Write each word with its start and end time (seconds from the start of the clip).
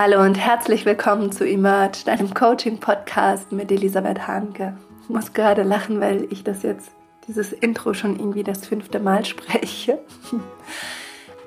Hallo 0.00 0.22
und 0.22 0.36
herzlich 0.36 0.86
willkommen 0.86 1.32
zu 1.32 1.44
Emerge, 1.44 2.04
deinem 2.06 2.32
Coaching-Podcast 2.32 3.50
mit 3.50 3.72
Elisabeth 3.72 4.28
Hanke. 4.28 4.76
Ich 5.02 5.08
muss 5.08 5.32
gerade 5.32 5.64
lachen, 5.64 6.00
weil 6.00 6.28
ich 6.30 6.44
das 6.44 6.62
jetzt, 6.62 6.92
dieses 7.26 7.52
Intro 7.52 7.94
schon 7.94 8.16
irgendwie 8.16 8.44
das 8.44 8.64
fünfte 8.64 9.00
Mal 9.00 9.24
spreche. 9.24 9.98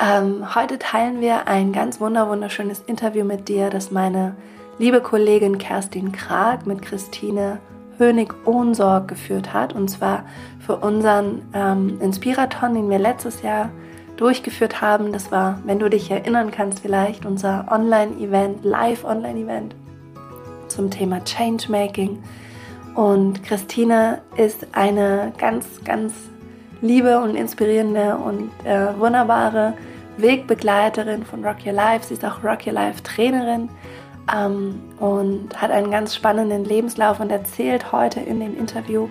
ähm, 0.01 0.53
heute 0.53 0.77
teilen 0.79 1.21
wir 1.21 1.47
ein 1.47 1.71
ganz 1.71 2.01
wunderschönes 2.01 2.81
Interview 2.87 3.23
mit 3.23 3.47
dir, 3.47 3.69
das 3.69 3.89
meine 3.89 4.35
liebe 4.79 4.99
Kollegin 4.99 5.57
Kerstin 5.57 6.11
Krag 6.11 6.67
mit 6.67 6.81
Christine 6.81 7.59
Hönig-Ohnsorg 7.99 9.07
geführt 9.07 9.53
hat. 9.53 9.73
Und 9.73 9.87
zwar 9.87 10.25
für 10.59 10.75
unseren 10.75 11.43
ähm, 11.53 12.01
Inspiraton, 12.01 12.73
den 12.73 12.89
wir 12.89 12.99
letztes 12.99 13.43
Jahr 13.43 13.69
durchgeführt 14.21 14.81
haben. 14.81 15.11
Das 15.11 15.31
war, 15.31 15.59
wenn 15.65 15.79
du 15.79 15.89
dich 15.89 16.11
erinnern 16.11 16.51
kannst, 16.51 16.81
vielleicht 16.81 17.25
unser 17.25 17.65
Online-Event, 17.71 18.63
Live-Online-Event 18.63 19.75
zum 20.67 20.91
Thema 20.91 21.23
Changemaking. 21.23 22.21
Und 22.93 23.43
Christine 23.43 24.21
ist 24.37 24.67
eine 24.73 25.33
ganz, 25.39 25.65
ganz 25.83 26.13
liebe 26.81 27.19
und 27.19 27.35
inspirierende 27.35 28.15
und 28.15 28.51
äh, 28.63 28.87
wunderbare 28.99 29.73
Wegbegleiterin 30.17 31.25
von 31.25 31.43
Rock 31.43 31.65
Your 31.65 31.73
Life. 31.73 32.05
Sie 32.05 32.13
ist 32.13 32.23
auch 32.23 32.43
Rock 32.43 32.67
Your 32.67 32.73
Life 32.73 33.01
Trainerin 33.01 33.69
ähm, 34.35 34.79
und 34.99 35.59
hat 35.59 35.71
einen 35.71 35.89
ganz 35.89 36.13
spannenden 36.13 36.63
Lebenslauf 36.63 37.19
und 37.19 37.31
erzählt 37.31 37.91
heute 37.91 38.19
in 38.19 38.39
dem 38.39 38.55
Interview 38.55 39.07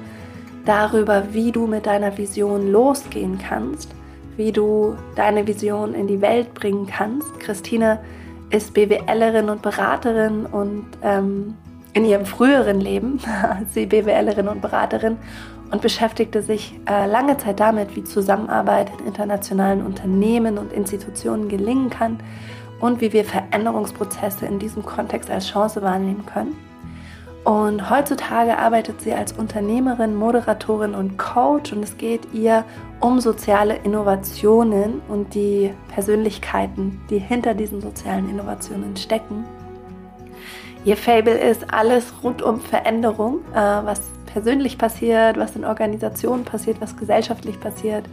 darüber, 0.64 1.24
wie 1.32 1.50
du 1.50 1.66
mit 1.66 1.86
deiner 1.86 2.16
Vision 2.16 2.70
losgehen 2.70 3.38
kannst 3.38 3.90
wie 4.36 4.52
du 4.52 4.96
deine 5.16 5.46
Vision 5.46 5.94
in 5.94 6.06
die 6.06 6.20
Welt 6.20 6.54
bringen 6.54 6.86
kannst. 6.86 7.40
Christine 7.40 8.00
ist 8.50 8.74
BWLerin 8.74 9.48
und 9.48 9.62
Beraterin 9.62 10.46
und 10.46 10.86
ähm, 11.02 11.56
in 11.92 12.04
ihrem 12.04 12.26
früheren 12.26 12.80
Leben 12.80 13.20
sie 13.72 13.86
BWLerin 13.86 14.48
und 14.48 14.60
Beraterin 14.60 15.16
und 15.70 15.82
beschäftigte 15.82 16.42
sich 16.42 16.78
äh, 16.88 17.06
lange 17.06 17.36
Zeit 17.36 17.60
damit, 17.60 17.94
wie 17.96 18.04
Zusammenarbeit 18.04 18.90
in 18.98 19.06
internationalen 19.06 19.84
Unternehmen 19.84 20.58
und 20.58 20.72
Institutionen 20.72 21.48
gelingen 21.48 21.90
kann 21.90 22.18
und 22.80 23.00
wie 23.00 23.12
wir 23.12 23.24
Veränderungsprozesse 23.24 24.46
in 24.46 24.58
diesem 24.58 24.84
Kontext 24.84 25.30
als 25.30 25.48
Chance 25.48 25.82
wahrnehmen 25.82 26.24
können. 26.26 26.69
Und 27.44 27.88
heutzutage 27.88 28.58
arbeitet 28.58 29.00
sie 29.00 29.14
als 29.14 29.32
Unternehmerin, 29.32 30.14
Moderatorin 30.14 30.94
und 30.94 31.16
Coach 31.16 31.72
und 31.72 31.82
es 31.82 31.96
geht 31.96 32.20
ihr 32.34 32.64
um 33.00 33.18
soziale 33.18 33.76
Innovationen 33.76 35.00
und 35.08 35.34
die 35.34 35.72
Persönlichkeiten, 35.88 37.00
die 37.08 37.18
hinter 37.18 37.54
diesen 37.54 37.80
sozialen 37.80 38.28
Innovationen 38.28 38.94
stecken. 38.96 39.44
Ihr 40.84 40.98
Fable 40.98 41.38
ist 41.38 41.72
alles 41.72 42.12
rund 42.22 42.42
um 42.42 42.60
Veränderung, 42.60 43.40
äh, 43.52 43.56
was 43.56 44.02
persönlich 44.26 44.76
passiert, 44.76 45.38
was 45.38 45.56
in 45.56 45.64
Organisationen 45.64 46.44
passiert, 46.44 46.80
was 46.80 46.96
gesellschaftlich 46.96 47.58
passiert, 47.58 48.04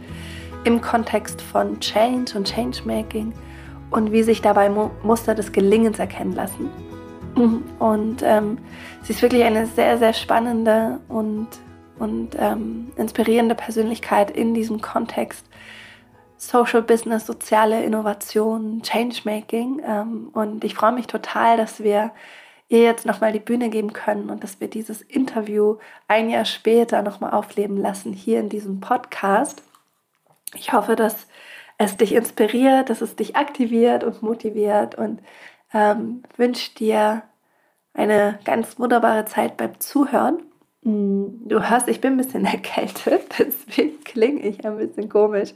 im 0.64 0.80
Kontext 0.80 1.40
von 1.42 1.80
Change 1.80 2.36
und 2.36 2.50
Changemaking 2.50 3.32
und 3.90 4.10
wie 4.10 4.22
sich 4.22 4.42
dabei 4.42 4.70
Muster 5.02 5.34
des 5.34 5.52
Gelingens 5.52 5.98
erkennen 5.98 6.34
lassen. 6.34 6.70
Und 7.78 8.22
ähm, 8.22 8.58
sie 9.02 9.12
ist 9.12 9.22
wirklich 9.22 9.44
eine 9.44 9.66
sehr, 9.66 9.98
sehr 9.98 10.12
spannende 10.12 11.00
und, 11.08 11.48
und 11.98 12.30
ähm, 12.38 12.90
inspirierende 12.96 13.54
Persönlichkeit 13.54 14.30
in 14.30 14.54
diesem 14.54 14.80
Kontext. 14.80 15.44
Social 16.36 16.82
Business, 16.82 17.26
soziale 17.26 17.82
Innovation, 17.82 18.82
Changemaking. 18.82 19.82
Ähm, 19.84 20.30
und 20.32 20.64
ich 20.64 20.74
freue 20.74 20.92
mich 20.92 21.06
total, 21.06 21.56
dass 21.56 21.82
wir 21.82 22.12
ihr 22.68 22.82
jetzt 22.82 23.06
nochmal 23.06 23.32
die 23.32 23.38
Bühne 23.40 23.70
geben 23.70 23.92
können 23.92 24.30
und 24.30 24.44
dass 24.44 24.60
wir 24.60 24.68
dieses 24.68 25.00
Interview 25.02 25.78
ein 26.06 26.30
Jahr 26.30 26.44
später 26.44 27.02
nochmal 27.02 27.32
aufleben 27.32 27.76
lassen 27.76 28.12
hier 28.12 28.40
in 28.40 28.48
diesem 28.48 28.80
Podcast. 28.80 29.62
Ich 30.54 30.72
hoffe, 30.72 30.94
dass 30.94 31.26
es 31.78 31.96
dich 31.96 32.12
inspiriert, 32.12 32.90
dass 32.90 33.00
es 33.00 33.16
dich 33.16 33.36
aktiviert 33.36 34.04
und 34.04 34.22
motiviert 34.22 34.96
und 34.96 35.20
ähm, 35.72 36.22
wünsche 36.36 36.74
dir 36.74 37.22
eine 37.98 38.38
ganz 38.44 38.78
wunderbare 38.78 39.24
Zeit 39.24 39.56
beim 39.56 39.78
Zuhören. 39.80 40.42
Mm, 40.82 41.48
du 41.48 41.68
hörst, 41.68 41.88
ich 41.88 42.00
bin 42.00 42.14
ein 42.14 42.18
bisschen 42.18 42.44
erkältet, 42.46 43.38
deswegen 43.38 44.02
klinge 44.04 44.40
ich 44.40 44.64
ein 44.64 44.78
bisschen 44.78 45.08
komisch. 45.08 45.54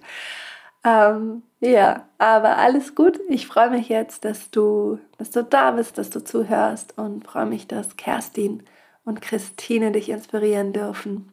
Ähm, 0.84 1.42
ja, 1.60 2.08
aber 2.18 2.58
alles 2.58 2.94
gut. 2.94 3.20
Ich 3.28 3.46
freue 3.46 3.70
mich 3.70 3.88
jetzt, 3.88 4.24
dass 4.24 4.50
du, 4.50 4.98
dass 5.18 5.30
du 5.30 5.44
da 5.44 5.70
bist, 5.72 5.98
dass 5.98 6.10
du 6.10 6.24
zuhörst 6.24 6.98
und 6.98 7.24
freue 7.24 7.46
mich, 7.46 7.68
dass 7.68 7.96
Kerstin 7.96 8.64
und 9.04 9.22
Christine 9.22 9.92
dich 9.92 10.08
inspirieren 10.08 10.72
dürfen 10.72 11.32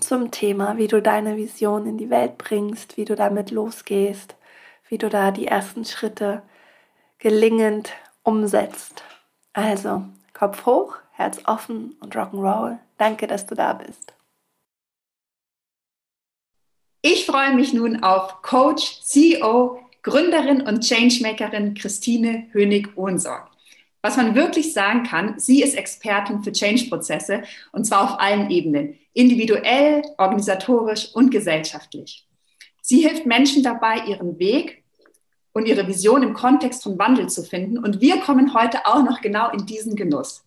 zum 0.00 0.30
Thema, 0.30 0.76
wie 0.76 0.88
du 0.88 1.02
deine 1.02 1.36
Vision 1.36 1.86
in 1.86 1.98
die 1.98 2.10
Welt 2.10 2.38
bringst, 2.38 2.96
wie 2.96 3.04
du 3.04 3.14
damit 3.14 3.50
losgehst, 3.50 4.36
wie 4.88 4.98
du 4.98 5.08
da 5.08 5.30
die 5.30 5.46
ersten 5.46 5.84
Schritte 5.84 6.42
gelingend 7.18 7.92
umsetzt. 8.22 9.04
Also, 9.54 10.04
Kopf 10.32 10.66
hoch, 10.66 10.96
Herz 11.12 11.40
offen 11.46 11.96
und 12.00 12.14
Rock'n'Roll. 12.14 12.78
Danke, 12.98 13.28
dass 13.28 13.46
du 13.46 13.54
da 13.54 13.72
bist. 13.72 14.12
Ich 17.02 17.24
freue 17.24 17.54
mich 17.54 17.72
nun 17.72 18.02
auf 18.02 18.42
Coach, 18.42 19.00
CEO, 19.02 19.78
Gründerin 20.02 20.62
und 20.62 20.86
Changemakerin 20.86 21.74
Christine 21.74 22.48
Hönig-Ohnsorg. 22.52 23.48
Was 24.02 24.16
man 24.16 24.34
wirklich 24.34 24.72
sagen 24.72 25.04
kann, 25.04 25.38
sie 25.38 25.62
ist 25.62 25.76
Expertin 25.76 26.42
für 26.42 26.52
Change-Prozesse 26.52 27.44
und 27.72 27.84
zwar 27.84 28.04
auf 28.04 28.20
allen 28.20 28.50
Ebenen, 28.50 28.98
individuell, 29.12 30.02
organisatorisch 30.18 31.14
und 31.14 31.30
gesellschaftlich. 31.30 32.26
Sie 32.82 33.00
hilft 33.00 33.24
Menschen 33.24 33.62
dabei, 33.62 34.04
ihren 34.06 34.38
Weg 34.38 34.83
und 35.54 35.66
ihre 35.66 35.86
Vision 35.86 36.22
im 36.22 36.34
Kontext 36.34 36.82
von 36.82 36.98
Wandel 36.98 37.28
zu 37.30 37.42
finden. 37.42 37.78
Und 37.78 38.00
wir 38.00 38.20
kommen 38.20 38.52
heute 38.52 38.84
auch 38.86 39.02
noch 39.02 39.22
genau 39.22 39.50
in 39.50 39.64
diesen 39.64 39.96
Genuss. 39.96 40.44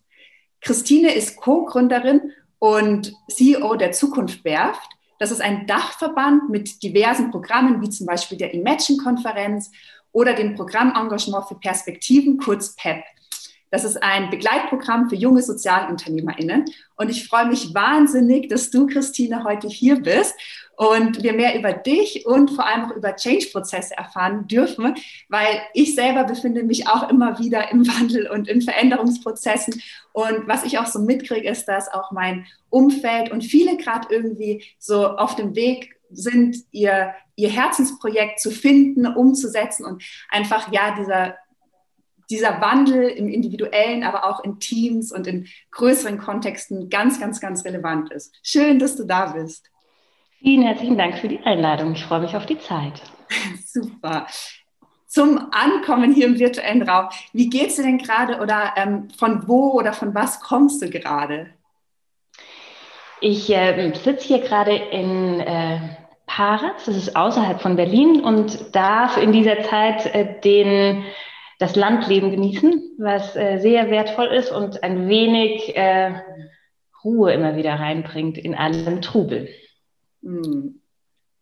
Christine 0.60 1.12
ist 1.14 1.36
Co-Gründerin 1.36 2.32
und 2.58 3.12
CEO 3.28 3.74
der 3.76 3.92
Zukunft 3.92 4.44
Werft. 4.44 4.90
Das 5.18 5.30
ist 5.30 5.40
ein 5.40 5.66
Dachverband 5.66 6.50
mit 6.50 6.82
diversen 6.82 7.30
Programmen, 7.30 7.80
wie 7.80 7.88
zum 7.88 8.06
Beispiel 8.06 8.38
der 8.38 8.54
Imagine-Konferenz 8.54 9.72
oder 10.12 10.34
dem 10.34 10.54
Programmengagement 10.54 11.48
für 11.48 11.56
Perspektiven, 11.56 12.38
kurz 12.38 12.76
PEP. 12.76 13.02
Das 13.70 13.84
ist 13.84 14.02
ein 14.02 14.30
Begleitprogramm 14.30 15.08
für 15.08 15.16
junge 15.16 15.42
SozialunternehmerInnen. 15.42 16.64
Und 16.96 17.10
ich 17.10 17.26
freue 17.26 17.46
mich 17.46 17.74
wahnsinnig, 17.74 18.48
dass 18.48 18.70
du, 18.70 18.86
Christine, 18.86 19.44
heute 19.44 19.68
hier 19.68 20.00
bist 20.00 20.34
und 20.78 21.24
wir 21.24 21.32
mehr 21.32 21.58
über 21.58 21.72
dich 21.72 22.24
und 22.24 22.52
vor 22.52 22.64
allem 22.64 22.84
auch 22.84 22.94
über 22.94 23.16
Change-Prozesse 23.16 23.96
erfahren 23.96 24.46
dürfen, 24.46 24.94
weil 25.28 25.60
ich 25.74 25.96
selber 25.96 26.22
befinde 26.22 26.62
mich 26.62 26.86
auch 26.86 27.10
immer 27.10 27.40
wieder 27.40 27.72
im 27.72 27.84
Wandel 27.98 28.30
und 28.30 28.46
in 28.46 28.62
Veränderungsprozessen. 28.62 29.82
Und 30.12 30.46
was 30.46 30.62
ich 30.62 30.78
auch 30.78 30.86
so 30.86 31.00
mitkriege, 31.00 31.50
ist, 31.50 31.66
dass 31.66 31.92
auch 31.92 32.12
mein 32.12 32.46
Umfeld 32.70 33.32
und 33.32 33.42
viele 33.42 33.76
gerade 33.76 34.06
irgendwie 34.08 34.64
so 34.78 35.08
auf 35.08 35.34
dem 35.34 35.56
Weg 35.56 35.96
sind, 36.10 36.56
ihr, 36.70 37.12
ihr 37.34 37.50
Herzensprojekt 37.50 38.38
zu 38.38 38.52
finden, 38.52 39.04
umzusetzen 39.04 39.84
und 39.84 40.04
einfach, 40.30 40.72
ja, 40.72 40.94
dieser 40.96 41.36
dieser 42.30 42.60
Wandel 42.60 43.08
im 43.08 43.26
individuellen, 43.26 44.04
aber 44.04 44.26
auch 44.26 44.44
in 44.44 44.60
Teams 44.60 45.12
und 45.12 45.26
in 45.26 45.46
größeren 45.70 46.18
Kontexten 46.18 46.90
ganz, 46.90 47.18
ganz, 47.18 47.40
ganz 47.40 47.64
relevant 47.64 48.12
ist. 48.12 48.36
Schön, 48.42 48.78
dass 48.78 48.96
du 48.96 49.04
da 49.04 49.32
bist. 49.32 49.70
Vielen 50.40 50.62
herzlichen 50.62 50.96
Dank 50.96 51.18
für 51.18 51.26
die 51.26 51.40
Einladung. 51.40 51.92
Ich 51.92 52.04
freue 52.04 52.20
mich 52.20 52.36
auf 52.36 52.46
die 52.46 52.60
Zeit. 52.60 53.02
Super. 53.64 54.28
Zum 55.08 55.48
Ankommen 55.50 56.14
hier 56.14 56.26
im 56.26 56.38
virtuellen 56.38 56.82
Raum. 56.82 57.08
Wie 57.32 57.50
geht's 57.50 57.74
dir 57.74 57.82
denn 57.82 57.98
gerade 57.98 58.38
oder 58.40 58.74
ähm, 58.76 59.08
von 59.18 59.48
wo 59.48 59.72
oder 59.72 59.92
von 59.92 60.14
was 60.14 60.40
kommst 60.40 60.80
du 60.80 60.90
gerade? 60.90 61.48
Ich 63.20 63.50
äh, 63.50 63.92
sitze 63.94 64.28
hier 64.28 64.38
gerade 64.38 64.76
in 64.76 65.40
äh, 65.40 65.80
Paritz, 66.26 66.84
das 66.84 66.96
ist 66.96 67.16
außerhalb 67.16 67.60
von 67.60 67.74
Berlin 67.74 68.20
und 68.20 68.76
darf 68.76 69.16
in 69.16 69.32
dieser 69.32 69.64
Zeit 69.64 70.06
äh, 70.14 70.40
den, 70.40 71.02
das 71.58 71.74
Landleben 71.74 72.30
genießen, 72.30 72.96
was 72.98 73.34
äh, 73.34 73.58
sehr 73.58 73.90
wertvoll 73.90 74.26
ist 74.26 74.52
und 74.52 74.84
ein 74.84 75.08
wenig 75.08 75.76
äh, 75.76 76.12
Ruhe 77.02 77.32
immer 77.32 77.56
wieder 77.56 77.74
reinbringt 77.74 78.38
in 78.38 78.54
allem 78.54 79.02
Trubel. 79.02 79.48
Hm. 80.28 80.80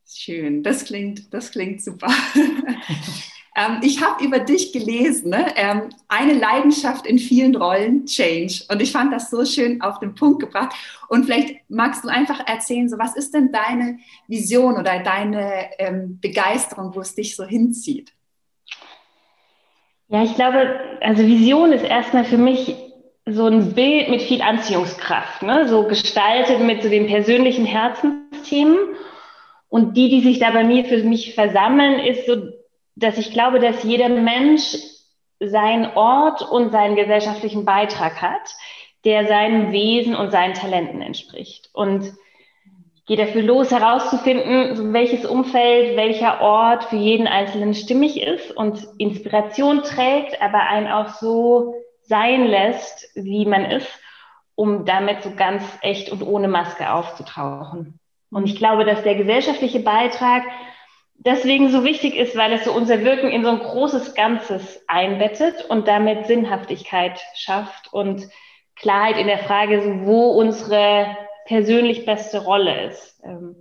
Schön, 0.08 0.62
das 0.62 0.84
klingt, 0.84 1.34
das 1.34 1.50
klingt 1.50 1.82
super. 1.82 2.06
ähm, 3.56 3.80
ich 3.82 4.00
habe 4.00 4.24
über 4.24 4.38
dich 4.38 4.72
gelesen, 4.72 5.30
ne? 5.30 5.46
ähm, 5.56 5.88
eine 6.06 6.34
Leidenschaft 6.34 7.04
in 7.04 7.18
vielen 7.18 7.56
Rollen, 7.56 8.06
Change. 8.06 8.62
Und 8.70 8.80
ich 8.80 8.92
fand 8.92 9.12
das 9.12 9.28
so 9.28 9.44
schön 9.44 9.82
auf 9.82 9.98
den 9.98 10.14
Punkt 10.14 10.38
gebracht. 10.38 10.76
Und 11.08 11.24
vielleicht 11.24 11.68
magst 11.68 12.04
du 12.04 12.08
einfach 12.08 12.46
erzählen, 12.46 12.88
so 12.88 12.98
was 12.98 13.16
ist 13.16 13.34
denn 13.34 13.50
deine 13.50 13.98
Vision 14.28 14.76
oder 14.76 15.00
deine 15.00 15.70
ähm, 15.80 16.20
Begeisterung, 16.20 16.94
wo 16.94 17.00
es 17.00 17.16
dich 17.16 17.34
so 17.34 17.44
hinzieht? 17.44 18.12
Ja, 20.06 20.22
ich 20.22 20.36
glaube, 20.36 20.78
also 21.00 21.26
Vision 21.26 21.72
ist 21.72 21.84
erstmal 21.84 22.24
für 22.24 22.38
mich 22.38 22.76
so 23.28 23.46
ein 23.46 23.74
Bild 23.74 24.08
mit 24.08 24.22
viel 24.22 24.40
Anziehungskraft, 24.40 25.42
ne? 25.42 25.66
so 25.66 25.88
gestaltet 25.88 26.60
mit 26.60 26.84
so 26.84 26.88
den 26.88 27.08
persönlichen 27.08 27.66
Herzensthemen. 28.36 28.96
Und 29.68 29.96
die, 29.96 30.08
die 30.08 30.20
sich 30.20 30.38
da 30.38 30.50
bei 30.50 30.64
mir 30.64 30.84
für 30.84 31.02
mich 31.02 31.34
versammeln, 31.34 31.98
ist 31.98 32.26
so, 32.26 32.36
dass 32.94 33.18
ich 33.18 33.32
glaube, 33.32 33.58
dass 33.58 33.82
jeder 33.82 34.08
Mensch 34.08 34.76
seinen 35.40 35.86
Ort 35.96 36.42
und 36.42 36.70
seinen 36.70 36.96
gesellschaftlichen 36.96 37.64
Beitrag 37.64 38.22
hat, 38.22 38.54
der 39.04 39.26
seinem 39.26 39.72
Wesen 39.72 40.14
und 40.14 40.30
seinen 40.30 40.54
Talenten 40.54 41.02
entspricht. 41.02 41.68
Und 41.72 42.14
gehe 43.06 43.16
dafür 43.16 43.42
los, 43.42 43.70
herauszufinden, 43.70 44.92
welches 44.92 45.26
Umfeld, 45.26 45.96
welcher 45.96 46.40
Ort 46.40 46.84
für 46.84 46.96
jeden 46.96 47.26
Einzelnen 47.26 47.74
stimmig 47.74 48.20
ist 48.20 48.50
und 48.56 48.86
Inspiration 48.98 49.82
trägt, 49.82 50.40
aber 50.40 50.60
einen 50.60 50.88
auch 50.88 51.08
so 51.08 51.74
sein 52.02 52.46
lässt, 52.46 53.10
wie 53.14 53.46
man 53.46 53.64
ist, 53.64 53.88
um 54.54 54.84
damit 54.84 55.22
so 55.22 55.32
ganz 55.36 55.62
echt 55.82 56.10
und 56.10 56.22
ohne 56.22 56.48
Maske 56.48 56.92
aufzutauchen. 56.92 58.00
Und 58.30 58.46
ich 58.46 58.56
glaube, 58.56 58.84
dass 58.84 59.02
der 59.02 59.14
gesellschaftliche 59.14 59.80
Beitrag 59.80 60.42
deswegen 61.18 61.70
so 61.70 61.84
wichtig 61.84 62.14
ist, 62.14 62.36
weil 62.36 62.52
es 62.52 62.64
so 62.64 62.72
unser 62.72 63.02
Wirken 63.02 63.28
in 63.28 63.44
so 63.44 63.50
ein 63.50 63.58
großes 63.58 64.14
Ganzes 64.14 64.82
einbettet 64.86 65.64
und 65.68 65.88
damit 65.88 66.26
Sinnhaftigkeit 66.26 67.18
schafft 67.34 67.92
und 67.92 68.28
Klarheit 68.76 69.16
in 69.16 69.26
der 69.26 69.38
Frage, 69.38 70.00
wo 70.04 70.32
unsere 70.32 71.16
persönlich 71.46 72.04
beste 72.04 72.44
Rolle 72.44 72.88
ist 72.90 73.20
ähm, 73.24 73.56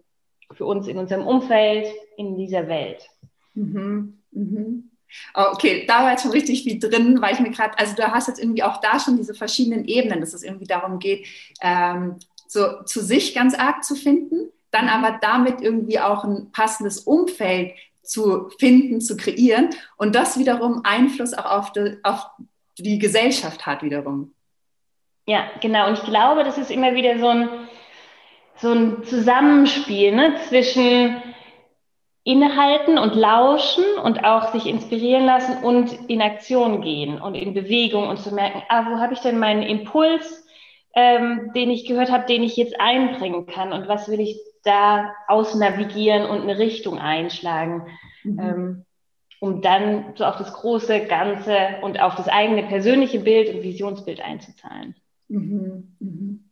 für 0.52 0.66
uns 0.66 0.88
in 0.88 0.98
unserem 0.98 1.26
Umfeld, 1.26 1.88
in 2.18 2.36
dieser 2.36 2.68
Welt. 2.68 3.08
Mhm. 3.54 4.22
Mhm. 4.32 4.92
Oh, 5.34 5.46
okay, 5.54 5.86
da 5.88 6.04
war 6.04 6.12
jetzt 6.12 6.24
schon 6.24 6.32
richtig 6.32 6.64
viel 6.64 6.80
drin, 6.80 7.22
weil 7.22 7.34
ich 7.34 7.40
mir 7.40 7.52
gerade, 7.52 7.78
also 7.78 7.96
du 7.96 8.04
hast 8.12 8.28
jetzt 8.28 8.40
irgendwie 8.40 8.64
auch 8.64 8.82
da 8.82 9.00
schon 9.00 9.16
diese 9.16 9.34
verschiedenen 9.34 9.86
Ebenen, 9.86 10.20
dass 10.20 10.34
es 10.34 10.44
irgendwie 10.44 10.66
darum 10.66 11.00
geht, 11.00 11.26
ähm, 11.62 12.18
so 12.48 12.84
zu 12.84 13.02
sich 13.02 13.34
ganz 13.34 13.56
arg 13.56 13.84
zu 13.84 13.96
finden, 13.96 14.52
dann 14.72 14.90
aber 14.90 15.18
damit 15.22 15.62
irgendwie 15.62 16.00
auch 16.00 16.24
ein 16.24 16.52
passendes 16.52 17.00
Umfeld 17.00 17.74
zu 18.04 18.50
finden, 18.60 19.02
zu 19.02 19.18
kreieren 19.18 19.70
und 19.98 20.16
das 20.16 20.38
wiederum 20.38 20.82
Einfluss 20.84 21.34
auch 21.34 21.46
auf 21.46 21.72
die, 21.72 21.98
auf 22.04 22.26
die 22.78 23.00
Gesellschaft 23.00 23.66
hat 23.66 23.84
wiederum. 23.84 24.34
Ja, 25.28 25.46
genau. 25.62 25.88
Und 25.88 25.98
ich 25.98 26.04
glaube, 26.04 26.44
das 26.44 26.58
ist 26.58 26.70
immer 26.70 26.94
wieder 26.94 27.18
so 27.18 27.28
ein, 27.28 27.50
so 28.58 28.72
ein 28.72 29.04
Zusammenspiel 29.04 30.16
ne, 30.16 30.36
zwischen 30.48 31.22
innehalten 32.24 32.98
und 32.98 33.16
lauschen 33.16 33.84
und 34.04 34.24
auch 34.24 34.52
sich 34.52 34.66
inspirieren 34.66 35.26
lassen 35.26 35.64
und 35.64 36.10
in 36.10 36.22
Aktion 36.22 36.82
gehen 36.82 37.22
und 37.22 37.36
in 37.36 37.54
Bewegung 37.54 38.10
und 38.10 38.20
zu 38.20 38.34
merken, 38.34 38.64
ah, 38.70 38.86
wo 38.90 39.00
habe 39.00 39.14
ich 39.14 39.20
denn 39.20 39.38
meinen 39.38 39.62
Impuls, 39.62 40.45
ähm, 40.96 41.52
den 41.54 41.70
ich 41.70 41.86
gehört 41.86 42.12
habe, 42.12 42.26
den 42.26 42.42
ich 42.42 42.56
jetzt 42.56 42.80
einbringen 42.80 43.46
kann 43.46 43.74
und 43.74 43.88
was 43.88 44.08
will 44.08 44.22
ich 44.22 44.40
da 44.64 45.14
ausnavigieren 45.28 46.28
und 46.28 46.42
eine 46.42 46.58
Richtung 46.58 46.98
einschlagen, 46.98 47.88
mhm. 48.24 48.40
ähm, 48.40 48.86
um 49.40 49.62
dann 49.62 50.14
so 50.16 50.26
auf 50.26 50.38
das 50.38 50.54
große 50.54 51.06
Ganze 51.06 51.58
und 51.82 52.00
auf 52.00 52.16
das 52.16 52.30
eigene 52.30 52.64
persönliche 52.64 53.20
Bild 53.20 53.54
und 53.54 53.62
Visionsbild 53.62 54.22
einzuzahlen. 54.22 54.96
Mhm. 55.28 55.96
Mhm. 56.00 56.46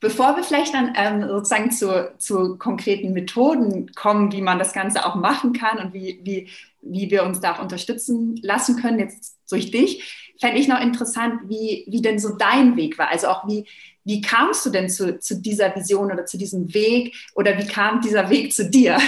Bevor 0.00 0.36
wir 0.36 0.44
vielleicht 0.44 0.74
dann 0.74 0.92
ähm, 0.96 1.26
sozusagen 1.28 1.70
zu, 1.70 2.12
zu 2.18 2.58
konkreten 2.58 3.12
Methoden 3.12 3.90
kommen, 3.94 4.32
wie 4.32 4.42
man 4.42 4.58
das 4.58 4.72
Ganze 4.72 5.04
auch 5.04 5.14
machen 5.14 5.52
kann 5.52 5.78
und 5.78 5.92
wie, 5.92 6.20
wie, 6.22 6.48
wie 6.80 7.10
wir 7.10 7.24
uns 7.24 7.40
da 7.40 7.54
auch 7.54 7.62
unterstützen 7.62 8.36
lassen 8.42 8.80
können, 8.80 8.98
jetzt 8.98 9.38
durch 9.50 9.70
dich, 9.70 10.23
fände 10.44 10.60
ich 10.60 10.68
noch 10.68 10.80
interessant, 10.80 11.40
wie, 11.48 11.84
wie 11.86 12.02
denn 12.02 12.18
so 12.18 12.36
dein 12.36 12.76
Weg 12.76 12.98
war. 12.98 13.08
Also 13.10 13.28
auch 13.28 13.48
wie, 13.48 13.66
wie 14.04 14.20
kamst 14.20 14.66
du 14.66 14.70
denn 14.70 14.90
zu, 14.90 15.18
zu 15.18 15.40
dieser 15.40 15.74
Vision 15.74 16.12
oder 16.12 16.26
zu 16.26 16.36
diesem 16.36 16.74
Weg 16.74 17.14
oder 17.34 17.56
wie 17.56 17.66
kam 17.66 18.02
dieser 18.02 18.28
Weg 18.28 18.52
zu 18.52 18.68
dir? 18.68 18.98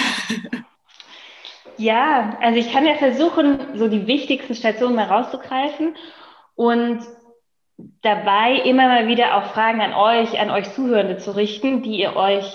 Ja, 1.78 2.38
also 2.40 2.58
ich 2.58 2.72
kann 2.72 2.86
ja 2.86 2.94
versuchen, 2.94 3.58
so 3.74 3.88
die 3.88 4.06
wichtigsten 4.06 4.54
Stationen 4.54 4.96
mal 4.96 5.08
rauszugreifen 5.08 5.94
und 6.54 7.00
dabei 8.00 8.54
immer 8.64 8.88
mal 8.88 9.08
wieder 9.08 9.36
auch 9.36 9.52
Fragen 9.52 9.82
an 9.82 9.92
euch, 9.92 10.40
an 10.40 10.48
euch 10.48 10.72
Zuhörende 10.72 11.18
zu 11.18 11.36
richten, 11.36 11.82
die 11.82 11.98
ihr 11.98 12.16
euch 12.16 12.46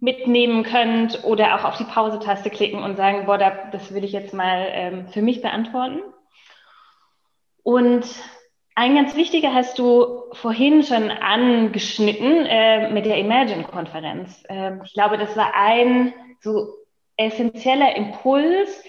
mitnehmen 0.00 0.62
könnt 0.62 1.22
oder 1.24 1.54
auch 1.56 1.64
auf 1.64 1.76
die 1.76 1.84
Pause-Taste 1.84 2.48
klicken 2.48 2.82
und 2.82 2.96
sagen, 2.96 3.26
boah, 3.26 3.36
das 3.36 3.92
will 3.92 4.04
ich 4.04 4.12
jetzt 4.12 4.32
mal 4.32 4.68
ähm, 4.70 5.08
für 5.08 5.20
mich 5.20 5.42
beantworten. 5.42 6.00
Und 7.62 8.04
ein 8.74 8.94
ganz 8.94 9.16
wichtiger 9.16 9.52
hast 9.52 9.78
du 9.78 10.22
vorhin 10.32 10.82
schon 10.82 11.10
angeschnitten 11.10 12.46
äh, 12.46 12.90
mit 12.90 13.04
der 13.04 13.18
Imagine-Konferenz. 13.18 14.44
Ähm, 14.48 14.80
ich 14.84 14.94
glaube, 14.94 15.18
das 15.18 15.36
war 15.36 15.54
ein 15.54 16.14
so 16.40 16.74
essentieller 17.16 17.94
Impuls 17.96 18.82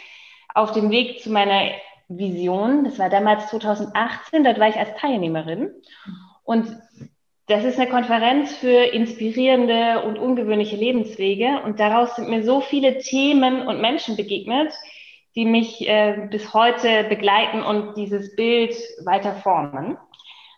auf 0.56 0.72
dem 0.72 0.90
Weg 0.90 1.22
zu 1.22 1.30
meiner 1.32 1.72
Vision. 2.08 2.86
Das 2.86 2.98
war 3.00 3.10
damals 3.10 3.48
2018, 3.50 4.44
dort 4.44 4.60
war 4.60 4.70
ich 4.70 4.78
als 4.78 4.96
Teilnehmerin. 4.96 5.72
Und 6.44 6.68
das 7.48 7.66
ist 7.66 7.78
eine 7.78 7.90
Konferenz 7.90 8.56
für 8.56 8.94
inspirierende 8.94 10.02
und 10.04 10.18
ungewöhnliche 10.18 10.78
Lebenswege. 10.78 11.62
Und 11.66 11.80
daraus 11.80 12.16
sind 12.16 12.30
mir 12.30 12.44
so 12.44 12.62
viele 12.62 13.00
Themen 13.00 13.68
und 13.68 13.82
Menschen 13.82 14.16
begegnet, 14.16 14.74
die 15.36 15.46
mich 15.46 15.88
äh, 15.88 16.28
bis 16.30 16.54
heute 16.54 17.06
begleiten 17.06 17.64
und 17.64 17.96
dieses 17.96 18.36
Bild 18.36 18.76
weiter 19.04 19.36
formen. 19.36 19.98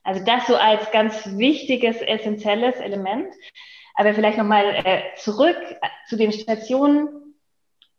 Also 0.04 0.24
das 0.24 0.48
so 0.48 0.56
als 0.56 0.92
ganz 0.92 1.38
wichtiges, 1.38 2.02
essentielles 2.02 2.76
Element. 2.76 3.34
Aber 3.96 4.14
vielleicht 4.14 4.38
nochmal 4.38 4.76
äh, 4.84 5.02
zurück 5.16 5.58
zu 6.08 6.18
den 6.18 6.32
Stationen 6.32 7.26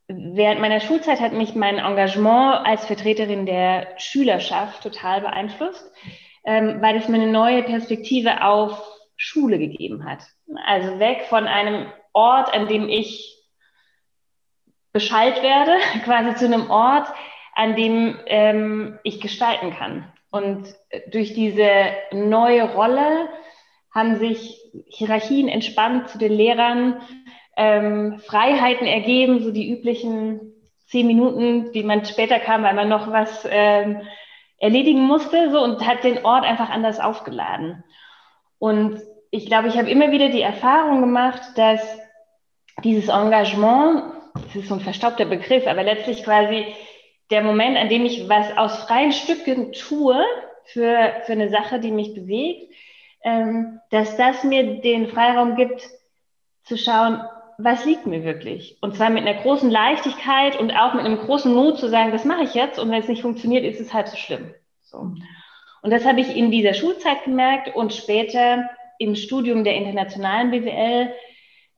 während 0.08 0.61
meiner 0.61 0.81
Schulzeit 0.81 1.20
hat 1.20 1.32
mich 1.32 1.55
mein 1.55 1.78
Engagement 1.78 2.67
als 2.67 2.87
Vertreterin 2.87 3.46
der 3.46 3.88
Schülerschaft 3.99 4.82
total 4.82 5.20
beeinflusst, 5.20 5.90
ähm, 6.44 6.81
weil 6.81 6.96
es 6.96 7.08
mir 7.08 7.20
eine 7.20 7.31
neue 7.31 7.62
Perspektive 7.62 8.44
auf 8.44 8.81
Schule 9.17 9.58
gegeben 9.58 10.05
hat. 10.05 10.20
Also 10.67 10.99
weg 10.99 11.26
von 11.28 11.46
einem 11.46 11.87
Ort, 12.12 12.52
an 12.55 12.69
dem 12.69 12.88
ich 12.88 13.36
Bescheid 14.96 15.43
werde, 15.43 15.76
quasi 16.04 16.34
zu 16.37 16.46
einem 16.46 16.70
Ort, 16.70 17.06
an 17.54 17.76
dem 17.76 18.19
ähm, 18.26 18.98
ich 19.02 19.20
gestalten 19.20 19.75
kann. 19.78 20.10
Und 20.31 20.75
durch 21.12 21.34
diese 21.34 21.69
neue 22.12 22.73
Rolle 22.73 23.28
haben 23.94 24.16
sich 24.16 24.59
Hierarchien 24.88 25.49
entspannt 25.49 26.09
zu 26.09 26.16
den 26.16 26.32
Lehrern, 26.32 27.02
ähm, 27.59 28.18
Freiheiten 28.21 28.87
ergeben, 28.87 29.40
so 29.40 29.50
die 29.50 29.71
üblichen 29.71 30.52
zehn 30.87 31.06
Minuten, 31.06 31.73
die 31.73 31.82
man 31.82 32.06
später 32.06 32.38
kam, 32.38 32.62
weil 32.62 32.75
man 32.75 32.88
noch 32.88 33.11
was 33.11 33.47
ähm, 33.50 34.00
erledigen 34.59 35.02
musste, 35.02 35.50
so 35.50 35.62
und 35.62 35.87
hat 35.87 36.04
den 36.04 36.25
Ort 36.25 36.44
einfach 36.44 36.71
anders 36.71 37.00
aufgeladen. 37.00 37.85
Und 38.59 39.02
ich 39.30 39.44
glaube, 39.44 39.68
ich 39.68 39.76
habe 39.76 39.90
immer 39.90 40.11
wieder 40.11 40.30
die 40.30 40.40
Erfahrung 40.40 41.02
gemacht, 41.02 41.42
dass 41.56 41.82
dieses 42.85 43.09
Engagement, 43.09 44.15
das 44.45 44.57
ist 44.57 44.69
so 44.69 44.75
ein 44.75 44.81
verstaubter 44.81 45.25
Begriff, 45.25 45.66
aber 45.66 45.83
letztlich 45.83 46.25
quasi 46.25 46.66
der 47.31 47.43
Moment, 47.43 47.76
an 47.76 47.88
dem 47.88 48.05
ich 48.05 48.28
was 48.28 48.57
aus 48.57 48.85
freien 48.85 49.12
Stücken 49.12 49.73
tue 49.73 50.23
für, 50.64 51.12
für 51.25 51.33
eine 51.33 51.49
Sache, 51.50 51.81
die 51.81 51.90
mich 51.90 52.14
bewegt, 52.14 52.73
ähm, 53.23 53.81
dass 53.90 54.16
das 54.16 54.45
mir 54.45 54.81
den 54.81 55.09
Freiraum 55.09 55.57
gibt, 55.57 55.83
zu 56.64 56.76
schauen, 56.76 57.21
was 57.59 57.85
liegt 57.85 58.07
mir 58.07 58.23
wirklich? 58.23 58.76
Und 58.83 58.97
zwar 58.97 59.11
mit 59.11 59.26
einer 59.26 59.40
großen 59.40 59.71
Leichtigkeit 59.71 60.59
und 60.59 60.73
auch 60.73 60.95
mit 60.95 61.05
einem 61.05 61.19
großen 61.19 61.52
Mut 61.52 61.78
zu 61.78 61.88
sagen, 61.88 62.12
das 62.12 62.25
mache 62.25 62.43
ich 62.43 62.55
jetzt 62.55 62.78
und 62.78 62.90
wenn 62.90 63.00
es 63.00 63.09
nicht 63.09 63.23
funktioniert, 63.23 63.64
ist 63.64 63.81
es 63.81 63.95
halt 63.95 64.09
so 64.09 64.16
schlimm. 64.16 64.55
So. 64.83 64.99
Und 64.99 65.90
das 65.90 66.05
habe 66.05 66.21
ich 66.21 66.37
in 66.37 66.50
dieser 66.50 66.75
Schulzeit 66.75 67.25
gemerkt 67.25 67.75
und 67.75 67.95
später 67.95 68.69
im 68.99 69.14
Studium 69.14 69.64
der 69.64 69.76
internationalen 69.76 70.50
BWL 70.50 71.12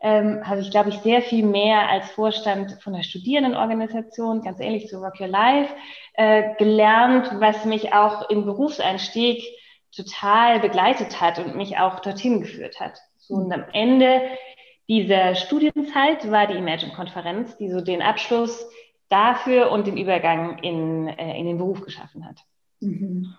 ähm, 0.01 0.47
habe 0.49 0.61
ich, 0.61 0.71
glaube 0.71 0.91
ich, 0.91 0.99
sehr 0.99 1.23
viel 1.23 1.45
mehr 1.45 1.89
als 1.89 2.11
Vorstand 2.11 2.81
von 2.83 2.93
der 2.93 3.03
Studierendenorganisation, 3.03 4.43
ganz 4.43 4.61
ähnlich 4.61 4.89
zu 4.89 4.99
Rock 4.99 5.21
Your 5.21 5.29
Life, 5.29 5.75
äh, 6.15 6.55
gelernt, 6.57 7.31
was 7.41 7.65
mich 7.65 7.93
auch 7.93 8.31
im 8.31 8.45
Berufseinstieg 8.45 9.43
total 9.95 10.61
begleitet 10.61 11.21
hat 11.21 11.39
und 11.39 11.57
mich 11.57 11.79
auch 11.79 12.01
dorthin 12.01 12.41
geführt 12.41 12.79
hat. 12.79 12.99
So, 13.19 13.35
und 13.35 13.53
am 13.53 13.65
Ende 13.73 14.23
dieser 14.89 15.35
Studienzeit 15.35 16.31
war 16.31 16.47
die 16.47 16.57
Imagine-Konferenz, 16.57 17.57
die 17.59 17.71
so 17.71 17.81
den 17.81 18.01
Abschluss 18.01 18.67
dafür 19.09 19.71
und 19.71 19.87
den 19.87 19.97
Übergang 19.97 20.59
in, 20.59 21.09
äh, 21.09 21.39
in 21.39 21.47
den 21.47 21.59
Beruf 21.59 21.83
geschaffen 21.83 22.25
hat. 22.25 22.39
Mhm. 22.81 23.35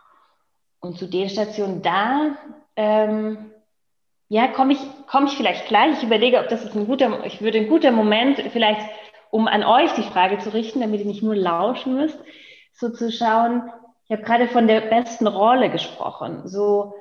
Und 0.80 0.98
zu 0.98 1.08
den 1.08 1.30
Stationen 1.30 1.82
da, 1.82 2.38
ähm, 2.76 3.52
ja, 4.30 4.48
komme 4.48 4.74
ich, 4.74 4.80
komm 5.08 5.26
ich 5.26 5.34
vielleicht 5.34 5.68
gleich. 5.68 5.98
Ich 5.98 6.04
überlege, 6.04 6.40
ob 6.40 6.48
das 6.48 6.64
ist 6.64 6.76
ein 6.76 6.86
guter, 6.86 7.26
ich 7.26 7.42
würde 7.42 7.58
ein 7.58 7.68
guter 7.68 7.92
Moment, 7.92 8.40
vielleicht 8.52 8.82
um 9.32 9.48
an 9.48 9.64
euch 9.64 9.92
die 9.94 10.04
Frage 10.04 10.38
zu 10.38 10.54
richten, 10.54 10.82
damit 10.82 11.02
ihr 11.02 11.06
nicht 11.06 11.24
nur 11.24 11.36
lauschen 11.36 11.96
müsst, 11.96 12.18
so 12.72 12.90
zu 12.90 13.12
schauen, 13.12 13.70
ich 14.06 14.12
habe 14.12 14.24
gerade 14.24 14.48
von 14.48 14.68
der 14.68 14.82
besten 14.82 15.28
Rolle 15.28 15.70
gesprochen. 15.70 16.48
So, 16.48 16.96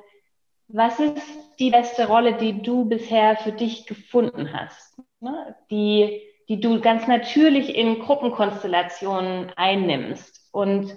was 0.67 0.99
ist 0.99 1.21
die 1.57 1.71
beste 1.71 2.07
Rolle, 2.07 2.33
die 2.33 2.61
du 2.61 2.85
bisher 2.85 3.35
für 3.35 3.51
dich 3.51 3.87
gefunden 3.87 4.53
hast? 4.53 4.99
Ne? 5.19 5.55
Die, 5.71 6.21
die 6.47 6.59
du 6.59 6.79
ganz 6.81 7.07
natürlich 7.07 7.75
in 7.75 7.99
Gruppenkonstellationen 7.99 9.51
einnimmst 9.55 10.49
und 10.51 10.95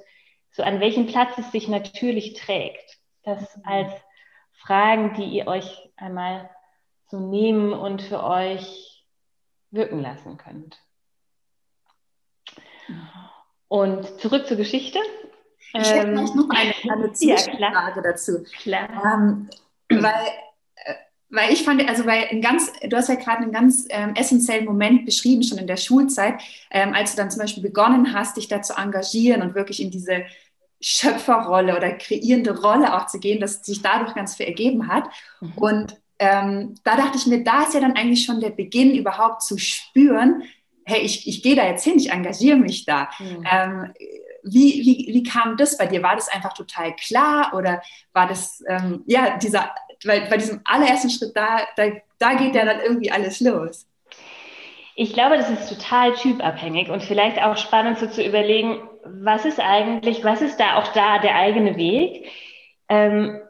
so 0.50 0.62
an 0.62 0.80
welchem 0.80 1.06
Platz 1.06 1.38
es 1.38 1.50
sich 1.50 1.68
natürlich 1.68 2.34
trägt. 2.34 2.98
Das 3.22 3.58
als 3.64 3.92
Fragen, 4.64 5.14
die 5.14 5.24
ihr 5.24 5.46
euch 5.46 5.90
einmal 5.96 6.48
so 7.08 7.18
nehmen 7.18 7.72
und 7.72 8.02
für 8.02 8.22
euch 8.22 9.04
wirken 9.70 10.00
lassen 10.00 10.36
könnt. 10.36 10.78
Und 13.68 14.20
zurück 14.20 14.46
zur 14.46 14.56
Geschichte. 14.56 14.98
Ich 15.74 15.90
hätte 15.90 16.08
ähm, 16.08 16.14
noch 16.14 16.50
eine, 16.50 16.74
eine 16.92 17.12
Zwischenfrage 17.12 17.96
ja, 17.96 18.02
dazu. 18.02 18.44
Klar. 18.62 18.88
Ähm, 19.04 19.48
weil, 19.88 20.26
äh, 20.74 20.94
weil 21.30 21.52
ich 21.52 21.64
fand, 21.64 21.88
also 21.88 22.04
weil 22.04 22.26
ein 22.30 22.42
ganz, 22.42 22.70
du 22.82 22.96
hast 22.96 23.08
ja 23.08 23.14
gerade 23.14 23.42
einen 23.42 23.52
ganz 23.52 23.86
ähm, 23.88 24.14
essentiellen 24.14 24.66
Moment 24.66 25.06
beschrieben, 25.06 25.42
schon 25.42 25.58
in 25.58 25.66
der 25.66 25.78
Schulzeit, 25.78 26.42
ähm, 26.70 26.94
als 26.94 27.12
du 27.12 27.16
dann 27.16 27.30
zum 27.30 27.40
Beispiel 27.40 27.62
begonnen 27.62 28.12
hast, 28.12 28.36
dich 28.36 28.48
da 28.48 28.60
zu 28.60 28.74
engagieren 28.74 29.40
und 29.40 29.54
wirklich 29.54 29.82
in 29.82 29.90
diese 29.90 30.24
Schöpferrolle 30.82 31.76
oder 31.76 31.92
kreierende 31.92 32.60
Rolle 32.60 32.94
auch 32.94 33.06
zu 33.06 33.18
gehen, 33.20 33.40
dass 33.40 33.64
sich 33.64 33.82
dadurch 33.82 34.14
ganz 34.14 34.36
viel 34.36 34.46
ergeben 34.46 34.88
hat. 34.88 35.04
Mhm. 35.40 35.52
Und 35.56 35.96
ähm, 36.18 36.74
da 36.84 36.96
dachte 36.96 37.16
ich 37.16 37.26
mir, 37.26 37.42
da 37.42 37.62
ist 37.62 37.74
ja 37.74 37.80
dann 37.80 37.96
eigentlich 37.96 38.24
schon 38.24 38.40
der 38.40 38.50
Beginn 38.50 38.94
überhaupt 38.94 39.42
zu 39.42 39.58
spüren, 39.58 40.42
hey, 40.84 41.00
ich, 41.00 41.26
ich 41.28 41.42
gehe 41.42 41.56
da 41.56 41.66
jetzt 41.66 41.84
hin, 41.84 41.96
ich 41.96 42.10
engagiere 42.10 42.56
mich 42.56 42.84
da. 42.84 43.08
Mhm. 43.18 43.46
Ähm, 43.50 43.92
wie, 44.44 44.82
wie, 44.84 45.14
wie 45.14 45.22
kam 45.22 45.56
das 45.56 45.78
bei 45.78 45.86
dir? 45.86 46.02
War 46.02 46.16
das 46.16 46.28
einfach 46.28 46.52
total 46.52 46.94
klar 46.96 47.52
oder 47.54 47.80
war 48.12 48.26
das, 48.26 48.62
ähm, 48.68 49.04
ja, 49.06 49.36
dieser, 49.38 49.70
weil 50.04 50.22
bei 50.28 50.36
diesem 50.36 50.60
allerersten 50.64 51.10
Schritt, 51.10 51.36
da, 51.36 51.60
da, 51.76 51.84
da 52.18 52.34
geht 52.34 52.54
ja 52.54 52.64
dann 52.64 52.80
irgendwie 52.80 53.10
alles 53.10 53.40
los? 53.40 53.86
Ich 54.94 55.12
glaube, 55.12 55.38
das 55.38 55.48
ist 55.48 55.68
total 55.68 56.14
typabhängig 56.14 56.90
und 56.90 57.02
vielleicht 57.02 57.42
auch 57.42 57.56
spannend 57.56 57.98
so 57.98 58.08
zu 58.08 58.22
überlegen, 58.22 58.78
was 59.04 59.44
ist 59.44 59.60
eigentlich, 59.60 60.24
was 60.24 60.42
ist 60.42 60.58
da 60.58 60.76
auch 60.76 60.88
da 60.88 61.18
der 61.18 61.34
eigene 61.34 61.76
Weg? 61.76 62.30
Ähm, 62.88 63.40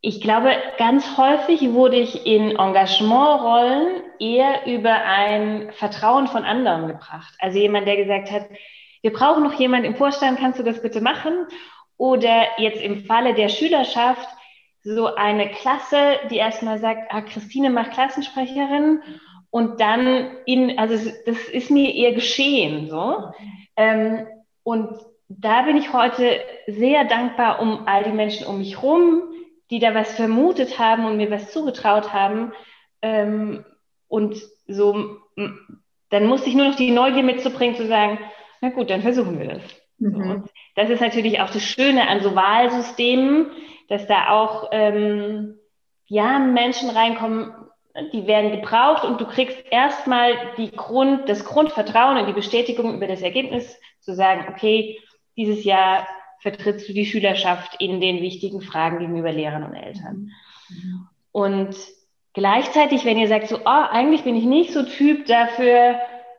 ich 0.00 0.20
glaube, 0.20 0.52
ganz 0.78 1.16
häufig 1.16 1.72
wurde 1.72 1.96
ich 1.96 2.24
in 2.24 2.50
Engagementrollen 2.50 4.02
eher 4.20 4.66
über 4.66 4.94
ein 4.94 5.72
Vertrauen 5.72 6.28
von 6.28 6.44
anderen 6.44 6.86
gebracht. 6.86 7.34
Also 7.40 7.58
jemand, 7.58 7.88
der 7.88 7.96
gesagt 7.96 8.30
hat, 8.30 8.46
wir 9.02 9.12
brauchen 9.12 9.42
noch 9.42 9.54
jemanden 9.54 9.86
im 9.86 9.96
Vorstand, 9.96 10.38
kannst 10.38 10.58
du 10.58 10.62
das 10.62 10.82
bitte 10.82 11.00
machen? 11.00 11.46
Oder 11.96 12.46
jetzt 12.58 12.80
im 12.80 13.04
Falle 13.04 13.34
der 13.34 13.48
Schülerschaft 13.48 14.28
so 14.82 15.14
eine 15.14 15.50
Klasse, 15.50 16.20
die 16.30 16.36
erstmal 16.36 16.78
sagt, 16.78 17.12
ah, 17.12 17.22
Christine 17.22 17.70
macht 17.70 17.92
Klassensprecherin 17.92 19.02
und 19.50 19.80
dann 19.80 20.30
in, 20.46 20.78
also 20.78 21.10
das 21.26 21.48
ist 21.48 21.70
mir 21.70 21.92
eher 21.92 22.12
geschehen, 22.12 22.88
so. 22.88 23.32
Ähm, 23.76 24.26
und 24.62 24.98
da 25.28 25.62
bin 25.62 25.76
ich 25.76 25.92
heute 25.92 26.40
sehr 26.66 27.04
dankbar 27.04 27.60
um 27.60 27.86
all 27.86 28.04
die 28.04 28.12
Menschen 28.12 28.46
um 28.46 28.58
mich 28.58 28.82
rum, 28.82 29.22
die 29.70 29.78
da 29.78 29.94
was 29.94 30.14
vermutet 30.14 30.78
haben 30.78 31.04
und 31.04 31.18
mir 31.18 31.30
was 31.30 31.52
zugetraut 31.52 32.12
haben. 32.12 32.52
Ähm, 33.02 33.64
und 34.08 34.40
so, 34.66 35.18
dann 36.10 36.26
musste 36.26 36.48
ich 36.48 36.56
nur 36.56 36.68
noch 36.68 36.76
die 36.76 36.90
Neugier 36.90 37.22
mitzubringen, 37.22 37.76
zu 37.76 37.86
sagen, 37.86 38.18
na 38.60 38.70
gut, 38.70 38.90
dann 38.90 39.02
versuchen 39.02 39.38
wir 39.38 39.48
das. 39.48 39.62
Mhm. 39.98 40.30
Und 40.30 40.50
das 40.74 40.90
ist 40.90 41.00
natürlich 41.00 41.40
auch 41.40 41.50
das 41.50 41.62
Schöne 41.62 42.08
an 42.08 42.20
so 42.20 42.34
Wahlsystemen, 42.34 43.50
dass 43.88 44.06
da 44.06 44.30
auch 44.30 44.68
ähm, 44.72 45.58
ja, 46.06 46.38
Menschen 46.38 46.88
reinkommen, 46.90 47.52
die 48.12 48.26
werden 48.26 48.52
gebraucht 48.52 49.04
und 49.04 49.20
du 49.20 49.26
kriegst 49.26 49.56
erstmal 49.70 50.32
die 50.56 50.70
Grund, 50.70 51.28
das 51.28 51.44
Grundvertrauen 51.44 52.18
und 52.18 52.26
die 52.26 52.32
Bestätigung 52.32 52.94
über 52.94 53.06
das 53.06 53.22
Ergebnis, 53.22 53.78
zu 54.00 54.14
sagen, 54.14 54.46
okay, 54.48 54.98
dieses 55.36 55.64
Jahr 55.64 56.06
vertrittst 56.40 56.88
du 56.88 56.92
die 56.92 57.06
Schülerschaft 57.06 57.80
in 57.80 58.00
den 58.00 58.22
wichtigen 58.22 58.60
Fragen 58.60 59.00
gegenüber 59.00 59.32
Lehrern 59.32 59.64
und 59.64 59.74
Eltern. 59.74 60.30
Und 61.32 61.76
gleichzeitig, 62.32 63.04
wenn 63.04 63.18
ihr 63.18 63.28
sagt, 63.28 63.48
so, 63.48 63.58
oh, 63.58 63.84
eigentlich 63.90 64.22
bin 64.22 64.36
ich 64.36 64.44
nicht 64.44 64.72
so 64.72 64.84
Typ 64.84 65.26
dafür, 65.26 65.96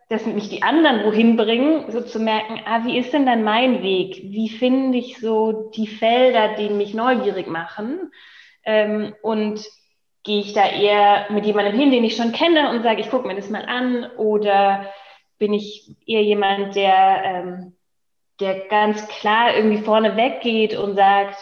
dass 0.10 0.26
mich 0.26 0.50
die 0.50 0.64
anderen 0.64 1.04
wohin 1.06 1.38
bringen, 1.38 1.92
so 1.92 2.02
zu 2.02 2.20
merken, 2.20 2.62
ah, 2.66 2.84
wie 2.86 2.98
ist 2.98 3.14
denn 3.14 3.26
dann 3.26 3.44
mein 3.44 3.84
Weg? 3.84 4.22
Wie 4.24 4.50
finde 4.50 4.98
ich 4.98 5.20
so 5.20 5.70
die 5.76 5.88
Felder, 5.88 6.56
die 6.56 6.70
mich 6.70 6.94
neugierig 6.94 7.48
machen? 7.48 8.12
Ähm, 8.64 9.14
und 9.22 9.64
gehe 10.24 10.42
ich 10.42 10.54
da 10.54 10.68
eher 10.68 11.28
mit 11.30 11.46
jemandem 11.46 11.78
hin, 11.78 11.92
den 11.92 12.04
ich 12.04 12.16
schon 12.16 12.32
kenne 12.32 12.70
und 12.70 12.84
sage, 12.84 13.02
ich 13.02 13.10
gucke 13.10 13.28
mir 13.28 13.36
das 13.36 13.50
mal 13.50 13.66
an? 13.66 14.06
Oder 14.18 14.88
bin 15.38 15.54
ich 15.54 15.96
eher 16.06 16.24
jemand, 16.24 16.76
der, 16.76 17.24
ähm, 17.24 17.76
der 18.40 18.68
ganz 18.68 19.08
klar 19.08 19.56
irgendwie 19.56 19.84
vorne 19.84 20.16
weggeht 20.16 20.78
und 20.78 20.96
sagt, 20.96 21.38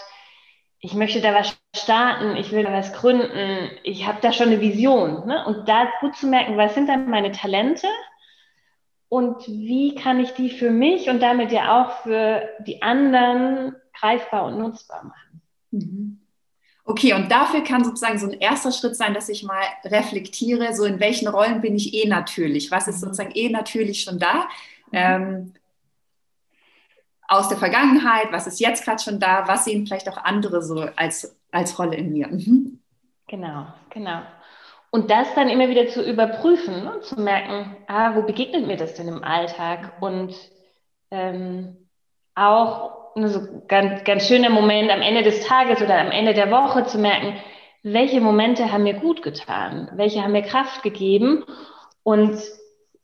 ich 0.80 0.94
möchte 0.94 1.22
da 1.22 1.34
was 1.34 1.58
starten, 1.76 2.36
ich 2.38 2.52
will 2.52 2.64
da 2.64 2.72
was 2.72 2.94
gründen, 2.94 3.72
ich 3.84 4.08
habe 4.08 4.20
da 4.22 4.32
schon 4.32 4.48
eine 4.48 4.62
Vision. 4.62 5.26
Ne? 5.26 5.44
Und 5.48 5.68
da 5.68 5.88
gut 6.02 6.16
zu 6.16 6.28
merken, 6.28 6.58
was 6.58 6.76
sind 6.76 6.88
dann 6.88 7.10
meine 7.10 7.32
Talente? 7.32 7.88
und 9.10 9.48
wie 9.48 9.96
kann 9.96 10.20
ich 10.20 10.32
die 10.32 10.50
für 10.50 10.72
mich 10.72 11.10
und 11.10 11.22
damit 11.22 11.52
ja 11.52 11.82
auch 11.82 12.04
für 12.04 12.50
die 12.66 12.82
anderen 12.82 13.76
greifbar 13.98 14.46
und 14.46 14.60
nutzbar 14.60 15.06
machen. 15.06 15.42
Mhm. 15.72 16.07
Okay, 16.90 17.14
und 17.14 17.30
dafür 17.30 17.66
kann 17.66 17.84
sozusagen 17.84 18.18
so 18.18 18.28
ein 18.28 18.40
erster 18.40 18.72
Schritt 18.72 18.96
sein, 18.96 19.14
dass 19.14 19.28
ich 19.28 19.44
mal 19.44 19.62
reflektiere, 19.84 20.74
so 20.74 20.86
in 20.86 21.02
welchen 21.02 21.28
Rollen 21.28 21.60
bin 21.60 21.76
ich 21.76 21.94
eh 21.94 22.08
natürlich, 22.08 22.72
was 22.72 22.88
ist 22.88 23.02
mhm. 23.02 23.08
sozusagen 23.08 23.32
eh 23.34 23.50
natürlich 23.50 24.04
schon 24.04 24.20
da. 24.20 24.48
Mhm. 24.92 24.94
Ähm, 24.94 25.54
aus 27.28 27.50
der 27.50 27.58
Vergangenheit, 27.58 28.32
was 28.32 28.48
ist 28.48 28.62
jetzt 28.62 28.86
gerade 28.86 29.04
schon 29.04 29.20
da, 29.20 29.50
was 29.50 29.66
sehen 29.66 29.86
vielleicht 29.86 30.08
auch 30.08 30.16
andere 30.16 30.64
so 30.64 30.88
als, 30.96 31.36
als 31.52 31.78
Rolle 31.78 31.98
in 31.98 32.14
mir. 32.14 32.30
Mhm. 32.30 32.80
Genau, 33.28 33.68
genau. 33.90 34.22
Und 34.90 35.12
das 35.12 35.28
dann 35.36 35.50
immer 35.50 35.68
wieder 35.68 35.90
zu 35.90 36.02
überprüfen 36.02 36.88
und 36.88 37.04
zu 37.04 37.20
merken, 37.20 37.76
ah, 37.88 38.16
wo 38.16 38.22
begegnet 38.22 38.66
mir 38.66 38.78
das 38.78 38.94
denn 38.94 39.10
im 39.10 39.26
Alltag? 39.26 40.02
Und 40.02 40.34
ähm, 41.12 41.76
auch 42.34 43.07
so 43.26 43.42
ganz, 43.68 44.04
ganz 44.04 44.28
schöner 44.28 44.50
Moment 44.50 44.92
am 44.92 45.02
Ende 45.02 45.24
des 45.24 45.46
Tages 45.46 45.82
oder 45.82 46.00
am 46.00 46.12
Ende 46.12 46.34
der 46.34 46.52
Woche 46.52 46.86
zu 46.86 47.00
merken, 47.00 47.34
welche 47.84 48.22
Momente 48.22 48.72
haben 48.72 48.84
mir 48.84 48.96
gut 48.96 49.22
getan, 49.22 49.90
welche 49.96 50.22
haben 50.22 50.34
mir 50.34 50.44
Kraft 50.44 50.84
gegeben. 50.84 51.44
Und 52.04 52.40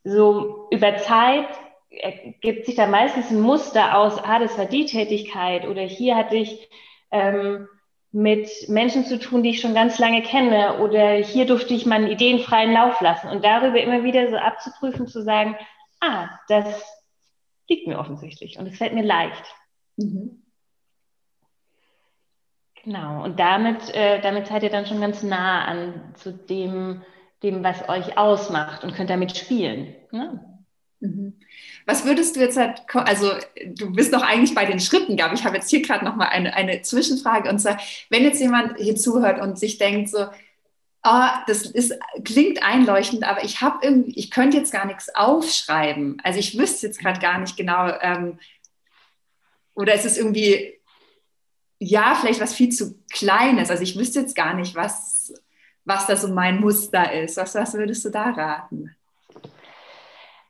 so 0.04 0.68
über 0.72 0.98
Zeit 0.98 1.48
ergibt 1.90 2.66
sich 2.66 2.76
da 2.76 2.88
meistens 2.88 3.32
ein 3.32 3.42
Muster 3.42 3.98
aus, 3.98 4.18
ah, 4.24 4.40
das 4.40 4.58
war 4.58 4.66
die 4.66 4.86
Tätigkeit 4.86 5.68
oder 5.68 5.82
hier 5.82 6.16
hatte 6.16 6.36
ich 6.36 6.70
ähm, 7.12 7.68
mit 8.12 8.50
Menschen 8.68 9.06
zu 9.06 9.20
tun, 9.20 9.44
die 9.44 9.52
ich 9.52 9.62
schon 9.62 9.74
ganz 9.74 10.00
lange 10.00 10.22
kenne 10.22 10.80
oder 10.80 11.14
hier 11.14 11.46
durfte 11.46 11.74
ich 11.74 11.86
meinen 11.86 12.08
Ideen 12.08 12.40
freien 12.40 12.74
Lauf 12.74 13.00
lassen 13.02 13.30
und 13.30 13.44
darüber 13.44 13.82
immer 13.82 14.04
wieder 14.04 14.30
so 14.30 14.38
abzuprüfen, 14.38 15.08
zu 15.08 15.24
sagen, 15.24 15.56
ah, 16.00 16.30
das 16.48 16.84
liegt 17.70 17.88
mir 17.88 18.00
offensichtlich 18.00 18.58
und 18.60 18.68
es 18.68 18.78
fällt 18.78 18.94
mir 18.94 19.04
leicht. 19.04 19.44
Mhm. 19.98 20.44
Genau, 22.84 23.24
und 23.24 23.40
damit, 23.40 23.90
äh, 23.96 24.22
damit 24.22 24.48
seid 24.48 24.64
ihr 24.64 24.70
dann 24.70 24.86
schon 24.86 25.00
ganz 25.00 25.24
nah 25.24 25.64
an 25.64 26.14
zu 26.16 26.34
dem, 26.34 27.02
dem, 27.42 27.64
was 27.64 27.88
euch 27.88 28.18
ausmacht 28.18 28.84
und 28.84 28.94
könnt 28.94 29.10
damit 29.10 29.38
spielen. 29.38 29.96
Ne? 30.12 30.54
Mhm. 31.00 31.40
Was 31.86 32.06
würdest 32.06 32.36
du 32.36 32.42
jetzt 32.42 32.58
halt, 32.58 32.82
also 32.94 33.32
du 33.68 33.94
bist 33.94 34.12
noch 34.12 34.22
eigentlich 34.22 34.54
bei 34.54 34.66
den 34.66 34.82
Schritten, 34.82 35.16
glaube 35.16 35.34
ich. 35.34 35.42
Ich 35.42 35.46
habe 35.46 35.56
jetzt 35.56 35.70
hier 35.70 35.82
gerade 35.82 36.04
noch 36.04 36.16
mal 36.16 36.28
eine, 36.28 36.54
eine 36.56 36.82
Zwischenfrage 36.82 37.50
und 37.50 37.60
zwar, 37.60 37.78
wenn 38.10 38.24
jetzt 38.24 38.42
jemand 38.42 38.78
hier 38.78 38.96
zuhört 38.96 39.42
und 39.42 39.58
sich 39.58 39.78
denkt 39.78 40.10
so, 40.10 40.28
oh, 41.04 41.28
das 41.48 41.66
ist, 41.66 41.94
klingt 42.24 42.64
einleuchtend, 42.64 43.24
aber 43.24 43.44
ich 43.44 43.62
habe 43.62 43.80
irgendwie, 43.82 44.18
ich 44.18 44.32
könnte 44.32 44.58
jetzt 44.58 44.72
gar 44.72 44.86
nichts 44.86 45.14
aufschreiben. 45.14 46.18
Also 46.24 46.40
ich 46.40 46.58
wüsste 46.58 46.88
jetzt 46.88 47.00
gerade 47.00 47.20
gar 47.20 47.40
nicht 47.40 47.58
genau, 47.58 47.92
ähm, 48.02 48.40
oder 49.76 49.94
ist 49.94 50.06
es 50.06 50.18
irgendwie, 50.18 50.80
ja, 51.80 52.16
vielleicht 52.20 52.40
was 52.40 52.54
viel 52.54 52.70
zu 52.70 52.96
Kleines. 53.12 53.70
Also 53.70 53.84
ich 53.84 53.98
wüsste 53.98 54.22
jetzt 54.22 54.36
gar 54.36 54.54
nicht, 54.54 54.76
was, 54.76 55.34
was 55.86 56.08
da 56.08 56.16
so 56.16 56.28
mein 56.28 56.60
Muster 56.60 57.12
ist. 57.12 57.38
Was, 57.38 57.56
was 57.56 57.74
würdest 57.74 58.06
du 58.06 58.10
da 58.10 58.32
raten? 58.32 58.96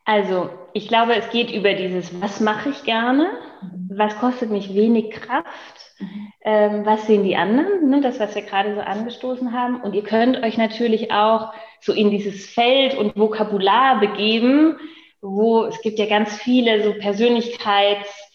Also, 0.06 0.50
ich 0.74 0.89
glaube, 0.89 1.15
es 1.15 1.30
geht 1.30 1.50
über 1.50 1.74
dieses, 1.74 2.20
was 2.22 2.42
mache 2.42 2.70
ich 2.70 2.84
gerne, 2.84 3.30
mhm. 3.62 3.89
was 3.96 4.18
kostet 4.18 4.51
mich 4.51 4.74
wenig 4.75 5.12
Kraft, 5.12 5.94
mhm. 5.98 6.27
ähm, 6.44 6.86
was 6.86 7.08
sehen 7.08 7.24
die 7.24 7.38
anderen, 7.38 7.89
ne, 7.89 8.01
das, 8.01 8.20
was 8.20 8.36
wir 8.36 8.42
gerade 8.42 8.75
so 8.75 8.82
angestoßen 8.82 9.53
haben. 9.53 9.80
Und 9.80 9.94
ihr 9.94 10.03
könnt 10.03 10.44
euch 10.44 10.58
natürlich 10.58 11.12
auch 11.13 11.53
so 11.80 11.94
in 11.94 12.12
dieses 12.12 12.46
Feld 12.48 12.98
und 12.98 13.15
Vokabular 13.15 14.01
begeben, 14.01 14.77
wo 15.22 15.63
es 15.63 15.82
gibt 15.82 16.00
ja 16.00 16.06
ganz 16.06 16.36
viele 16.36 16.84
so 16.84 16.89
Persönlichkeits- 16.92 18.33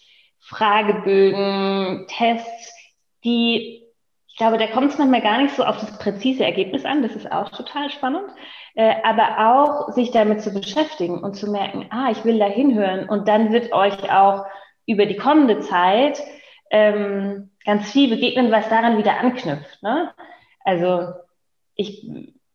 Fragebögen, 0.48 2.06
Tests, 2.08 2.74
die, 3.22 3.84
ich 4.26 4.36
glaube, 4.36 4.56
da 4.56 4.66
kommt 4.66 4.92
es 4.92 4.98
manchmal 4.98 5.20
gar 5.20 5.42
nicht 5.42 5.54
so 5.54 5.62
auf 5.62 5.78
das 5.78 5.98
präzise 5.98 6.42
Ergebnis 6.44 6.86
an, 6.86 7.02
das 7.02 7.14
ist 7.14 7.30
auch 7.30 7.50
total 7.50 7.90
spannend, 7.90 8.30
äh, 8.74 8.94
aber 9.04 9.52
auch 9.52 9.92
sich 9.92 10.10
damit 10.10 10.40
zu 10.40 10.50
beschäftigen 10.52 11.18
und 11.22 11.34
zu 11.34 11.50
merken, 11.50 11.86
ah, 11.90 12.10
ich 12.10 12.24
will 12.24 12.38
da 12.38 12.46
hinhören 12.46 13.10
und 13.10 13.28
dann 13.28 13.52
wird 13.52 13.72
euch 13.74 14.10
auch 14.10 14.46
über 14.86 15.04
die 15.04 15.16
kommende 15.16 15.60
Zeit 15.60 16.22
ähm, 16.70 17.50
ganz 17.66 17.92
viel 17.92 18.08
begegnen, 18.08 18.50
was 18.50 18.70
daran 18.70 18.96
wieder 18.96 19.18
anknüpft. 19.18 19.82
Ne? 19.82 20.14
Also 20.64 21.12
ich, 21.74 22.08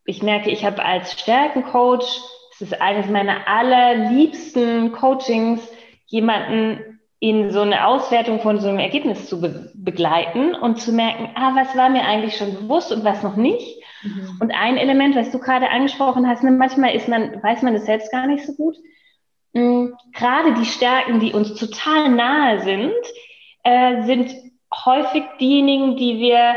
ich 0.06 0.24
merke, 0.24 0.50
ich 0.50 0.66
habe 0.66 0.84
als 0.84 1.12
Stärkencoach, 1.20 2.22
es 2.54 2.62
ist 2.62 2.82
eines 2.82 3.08
meiner 3.08 3.48
allerliebsten 3.48 4.94
Coachings, 4.94 5.62
jemanden 6.08 6.93
in 7.24 7.52
so 7.52 7.62
eine 7.62 7.88
Auswertung 7.88 8.42
von 8.42 8.60
so 8.60 8.68
einem 8.68 8.80
Ergebnis 8.80 9.30
zu 9.30 9.40
be 9.40 9.72
begleiten 9.76 10.54
und 10.56 10.82
zu 10.82 10.92
merken, 10.92 11.30
ah, 11.36 11.56
was 11.56 11.74
war 11.74 11.90
mir 11.90 12.04
eigentlich 12.04 12.36
schon 12.36 12.54
bewusst 12.54 12.92
und 12.92 13.06
was 13.06 13.24
noch 13.24 13.38
nicht. 13.38 13.82
Mhm. 14.04 14.40
Und 14.42 14.52
ein 14.52 14.76
Element, 14.76 15.16
was 15.16 15.32
du 15.32 15.40
gerade 15.40 15.70
angesprochen 15.70 16.28
hast, 16.28 16.44
ne, 16.44 16.52
manchmal 16.52 16.94
ist 16.94 17.08
man, 17.08 17.42
weiß 17.42 17.62
man 17.62 17.76
es 17.76 17.86
selbst 17.86 18.12
gar 18.12 18.28
nicht 18.28 18.46
so 18.46 18.54
gut. 18.56 18.76
Mhm. 19.54 19.96
Gerade 20.12 20.56
die 20.56 20.66
Stärken, 20.66 21.22
die 21.22 21.32
uns 21.32 21.56
total 21.56 22.10
nahe 22.10 22.60
sind, 22.60 22.92
äh, 23.64 24.04
sind 24.04 24.36
häufig 24.84 25.24
diejenigen, 25.40 25.96
die 25.96 26.20
wir 26.20 26.56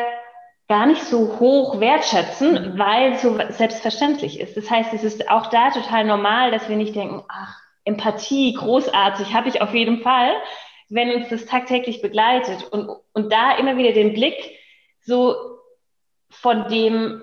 gar 0.67 0.87
nicht 0.87 1.05
so 1.05 1.39
hoch 1.39 1.79
wertschätzen, 1.79 2.73
mhm. 2.73 2.79
weil 2.81 3.13
es 3.13 3.23
so 3.23 3.39
selbstverständlich 3.51 4.41
ist. 4.41 4.57
Das 4.57 4.69
heißt, 4.69 4.93
es 4.95 5.05
ist 5.05 5.31
auch 5.31 5.47
da 5.47 5.71
total 5.71 6.07
normal, 6.07 6.51
dass 6.51 6.69
wir 6.69 6.77
nicht 6.77 6.97
denken, 6.97 7.23
ach, 7.29 7.66
Empathie, 7.87 8.53
großartig, 8.53 9.33
habe 9.33 9.49
ich 9.49 9.63
auf 9.63 9.73
jeden 9.73 10.03
Fall, 10.03 10.33
wenn 10.89 11.13
uns 11.13 11.29
das 11.29 11.47
tagtäglich 11.47 12.03
begleitet. 12.03 12.65
Und, 12.71 12.91
und 13.15 13.33
da 13.33 13.57
immer 13.57 13.77
wieder 13.77 13.93
den 13.93 14.13
Blick 14.13 14.35
so 15.01 15.35
von 16.29 16.69
dem, 16.69 17.23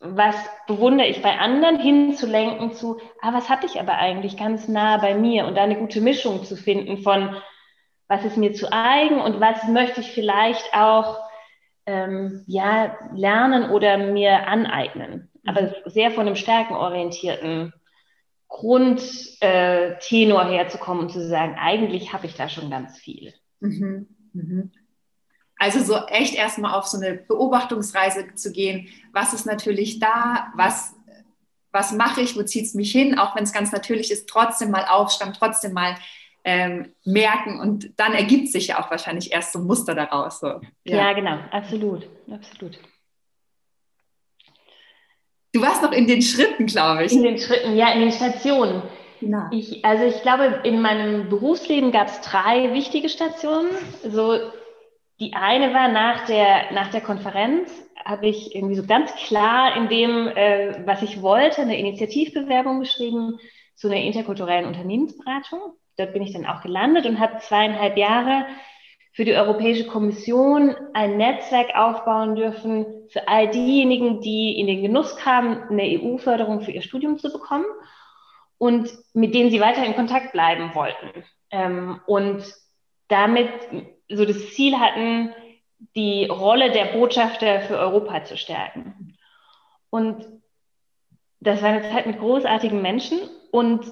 was 0.00 0.36
bewundere 0.66 1.08
ich 1.08 1.20
bei 1.20 1.38
anderen, 1.38 1.80
hinzulenken 1.80 2.72
zu, 2.72 3.00
ah, 3.20 3.32
was 3.32 3.48
habe 3.48 3.66
ich 3.66 3.80
aber 3.80 3.94
eigentlich 3.94 4.36
ganz 4.36 4.68
nah 4.68 4.98
bei 4.98 5.14
mir 5.14 5.46
und 5.46 5.56
da 5.56 5.62
eine 5.62 5.76
gute 5.76 6.00
Mischung 6.00 6.44
zu 6.44 6.56
finden 6.56 6.98
von, 6.98 7.36
was 8.08 8.24
ist 8.24 8.36
mir 8.36 8.52
zu 8.52 8.72
eigen 8.72 9.20
und 9.20 9.40
was 9.40 9.66
möchte 9.68 10.00
ich 10.00 10.12
vielleicht 10.12 10.74
auch 10.74 11.18
ähm, 11.86 12.44
ja, 12.46 12.96
lernen 13.14 13.70
oder 13.70 13.98
mir 13.98 14.46
aneignen. 14.46 15.30
Aber 15.46 15.62
mhm. 15.62 15.74
sehr 15.86 16.10
von 16.10 16.26
einem 16.26 16.36
stärkenorientierten 16.36 17.72
Grundtenor 18.48 19.40
äh, 19.40 20.56
herzukommen 20.56 21.04
und 21.04 21.12
zu 21.12 21.26
sagen, 21.26 21.56
eigentlich 21.58 22.12
habe 22.12 22.26
ich 22.26 22.34
da 22.34 22.48
schon 22.48 22.70
ganz 22.70 22.98
viel. 22.98 23.34
Mhm. 23.60 24.06
Mhm. 24.32 24.72
Also 25.58 25.82
so 25.82 25.96
echt 26.06 26.34
erstmal 26.34 26.74
auf 26.74 26.86
so 26.86 26.98
eine 26.98 27.14
Beobachtungsreise 27.14 28.34
zu 28.34 28.52
gehen. 28.52 28.88
Was 29.12 29.32
ist 29.32 29.46
natürlich 29.46 29.98
da? 29.98 30.52
Was, 30.54 30.94
was 31.72 31.92
mache 31.92 32.20
ich? 32.20 32.36
Wo 32.36 32.42
zieht 32.42 32.66
es 32.66 32.74
mich 32.74 32.92
hin? 32.92 33.18
Auch 33.18 33.34
wenn 33.34 33.44
es 33.44 33.52
ganz 33.52 33.72
natürlich 33.72 34.10
ist, 34.10 34.28
trotzdem 34.28 34.70
mal 34.70 34.84
aufstammen, 34.84 35.32
trotzdem 35.32 35.72
mal 35.72 35.96
ähm, 36.44 36.92
merken. 37.04 37.58
Und 37.58 37.98
dann 37.98 38.12
ergibt 38.12 38.48
sich 38.52 38.68
ja 38.68 38.80
auch 38.80 38.90
wahrscheinlich 38.90 39.32
erst 39.32 39.52
so 39.52 39.58
ein 39.58 39.66
Muster 39.66 39.94
daraus. 39.94 40.40
So. 40.40 40.60
Ja. 40.84 40.96
ja, 40.96 41.12
genau. 41.14 41.38
Absolut. 41.50 42.06
Absolut. 42.30 42.78
Du 45.56 45.62
warst 45.62 45.82
noch 45.82 45.92
in 45.92 46.06
den 46.06 46.20
Schritten, 46.20 46.66
glaube 46.66 47.04
ich. 47.04 47.12
In 47.12 47.22
den 47.22 47.38
Schritten, 47.38 47.74
ja, 47.76 47.90
in 47.94 48.00
den 48.00 48.12
Stationen. 48.12 48.82
Genau. 49.20 49.44
Ich, 49.50 49.82
also 49.82 50.04
ich 50.04 50.20
glaube, 50.20 50.60
in 50.64 50.82
meinem 50.82 51.30
Berufsleben 51.30 51.92
gab 51.92 52.08
es 52.08 52.20
drei 52.20 52.74
wichtige 52.74 53.08
Stationen. 53.08 53.70
So, 54.06 54.38
die 55.18 55.32
eine 55.32 55.72
war 55.72 55.88
nach 55.88 56.26
der, 56.26 56.72
nach 56.74 56.90
der 56.90 57.00
Konferenz, 57.00 57.70
habe 58.04 58.26
ich 58.26 58.54
irgendwie 58.54 58.74
so 58.74 58.84
ganz 58.84 59.14
klar 59.14 59.74
in 59.78 59.88
dem, 59.88 60.28
äh, 60.28 60.86
was 60.86 61.00
ich 61.00 61.22
wollte, 61.22 61.62
eine 61.62 61.78
Initiativbewerbung 61.78 62.80
geschrieben 62.80 63.38
zu 63.76 63.88
einer 63.88 63.96
interkulturellen 63.96 64.66
Unternehmensberatung. 64.66 65.72
Dort 65.96 66.12
bin 66.12 66.20
ich 66.20 66.34
dann 66.34 66.44
auch 66.44 66.60
gelandet 66.60 67.06
und 67.06 67.18
habe 67.18 67.38
zweieinhalb 67.38 67.96
Jahre 67.96 68.44
für 69.16 69.24
die 69.24 69.32
Europäische 69.32 69.86
Kommission 69.86 70.76
ein 70.92 71.16
Netzwerk 71.16 71.74
aufbauen 71.74 72.36
dürfen 72.36 72.84
für 73.08 73.26
all 73.26 73.48
diejenigen, 73.48 74.20
die 74.20 74.60
in 74.60 74.66
den 74.66 74.82
Genuss 74.82 75.16
kamen, 75.16 75.62
eine 75.70 75.84
EU-Förderung 75.84 76.60
für 76.60 76.70
ihr 76.70 76.82
Studium 76.82 77.18
zu 77.18 77.32
bekommen 77.32 77.64
und 78.58 78.90
mit 79.14 79.34
denen 79.34 79.50
sie 79.50 79.58
weiter 79.58 79.86
in 79.86 79.96
Kontakt 79.96 80.32
bleiben 80.32 80.74
wollten. 80.74 81.24
Ähm, 81.50 81.98
und 82.06 82.44
damit 83.08 83.48
so 84.10 84.26
das 84.26 84.50
Ziel 84.50 84.78
hatten, 84.78 85.32
die 85.96 86.26
Rolle 86.26 86.70
der 86.70 86.84
Botschafter 86.98 87.62
für 87.62 87.78
Europa 87.78 88.24
zu 88.24 88.36
stärken. 88.36 89.16
Und 89.88 90.26
das 91.40 91.62
war 91.62 91.70
eine 91.70 91.88
Zeit 91.88 92.04
mit 92.06 92.18
großartigen 92.18 92.82
Menschen 92.82 93.18
und 93.50 93.90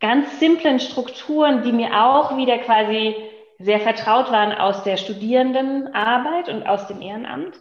ganz 0.00 0.38
simplen 0.38 0.80
Strukturen, 0.80 1.62
die 1.62 1.72
mir 1.72 2.04
auch 2.04 2.36
wieder 2.36 2.58
quasi 2.58 3.14
sehr 3.58 3.80
vertraut 3.80 4.30
waren 4.30 4.52
aus 4.52 4.82
der 4.82 4.96
Studierendenarbeit 4.96 6.48
und 6.48 6.66
aus 6.66 6.86
dem 6.88 7.00
Ehrenamt. 7.00 7.58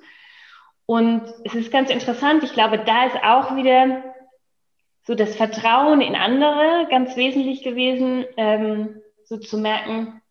Und 0.86 1.24
es 1.44 1.56
ist 1.56 1.72
ganz 1.72 1.90
interessant, 1.90 2.44
ich 2.44 2.54
glaube, 2.54 2.80
da 2.80 3.06
ist 3.06 3.18
auch 3.24 3.56
wieder 3.56 4.04
so 5.04 5.16
das 5.16 5.36
Vertrauen 5.36 6.02
in 6.02 6.16
andere 6.16 6.88
ganz 6.90 7.16
wesentlich 7.16 7.64
gewesen, 7.64 8.26
ähm, 8.38 9.02
so 9.24 9.38
zu 9.38 9.58
merken, 9.58 10.22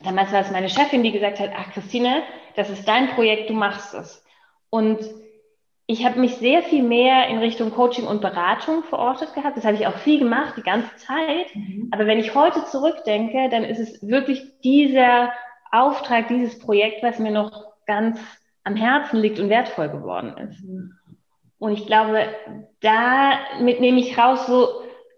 damals 0.00 0.32
war 0.32 0.40
es 0.40 0.50
meine 0.50 0.68
Chefin, 0.68 1.02
die 1.02 1.12
gesagt 1.12 1.40
hat, 1.40 1.50
ach 1.56 1.72
Christine, 1.72 2.22
das 2.56 2.70
ist 2.70 2.86
dein 2.86 3.10
Projekt, 3.10 3.50
du 3.50 3.54
machst 3.54 3.94
es. 3.94 4.24
Und 4.70 4.98
ich 5.86 6.04
habe 6.04 6.18
mich 6.18 6.36
sehr 6.36 6.62
viel 6.62 6.82
mehr 6.82 7.28
in 7.28 7.38
Richtung 7.38 7.70
Coaching 7.70 8.06
und 8.06 8.22
Beratung 8.22 8.84
verortet 8.84 9.34
gehabt. 9.34 9.56
Das 9.56 9.64
habe 9.64 9.76
ich 9.76 9.86
auch 9.86 9.98
viel 9.98 10.18
gemacht, 10.18 10.54
die 10.56 10.62
ganze 10.62 10.94
Zeit. 10.96 11.54
Mhm. 11.54 11.88
Aber 11.92 12.06
wenn 12.06 12.18
ich 12.18 12.34
heute 12.34 12.64
zurückdenke, 12.64 13.50
dann 13.50 13.64
ist 13.64 13.78
es 13.78 14.06
wirklich 14.06 14.60
dieser 14.62 15.32
Auftrag, 15.70 16.28
dieses 16.28 16.58
Projekt, 16.58 17.02
was 17.02 17.18
mir 17.18 17.32
noch 17.32 17.66
ganz 17.86 18.18
am 18.62 18.76
Herzen 18.76 19.20
liegt 19.20 19.38
und 19.38 19.50
wertvoll 19.50 19.90
geworden 19.90 20.34
ist. 20.38 20.64
Mhm. 20.64 20.94
Und 21.58 21.72
ich 21.72 21.86
glaube, 21.86 22.28
damit 22.80 23.80
nehme 23.80 24.00
ich 24.00 24.16
raus, 24.16 24.46
so 24.46 24.68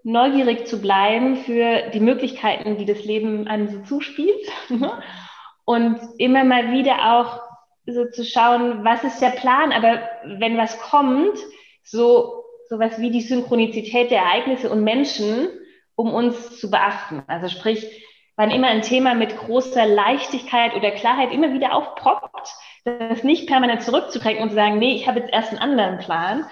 neugierig 0.02 0.66
zu 0.66 0.80
bleiben 0.80 1.36
für 1.36 1.90
die 1.92 2.00
Möglichkeiten, 2.00 2.76
die 2.76 2.86
das 2.86 3.04
Leben 3.04 3.46
einem 3.46 3.68
so 3.68 3.82
zuspielt. 3.82 4.46
und 5.64 6.00
immer 6.18 6.44
mal 6.44 6.72
wieder 6.72 7.12
auch 7.14 7.45
so 7.86 8.06
zu 8.10 8.24
schauen, 8.24 8.84
was 8.84 9.04
ist 9.04 9.20
der 9.20 9.30
Plan, 9.30 9.72
aber 9.72 10.00
wenn 10.24 10.56
was 10.56 10.78
kommt, 10.78 11.38
so 11.82 12.44
sowas 12.68 12.98
wie 12.98 13.10
die 13.10 13.20
Synchronizität 13.20 14.10
der 14.10 14.22
Ereignisse 14.22 14.70
und 14.70 14.82
Menschen, 14.82 15.48
um 15.94 16.12
uns 16.12 16.58
zu 16.58 16.70
beachten. 16.70 17.22
Also 17.26 17.48
sprich, 17.48 17.86
wann 18.36 18.50
immer 18.50 18.68
ein 18.68 18.82
Thema 18.82 19.14
mit 19.14 19.36
großer 19.36 19.86
Leichtigkeit 19.86 20.74
oder 20.74 20.90
Klarheit 20.90 21.32
immer 21.32 21.52
wieder 21.52 21.74
aufpoppt, 21.74 22.54
das 22.84 23.24
nicht 23.24 23.48
permanent 23.48 23.82
zurückzudrängen 23.82 24.42
und 24.42 24.50
zu 24.50 24.54
sagen, 24.54 24.78
nee, 24.78 24.94
ich 24.94 25.08
habe 25.08 25.20
jetzt 25.20 25.32
erst 25.32 25.50
einen 25.50 25.58
anderen 25.58 25.98
Plan, 25.98 26.44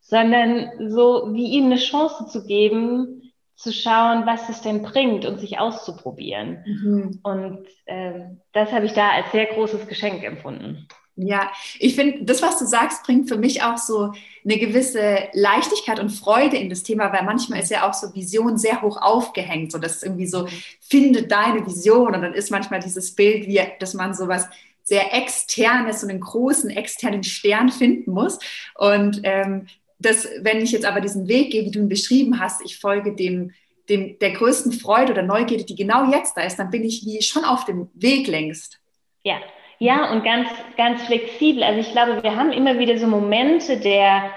sondern 0.00 0.90
so 0.90 1.28
wie 1.32 1.52
ihm 1.52 1.66
eine 1.66 1.76
Chance 1.76 2.26
zu 2.26 2.46
geben, 2.46 3.21
zu 3.56 3.72
schauen, 3.72 4.26
was 4.26 4.48
es 4.48 4.62
denn 4.62 4.82
bringt 4.82 5.24
und 5.24 5.38
sich 5.38 5.58
auszuprobieren. 5.58 6.64
Mhm. 6.66 7.20
Und 7.22 7.66
äh, 7.86 8.20
das 8.52 8.72
habe 8.72 8.86
ich 8.86 8.92
da 8.92 9.10
als 9.10 9.30
sehr 9.32 9.46
großes 9.46 9.86
Geschenk 9.86 10.24
empfunden. 10.24 10.88
Ja, 11.14 11.52
ich 11.78 11.94
finde, 11.94 12.24
das, 12.24 12.40
was 12.40 12.58
du 12.58 12.64
sagst, 12.64 13.04
bringt 13.04 13.28
für 13.28 13.36
mich 13.36 13.62
auch 13.62 13.76
so 13.76 14.12
eine 14.44 14.56
gewisse 14.56 15.28
Leichtigkeit 15.34 16.00
und 16.00 16.08
Freude 16.08 16.56
in 16.56 16.70
das 16.70 16.84
Thema, 16.84 17.12
weil 17.12 17.24
manchmal 17.24 17.60
ist 17.60 17.70
ja 17.70 17.88
auch 17.88 17.92
so 17.92 18.14
Vision 18.14 18.56
sehr 18.56 18.80
hoch 18.80 18.96
aufgehängt, 19.00 19.72
so 19.72 19.78
dass 19.78 20.02
irgendwie 20.02 20.26
so, 20.26 20.48
finde 20.80 21.24
deine 21.24 21.66
Vision 21.66 22.14
und 22.14 22.22
dann 22.22 22.32
ist 22.32 22.50
manchmal 22.50 22.80
dieses 22.80 23.14
Bild, 23.14 23.46
wie, 23.46 23.60
dass 23.78 23.92
man 23.92 24.14
sowas 24.14 24.48
sehr 24.84 25.14
externes, 25.14 26.00
so 26.00 26.08
einen 26.08 26.20
großen 26.20 26.70
externen 26.70 27.24
Stern 27.24 27.68
finden 27.68 28.12
muss 28.12 28.38
und 28.74 29.20
ähm, 29.22 29.66
das, 30.04 30.28
wenn 30.40 30.60
ich 30.60 30.72
jetzt 30.72 30.84
aber 30.84 31.00
diesen 31.00 31.28
Weg 31.28 31.52
gehe, 31.52 31.64
wie 31.64 31.70
du 31.70 31.80
ihn 31.80 31.88
beschrieben 31.88 32.40
hast, 32.40 32.64
ich 32.64 32.78
folge 32.78 33.14
dem, 33.14 33.52
dem, 33.88 34.18
der 34.18 34.32
größten 34.32 34.72
Freude 34.72 35.12
oder 35.12 35.22
Neugierde, 35.22 35.64
die 35.64 35.74
genau 35.74 36.10
jetzt 36.10 36.36
da 36.36 36.42
ist, 36.42 36.56
dann 36.56 36.70
bin 36.70 36.84
ich 36.84 37.04
wie 37.04 37.22
schon 37.22 37.44
auf 37.44 37.64
dem 37.64 37.88
Weg 37.94 38.26
längst. 38.26 38.80
Ja, 39.24 39.38
ja, 39.78 40.12
und 40.12 40.22
ganz, 40.24 40.48
ganz 40.76 41.02
flexibel. 41.02 41.62
Also 41.62 41.80
ich 41.80 41.90
glaube, 41.92 42.22
wir 42.22 42.36
haben 42.36 42.52
immer 42.52 42.78
wieder 42.78 42.98
so 42.98 43.06
Momente 43.06 43.78
der 43.78 44.30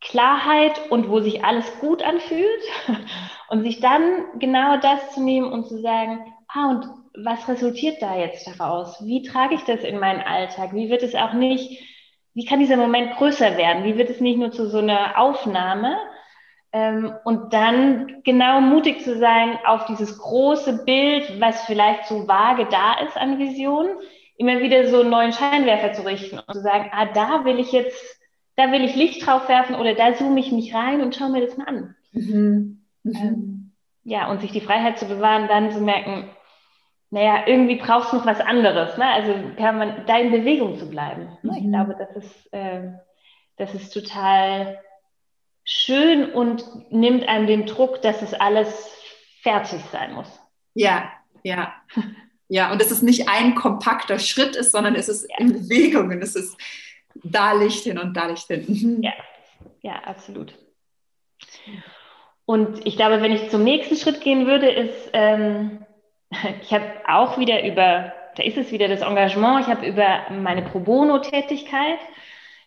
Klarheit 0.00 0.90
und 0.90 1.08
wo 1.08 1.20
sich 1.20 1.44
alles 1.44 1.64
gut 1.80 2.02
anfühlt 2.02 2.62
und 3.48 3.62
sich 3.62 3.80
dann 3.80 4.24
genau 4.38 4.76
das 4.78 5.14
zu 5.14 5.22
nehmen 5.22 5.50
und 5.50 5.66
zu 5.66 5.80
sagen, 5.80 6.20
ah, 6.48 6.70
und 6.70 6.86
was 7.24 7.48
resultiert 7.48 8.02
da 8.02 8.18
jetzt 8.18 8.46
daraus? 8.46 9.02
Wie 9.04 9.22
trage 9.22 9.54
ich 9.54 9.62
das 9.62 9.80
in 9.80 9.98
meinen 9.98 10.20
Alltag? 10.20 10.74
Wie 10.74 10.90
wird 10.90 11.02
es 11.02 11.14
auch 11.14 11.32
nicht 11.32 11.82
wie 12.36 12.44
kann 12.44 12.60
dieser 12.60 12.76
Moment 12.76 13.16
größer 13.16 13.56
werden? 13.56 13.84
Wie 13.84 13.96
wird 13.98 14.10
es 14.10 14.20
nicht 14.20 14.38
nur 14.38 14.52
zu 14.52 14.68
so 14.68 14.78
einer 14.78 15.18
Aufnahme, 15.18 15.96
Ähm, 16.72 17.14
und 17.24 17.52
dann 17.54 18.22
genau 18.24 18.60
mutig 18.60 19.02
zu 19.02 19.16
sein 19.18 19.58
auf 19.64 19.86
dieses 19.86 20.18
große 20.18 20.84
Bild, 20.84 21.40
was 21.40 21.64
vielleicht 21.64 22.06
so 22.06 22.28
vage 22.28 22.66
da 22.70 22.94
ist 23.06 23.16
an 23.16 23.38
Vision, 23.38 23.86
immer 24.36 24.60
wieder 24.60 24.86
so 24.88 25.00
einen 25.00 25.10
neuen 25.10 25.32
Scheinwerfer 25.32 25.92
zu 25.94 26.04
richten 26.04 26.38
und 26.38 26.52
zu 26.52 26.60
sagen, 26.60 26.90
ah, 26.92 27.06
da 27.06 27.44
will 27.44 27.58
ich 27.58 27.72
jetzt, 27.72 28.20
da 28.56 28.72
will 28.72 28.84
ich 28.84 28.94
Licht 28.96 29.26
drauf 29.26 29.48
werfen 29.48 29.76
oder 29.76 29.94
da 29.94 30.14
zoome 30.14 30.40
ich 30.40 30.52
mich 30.52 30.74
rein 30.74 31.00
und 31.00 31.14
schaue 31.14 31.30
mir 31.30 31.46
das 31.46 31.56
mal 31.56 31.68
an. 31.68 31.96
Mhm. 32.12 32.84
Mhm. 33.04 33.16
Ähm, 33.16 33.72
ja, 34.04 34.30
und 34.30 34.40
sich 34.40 34.52
die 34.52 34.60
Freiheit 34.60 34.98
zu 34.98 35.06
bewahren, 35.06 35.48
dann 35.48 35.70
zu 35.70 35.80
merken, 35.80 36.28
naja, 37.10 37.44
irgendwie 37.46 37.76
brauchst 37.76 38.12
du 38.12 38.16
noch 38.16 38.26
was 38.26 38.40
anderes. 38.40 38.96
Ne? 38.98 39.06
Also 39.06 39.32
kann 39.56 39.78
man 39.78 40.06
da 40.06 40.18
in 40.18 40.32
Bewegung 40.32 40.78
zu 40.78 40.88
bleiben. 40.88 41.36
Ne? 41.42 41.52
Mhm. 41.52 41.56
Ich 41.58 41.70
glaube, 41.70 41.96
das 41.98 42.24
ist, 42.24 42.52
äh, 42.52 42.92
das 43.56 43.74
ist 43.74 43.90
total 43.92 44.80
schön 45.64 46.32
und 46.32 46.92
nimmt 46.92 47.28
einem 47.28 47.46
den 47.46 47.66
Druck, 47.66 48.02
dass 48.02 48.22
es 48.22 48.34
alles 48.34 48.92
fertig 49.42 49.80
sein 49.92 50.14
muss. 50.14 50.28
Ja, 50.74 51.12
ja. 51.42 51.74
Ja, 52.48 52.70
und 52.70 52.80
dass 52.80 52.90
es 52.90 53.02
nicht 53.02 53.28
ein 53.28 53.54
kompakter 53.54 54.18
Schritt 54.18 54.54
ist, 54.54 54.70
sondern 54.70 54.94
es 54.94 55.08
ist 55.08 55.28
ja. 55.28 55.36
in 55.38 55.52
Bewegung 55.52 56.10
und 56.10 56.22
es 56.22 56.36
ist 56.36 56.56
da 57.24 57.52
Licht 57.52 57.84
hin 57.84 57.98
und 57.98 58.16
da 58.16 58.26
Licht 58.26 58.46
hin. 58.46 58.64
Mhm. 58.68 59.02
Ja, 59.02 59.12
ja, 59.82 59.94
absolut. 60.04 60.54
Und 62.44 62.86
ich 62.86 62.96
glaube, 62.96 63.20
wenn 63.20 63.32
ich 63.32 63.50
zum 63.50 63.64
nächsten 63.64 63.96
Schritt 63.96 64.20
gehen 64.20 64.46
würde, 64.46 64.70
ist, 64.70 65.10
ähm, 65.12 65.85
ich 66.62 66.72
habe 66.72 66.84
auch 67.06 67.38
wieder 67.38 67.64
über, 67.64 68.12
da 68.36 68.42
ist 68.42 68.56
es 68.56 68.72
wieder 68.72 68.88
das 68.88 69.02
Engagement, 69.02 69.60
ich 69.60 69.66
habe 69.68 69.86
über 69.86 70.22
meine 70.30 70.62
Pro 70.62 70.80
Bono-Tätigkeit, 70.80 71.98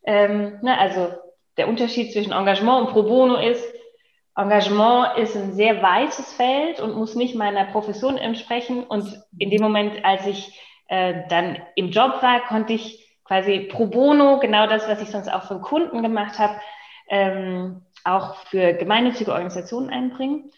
ähm, 0.04 0.60
ne, 0.62 0.78
also 0.78 1.14
der 1.58 1.68
Unterschied 1.68 2.14
zwischen 2.14 2.32
Engagement 2.32 2.88
und 2.88 2.94
Pro 2.94 3.04
Bono 3.04 3.36
ist, 3.36 3.64
Engagement 4.40 5.18
ist 5.18 5.36
ein 5.36 5.54
sehr 5.54 5.82
weites 5.82 6.34
Feld 6.34 6.80
und 6.80 6.96
muss 6.96 7.16
nicht 7.16 7.36
meiner 7.36 7.66
Profession 7.66 8.18
entsprechen. 8.18 8.86
Und 8.86 9.22
in 9.38 9.50
dem 9.50 9.62
Moment, 9.62 10.06
als 10.06 10.26
ich 10.26 10.58
äh, 10.88 11.24
dann 11.28 11.58
im 11.76 11.90
Job 11.90 12.22
war, 12.22 12.40
konnte 12.48 12.74
ich 12.74 13.06
quasi 13.26 13.68
pro 13.72 13.88
bono, 13.88 14.40
genau 14.40 14.66
das, 14.66 14.88
was 14.88 15.02
ich 15.02 15.10
sonst 15.10 15.28
auch 15.28 15.44
für 15.44 15.60
Kunden 15.60 16.02
gemacht 16.02 16.40
habe, 16.40 16.56
ähm, 17.10 17.82
auch 18.06 18.36
für 18.46 18.74
gemeinnützige 18.74 19.32
Organisationen 19.32 19.90
einbringen. 19.90 20.52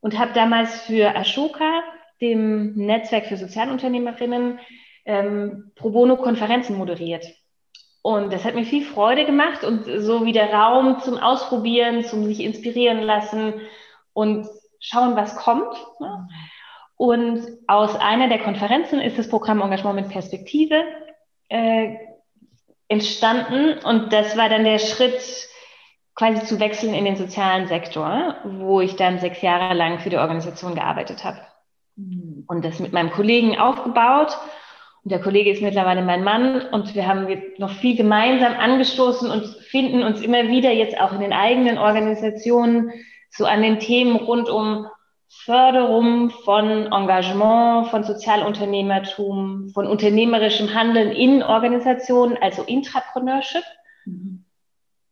Und 0.00 0.18
habe 0.18 0.34
damals 0.34 0.82
für 0.82 1.16
Ashoka, 1.16 1.82
dem 2.20 2.74
Netzwerk 2.74 3.26
für 3.26 3.36
Sozialunternehmerinnen, 3.36 4.58
ähm, 5.04 5.72
pro 5.74 5.90
bono 5.90 6.16
Konferenzen 6.16 6.76
moderiert. 6.76 7.26
Und 8.02 8.32
das 8.32 8.44
hat 8.44 8.54
mir 8.54 8.64
viel 8.64 8.84
Freude 8.84 9.24
gemacht 9.24 9.64
und 9.64 9.84
so 9.84 10.26
wieder 10.26 10.52
Raum 10.52 11.00
zum 11.00 11.16
Ausprobieren, 11.16 12.04
zum 12.04 12.24
sich 12.24 12.40
inspirieren 12.40 13.00
lassen 13.00 13.54
und 14.12 14.46
schauen, 14.78 15.16
was 15.16 15.36
kommt. 15.36 15.74
Ne? 16.00 16.28
Und 16.96 17.46
aus 17.66 17.96
einer 17.96 18.28
der 18.28 18.40
Konferenzen 18.40 19.00
ist 19.00 19.18
das 19.18 19.28
Programm 19.28 19.62
Engagement 19.62 19.96
mit 19.96 20.08
Perspektive 20.10 20.84
äh, 21.48 21.96
entstanden. 22.88 23.78
Und 23.84 24.12
das 24.12 24.36
war 24.36 24.48
dann 24.48 24.64
der 24.64 24.78
Schritt, 24.78 25.48
quasi 26.14 26.44
zu 26.44 26.60
wechseln 26.60 26.94
in 26.94 27.04
den 27.04 27.16
sozialen 27.16 27.66
Sektor, 27.66 28.36
wo 28.44 28.80
ich 28.80 28.96
dann 28.96 29.18
sechs 29.18 29.42
Jahre 29.42 29.74
lang 29.74 29.98
für 29.98 30.10
die 30.10 30.18
Organisation 30.18 30.74
gearbeitet 30.74 31.24
habe. 31.24 31.40
Mhm. 31.96 32.44
Und 32.46 32.64
das 32.64 32.80
mit 32.80 32.92
meinem 32.92 33.10
Kollegen 33.10 33.58
aufgebaut 33.58 34.36
und 35.04 35.10
der 35.10 35.20
Kollege 35.20 35.50
ist 35.50 35.60
mittlerweile 35.60 36.02
mein 36.02 36.24
Mann 36.24 36.62
und 36.72 36.94
wir 36.94 37.06
haben 37.06 37.26
noch 37.58 37.72
viel 37.72 37.94
gemeinsam 37.94 38.54
angestoßen 38.54 39.30
und 39.30 39.44
finden 39.46 40.02
uns 40.02 40.22
immer 40.22 40.48
wieder 40.48 40.72
jetzt 40.72 40.98
auch 40.98 41.12
in 41.12 41.20
den 41.20 41.34
eigenen 41.34 41.76
Organisationen 41.76 42.90
so 43.30 43.44
an 43.44 43.60
den 43.60 43.80
Themen 43.80 44.16
rund 44.16 44.48
um 44.48 44.86
Förderung 45.28 46.30
von 46.30 46.86
Engagement, 46.86 47.88
von 47.88 48.04
Sozialunternehmertum, 48.04 49.70
von 49.74 49.86
unternehmerischem 49.86 50.72
Handeln 50.72 51.10
in 51.10 51.42
Organisationen, 51.42 52.38
also 52.40 52.62
Intrapreneurship. 52.62 53.64
Mhm. 54.06 54.44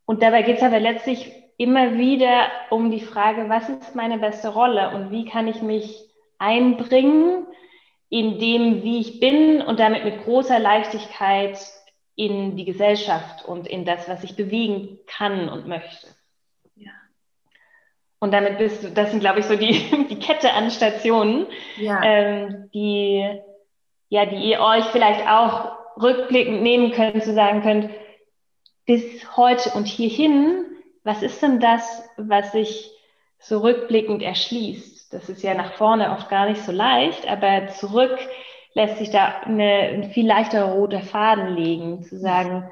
Und 0.07 0.23
dabei 0.23 0.42
geht 0.42 0.59
es 0.59 0.62
aber 0.62 0.81
letztlich 0.81 1.33
immer 1.59 1.99
wieder 1.99 2.47
um 2.71 2.90
die 2.90 3.01
Frage, 3.01 3.49
was 3.49 3.68
ist 3.68 3.95
meine 3.95 4.18
beste 4.18 4.49
Rolle 4.49 4.95
und 4.95 5.11
wie 5.11 5.27
kann 5.27 5.49
ich 5.49 5.61
mich 5.61 6.12
einbringen, 6.42 7.46
in 8.09 8.38
dem, 8.38 8.83
wie 8.83 9.00
ich 9.00 9.20
bin 9.20 9.62
und 9.62 9.81
damit 9.81 10.05
mit 10.05 10.24
großer 10.24 10.59
Leichtigkeit 10.59 11.59
in 12.14 12.57
die 12.57 12.66
Gesellschaft 12.66 13.44
und 13.46 13.66
in 13.66 13.87
das, 13.87 14.07
was 14.09 14.22
ich 14.22 14.37
bewegen 14.37 14.98
kann 15.07 15.48
und 15.48 15.66
möchte. 15.66 16.09
Ja. 16.74 16.90
Und 18.18 18.33
damit 18.33 18.59
bist 18.59 18.85
du, 18.85 18.90
das 18.90 19.11
sind, 19.11 19.20
glaube 19.20 19.40
ich, 19.40 19.46
so 19.46 19.57
die, 19.57 19.72
die 20.11 20.18
Kette 20.18 20.52
an 20.52 20.70
Stationen, 20.70 21.46
ja. 21.78 22.02
ähm, 22.02 22.70
die, 22.74 23.40
ja, 24.11 24.26
die 24.26 24.50
ihr 24.50 24.61
euch 24.61 24.85
vielleicht 24.87 25.26
auch 25.26 25.72
rückblickend 26.00 26.62
nehmen 26.62 26.92
könnt, 26.92 27.24
zu 27.24 27.33
sagen 27.33 27.62
könnt, 27.62 27.90
bis 28.85 29.37
heute 29.37 29.70
und 29.70 29.87
hierhin, 29.87 30.66
was 31.02 31.22
ist 31.22 31.40
denn 31.40 31.61
das, 31.61 32.09
was 32.18 32.52
sich 32.52 32.90
so 33.38 33.61
rückblickend 33.61 34.22
erschließt? 34.22 34.91
Das 35.12 35.29
ist 35.29 35.42
ja 35.42 35.55
nach 35.55 35.75
vorne 35.75 36.11
oft 36.12 36.29
gar 36.29 36.48
nicht 36.48 36.62
so 36.62 36.72
leicht, 36.72 37.29
aber 37.29 37.68
zurück 37.68 38.18
lässt 38.75 38.98
sich 38.98 39.11
da 39.11 39.40
eine, 39.42 39.64
ein 39.64 40.05
viel 40.11 40.27
leichterer 40.27 40.72
roter 40.72 41.03
Faden 41.03 41.55
legen, 41.55 42.03
zu 42.03 42.18
sagen, 42.18 42.70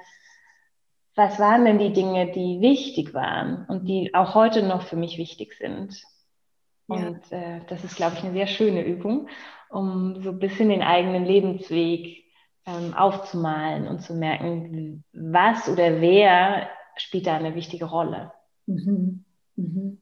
was 1.15 1.39
waren 1.39 1.65
denn 1.65 1.79
die 1.79 1.93
Dinge, 1.93 2.33
die 2.33 2.61
wichtig 2.61 3.13
waren 3.13 3.67
und 3.69 3.87
die 3.87 4.15
auch 4.15 4.35
heute 4.35 4.63
noch 4.63 4.83
für 4.83 4.97
mich 4.97 5.19
wichtig 5.19 5.55
sind. 5.55 6.03
Ja. 6.89 6.97
Und 6.97 7.31
äh, 7.31 7.61
das 7.69 7.85
ist, 7.85 7.97
glaube 7.97 8.17
ich, 8.17 8.25
eine 8.25 8.33
sehr 8.33 8.47
schöne 8.47 8.85
Übung, 8.85 9.29
um 9.69 10.23
so 10.23 10.31
ein 10.31 10.39
bisschen 10.39 10.71
den 10.71 10.83
eigenen 10.83 11.25
Lebensweg 11.25 12.25
ähm, 12.67 12.95
aufzumalen 12.95 13.87
und 13.87 14.01
zu 14.01 14.15
merken, 14.15 15.05
was 15.13 15.69
oder 15.69 16.01
wer 16.01 16.69
spielt 16.97 17.27
da 17.27 17.37
eine 17.37 17.55
wichtige 17.55 17.85
Rolle. 17.85 18.33
Mhm. 18.67 19.25
Mhm. 19.57 20.00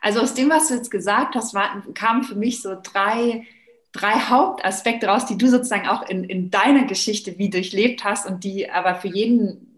Also 0.00 0.20
aus 0.20 0.34
dem, 0.34 0.50
was 0.50 0.68
du 0.68 0.74
jetzt 0.74 0.90
gesagt 0.90 1.34
hast, 1.34 1.54
war, 1.54 1.82
kamen 1.94 2.22
für 2.22 2.34
mich 2.34 2.62
so 2.62 2.76
drei, 2.82 3.46
drei 3.92 4.12
Hauptaspekte 4.12 5.06
raus, 5.06 5.26
die 5.26 5.38
du 5.38 5.48
sozusagen 5.48 5.88
auch 5.88 6.08
in, 6.08 6.24
in 6.24 6.50
deiner 6.50 6.84
Geschichte 6.84 7.38
wie 7.38 7.50
durchlebt 7.50 8.04
hast 8.04 8.26
und 8.26 8.44
die 8.44 8.70
aber 8.70 8.94
für 8.96 9.08
jeden 9.08 9.68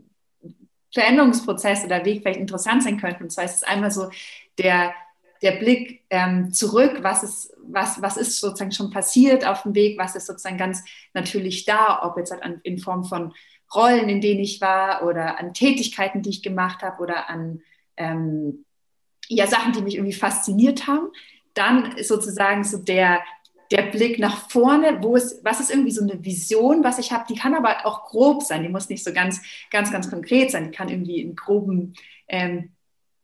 Veränderungsprozess 0.92 1.84
oder 1.84 2.04
Weg 2.04 2.22
vielleicht 2.22 2.40
interessant 2.40 2.82
sein 2.82 3.00
könnten. 3.00 3.24
Und 3.24 3.30
zwar 3.30 3.44
ist 3.44 3.56
es 3.56 3.62
einmal 3.62 3.90
so 3.90 4.10
der, 4.58 4.92
der 5.42 5.52
Blick 5.52 6.04
ähm, 6.10 6.52
zurück, 6.52 6.98
was 7.02 7.22
ist, 7.22 7.54
was, 7.62 8.02
was 8.02 8.16
ist 8.16 8.40
sozusagen 8.40 8.72
schon 8.72 8.90
passiert 8.90 9.46
auf 9.46 9.62
dem 9.62 9.74
Weg, 9.74 9.98
was 9.98 10.16
ist 10.16 10.26
sozusagen 10.26 10.58
ganz 10.58 10.84
natürlich 11.14 11.64
da, 11.64 12.00
ob 12.02 12.16
jetzt 12.16 12.32
halt 12.32 12.42
an, 12.42 12.60
in 12.64 12.78
Form 12.78 13.04
von 13.04 13.32
Rollen, 13.74 14.08
in 14.08 14.20
denen 14.20 14.40
ich 14.40 14.60
war 14.60 15.06
oder 15.06 15.38
an 15.38 15.54
Tätigkeiten, 15.54 16.22
die 16.22 16.30
ich 16.30 16.42
gemacht 16.42 16.82
habe 16.82 17.00
oder 17.00 17.30
an 17.30 17.62
ähm, 17.96 18.64
ja 19.36 19.46
Sachen, 19.46 19.72
die 19.72 19.82
mich 19.82 19.94
irgendwie 19.94 20.12
fasziniert 20.12 20.86
haben. 20.86 21.08
Dann 21.54 21.92
ist 21.96 22.08
sozusagen 22.08 22.64
so 22.64 22.78
der, 22.78 23.20
der 23.70 23.82
Blick 23.82 24.18
nach 24.18 24.50
vorne, 24.50 24.98
wo 25.00 25.16
ist, 25.16 25.44
was 25.44 25.60
ist 25.60 25.70
irgendwie 25.70 25.92
so 25.92 26.02
eine 26.02 26.24
Vision, 26.24 26.82
was 26.82 26.98
ich 26.98 27.12
habe, 27.12 27.24
die 27.28 27.36
kann 27.36 27.54
aber 27.54 27.86
auch 27.86 28.04
grob 28.04 28.42
sein, 28.42 28.62
die 28.62 28.68
muss 28.68 28.88
nicht 28.88 29.04
so 29.04 29.12
ganz, 29.12 29.40
ganz, 29.70 29.92
ganz 29.92 30.10
konkret 30.10 30.50
sein, 30.50 30.64
die 30.64 30.76
kann 30.76 30.88
irgendwie 30.88 31.20
in 31.20 31.36
groben 31.36 31.94
ähm, 32.28 32.70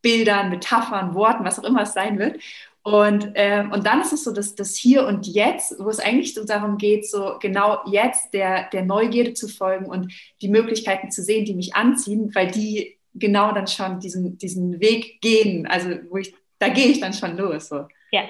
Bildern, 0.01 0.49
Metaphern, 0.49 1.15
Worten, 1.15 1.43
was 1.43 1.59
auch 1.59 1.63
immer 1.63 1.81
es 1.81 1.93
sein 1.93 2.17
wird. 2.17 2.41
Und, 2.83 3.31
ähm, 3.35 3.73
und 3.73 3.85
dann 3.85 3.99
ist 3.99 4.13
es 4.13 4.23
so, 4.23 4.31
dass 4.31 4.55
das 4.55 4.77
Hier 4.77 5.05
und 5.05 5.27
Jetzt, 5.27 5.75
wo 5.77 5.89
es 5.89 5.99
eigentlich 5.99 6.33
so 6.33 6.45
darum 6.45 6.77
geht, 6.77 7.05
so 7.05 7.37
genau 7.41 7.81
jetzt 7.85 8.33
der, 8.33 8.69
der 8.69 8.83
Neugierde 8.83 9.33
zu 9.33 9.49
folgen 9.49 9.87
und 9.87 10.13
die 10.41 10.47
Möglichkeiten 10.47 11.11
zu 11.11 11.21
sehen, 11.21 11.43
die 11.43 11.53
mich 11.53 11.75
anziehen, 11.75 12.33
weil 12.33 12.49
die 12.49 12.96
genau 13.19 13.53
dann 13.53 13.67
schon 13.67 13.99
diesen, 13.99 14.37
diesen 14.37 14.79
Weg 14.79 15.21
gehen. 15.21 15.67
Also 15.67 15.89
wo 16.09 16.17
ich, 16.17 16.33
da 16.59 16.69
gehe 16.69 16.87
ich 16.87 16.99
dann 16.99 17.13
schon 17.13 17.37
los. 17.37 17.69
So. 17.69 17.87
Ja, 18.11 18.23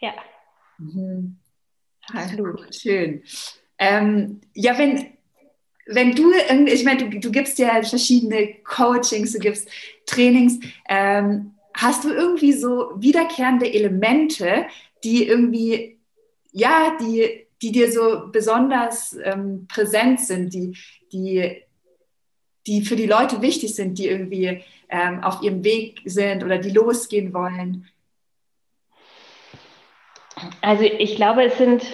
ja. 0.00 0.14
Mhm. 0.78 1.36
Absolut. 2.12 2.74
Schön. 2.74 3.22
Ähm, 3.78 4.40
ja, 4.54 4.78
wenn, 4.78 5.06
wenn 5.86 6.14
du, 6.14 6.32
ich 6.66 6.84
meine, 6.84 7.08
du, 7.08 7.18
du 7.20 7.30
gibst 7.30 7.58
ja 7.58 7.82
verschiedene 7.82 8.54
Coachings, 8.64 9.32
du 9.32 9.38
gibst 9.38 9.68
Trainings, 10.06 10.58
ähm, 10.88 11.54
hast 11.74 12.04
du 12.04 12.12
irgendwie 12.12 12.52
so 12.52 12.92
wiederkehrende 12.96 13.72
Elemente, 13.72 14.66
die 15.04 15.26
irgendwie, 15.26 15.98
ja, 16.52 16.96
die, 17.00 17.46
die 17.62 17.72
dir 17.72 17.92
so 17.92 18.28
besonders 18.32 19.16
ähm, 19.22 19.66
präsent 19.68 20.20
sind, 20.20 20.54
die, 20.54 20.76
die 21.12 21.62
die 22.66 22.84
für 22.84 22.96
die 22.96 23.06
Leute 23.06 23.42
wichtig 23.42 23.74
sind, 23.74 23.98
die 23.98 24.08
irgendwie 24.08 24.62
ähm, 24.88 25.22
auf 25.22 25.42
ihrem 25.42 25.64
Weg 25.64 26.00
sind 26.04 26.44
oder 26.44 26.58
die 26.58 26.70
losgehen 26.70 27.32
wollen? 27.32 27.88
Also 30.60 30.84
ich 30.84 31.16
glaube, 31.16 31.44
es 31.44 31.56
sind, 31.58 31.84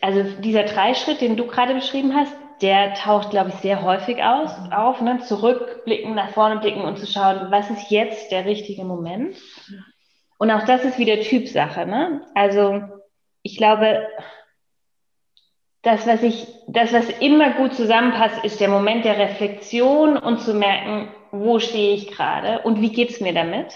also 0.00 0.22
dieser 0.40 0.64
Dreischritt, 0.64 1.20
den 1.20 1.36
du 1.36 1.46
gerade 1.46 1.74
beschrieben 1.74 2.14
hast, 2.14 2.34
der 2.62 2.94
taucht, 2.94 3.30
glaube 3.30 3.50
ich, 3.50 3.56
sehr 3.56 3.82
häufig 3.82 4.22
aus, 4.22 4.50
auf. 4.72 5.00
Ne? 5.00 5.20
Zurückblicken, 5.20 6.14
nach 6.14 6.30
vorne 6.30 6.58
blicken 6.60 6.80
und 6.80 6.98
zu 6.98 7.06
schauen, 7.06 7.50
was 7.50 7.70
ist 7.70 7.90
jetzt 7.90 8.32
der 8.32 8.46
richtige 8.46 8.84
Moment. 8.84 9.36
Und 10.38 10.50
auch 10.50 10.64
das 10.64 10.84
ist 10.84 10.98
wieder 10.98 11.20
Typsache. 11.20 11.86
Ne? 11.86 12.22
Also 12.34 12.82
ich 13.42 13.56
glaube, 13.56 14.06
das 15.86 16.04
was, 16.04 16.20
ich, 16.24 16.48
das, 16.66 16.92
was 16.92 17.08
immer 17.20 17.50
gut 17.50 17.74
zusammenpasst, 17.74 18.44
ist 18.44 18.60
der 18.60 18.68
Moment 18.68 19.04
der 19.04 19.18
Reflexion 19.18 20.16
und 20.16 20.40
zu 20.40 20.52
merken, 20.52 21.08
wo 21.30 21.60
stehe 21.60 21.94
ich 21.94 22.08
gerade 22.08 22.62
und 22.62 22.80
wie 22.80 22.90
geht 22.90 23.10
es 23.10 23.20
mir 23.20 23.32
damit. 23.32 23.72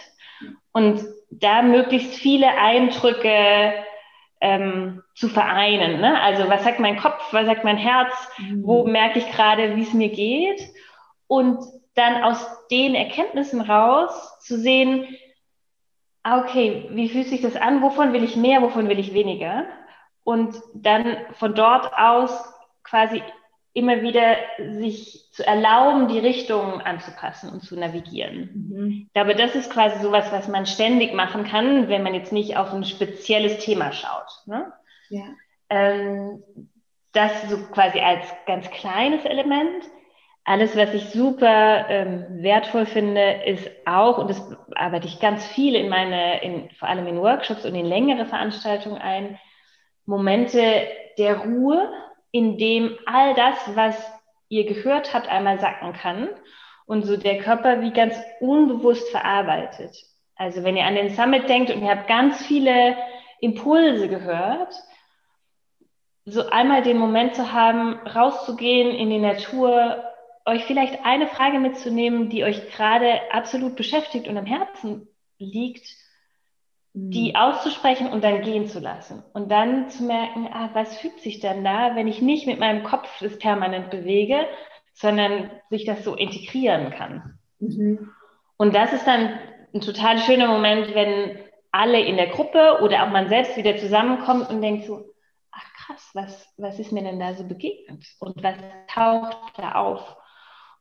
Und 0.73 1.05
da 1.31 1.63
möglichst 1.63 2.15
viele 2.15 2.49
Eindrücke 2.49 3.75
ähm, 4.41 5.05
zu 5.15 5.29
vereinen. 5.29 6.01
Ne? 6.01 6.21
Also 6.21 6.51
was 6.51 6.65
sagt 6.65 6.81
mein 6.81 6.99
Kopf, 6.99 7.33
was 7.33 7.47
sagt 7.47 7.63
mein 7.63 7.77
Herz, 7.77 8.13
mhm. 8.39 8.67
wo 8.67 8.85
merke 8.85 9.21
ich 9.21 9.31
gerade, 9.31 9.77
wie 9.77 9.83
es 9.83 9.93
mir 9.93 10.09
geht. 10.09 10.61
Und 11.29 11.61
dann 11.95 12.25
aus 12.25 12.45
den 12.73 12.97
Erkenntnissen 12.97 13.61
raus 13.61 14.37
zu 14.41 14.59
sehen, 14.59 15.07
ah, 16.25 16.41
okay, 16.41 16.89
wie 16.91 17.09
fühlt 17.09 17.29
sich 17.29 17.41
das 17.41 17.55
an, 17.55 17.83
wovon 17.83 18.13
will 18.13 18.25
ich 18.25 18.35
mehr, 18.35 18.63
wovon 18.63 18.89
will 18.89 18.99
ich 18.99 19.15
weniger. 19.15 19.67
Und 20.25 20.55
dann 20.75 21.17
von 21.39 21.55
dort 21.55 21.93
aus 21.97 22.31
quasi 22.85 23.23
immer 23.73 24.03
wieder 24.03 24.37
sich 24.79 25.29
zu 25.33 25.47
erlauben, 25.47 26.09
die 26.09 26.19
Richtungen 26.19 26.81
anzupassen 26.81 27.51
und 27.51 27.63
zu 27.63 27.79
navigieren. 27.79 28.51
Mhm. 28.69 29.05
Ich 29.07 29.13
glaube, 29.13 29.35
das 29.35 29.55
ist 29.55 29.71
quasi 29.71 30.03
sowas, 30.03 30.33
was 30.33 30.49
man 30.49 30.67
ständig 30.67 31.15
machen 31.15 31.45
kann, 31.45 31.89
wenn 31.89 32.03
man 32.03 32.15
jetzt 32.15 32.33
nicht 32.33 32.57
auf 32.57 32.73
ein 32.73 32.85
spezielles 32.85 33.59
Thema 33.59 33.93
schaut. 33.93 34.47
Ne? 34.47 34.73
Ja. 35.09 35.25
Ähm, 35.69 36.43
das 37.13 37.49
so 37.49 37.59
quasi 37.73 38.01
als 38.01 38.27
ganz 38.47 38.71
kleines 38.71 39.25
Element. 39.25 39.85
Alles, 40.45 40.77
was 40.77 40.93
ich 40.95 41.11
super 41.11 41.89
ähm, 41.89 42.43
wertvoll 42.43 42.87
finde, 42.87 43.43
ist 43.45 43.71
auch, 43.85 44.19
und 44.19 44.31
das 44.31 44.43
arbeite 44.75 45.07
ich 45.07 45.21
ganz 45.21 45.47
viel 45.47 45.77
in 45.77 45.89
meine, 45.89 46.43
in, 46.43 46.71
vor 46.71 46.89
allem 46.89 47.07
in 47.07 47.21
Workshops 47.21 47.65
und 47.65 47.75
in 47.75 47.87
längere 47.87 48.27
Veranstaltungen 48.27 48.99
ein, 48.99 49.39
Momente 50.07 50.87
der 51.19 51.39
Ruhe, 51.39 51.93
in 52.33 52.59
dem 52.59 52.97
all 53.07 53.35
das, 53.35 53.57
was 53.75 54.13
ihr 54.49 54.65
gehört 54.65 55.15
habt, 55.15 55.29
einmal 55.29 55.59
sacken 55.61 55.93
kann 55.93 56.29
und 56.87 57.05
so 57.05 57.17
der 57.17 57.39
Körper 57.39 57.83
wie 57.83 57.93
ganz 57.93 58.17
unbewusst 58.41 59.09
verarbeitet. 59.11 59.97
Also 60.35 60.65
wenn 60.65 60.77
ihr 60.77 60.85
an 60.85 60.95
den 60.95 61.11
Summit 61.11 61.49
denkt 61.49 61.71
und 61.71 61.83
ihr 61.83 61.91
habt 61.91 62.09
ganz 62.09 62.45
viele 62.45 62.97
Impulse 63.41 64.09
gehört, 64.09 64.75
so 66.25 66.49
einmal 66.49 66.83
den 66.83 66.99
Moment 66.99 67.35
zu 67.35 67.53
haben, 67.53 67.95
rauszugehen 68.09 68.95
in 68.95 69.11
die 69.11 69.19
Natur, 69.19 70.05
euch 70.47 70.65
vielleicht 70.65 71.05
eine 71.05 71.27
Frage 71.27 71.59
mitzunehmen, 71.59 72.29
die 72.29 72.45
euch 72.45 72.71
gerade 72.71 73.21
absolut 73.33 73.77
beschäftigt 73.77 74.29
und 74.29 74.37
am 74.37 74.47
Herzen 74.47 75.09
liegt 75.39 75.87
die 76.93 77.31
mhm. 77.31 77.37
auszusprechen 77.37 78.09
und 78.09 78.25
dann 78.25 78.43
gehen 78.43 78.67
zu 78.67 78.81
lassen. 78.81 79.23
Und 79.33 79.51
dann 79.51 79.91
zu 79.91 80.03
merken, 80.05 80.49
ah, 80.53 80.71
was 80.73 80.99
fügt 80.99 81.21
sich 81.21 81.41
denn 81.41 81.63
da, 81.65 81.95
wenn 81.95 82.09
ich 82.09 82.21
nicht 82.21 82.47
mit 82.47 82.59
meinem 82.59 82.83
Kopf 82.83 83.09
das 83.21 83.39
permanent 83.39 83.91
bewege, 83.91 84.47
sondern 84.93 85.51
sich 85.71 85.85
das 85.85 86.05
so 86.05 86.15
integrieren 86.15 86.91
kann. 86.91 87.39
Mhm. 87.61 88.11
Und 88.57 88.75
das 88.75 88.93
ist 88.93 89.07
dann 89.07 89.39
ein 89.73 89.81
total 89.81 90.19
schöner 90.19 90.49
Moment, 90.49 90.95
wenn 90.95 91.39
alle 91.71 92.01
in 92.01 92.17
der 92.17 92.27
Gruppe 92.27 92.81
oder 92.83 93.05
auch 93.05 93.11
man 93.11 93.29
selbst 93.29 93.57
wieder 93.57 93.77
zusammenkommt 93.77 94.51
und 94.51 94.61
denkt 94.61 94.85
so, 94.85 95.15
ach 95.53 95.65
krass, 95.75 96.11
was, 96.15 96.53
was 96.57 96.79
ist 96.81 96.91
mir 96.91 97.05
denn 97.05 97.21
da 97.21 97.35
so 97.35 97.45
begegnet? 97.45 98.05
Und 98.19 98.43
was 98.43 98.57
taucht 98.89 99.57
da 99.57 99.73
auf? 99.73 100.17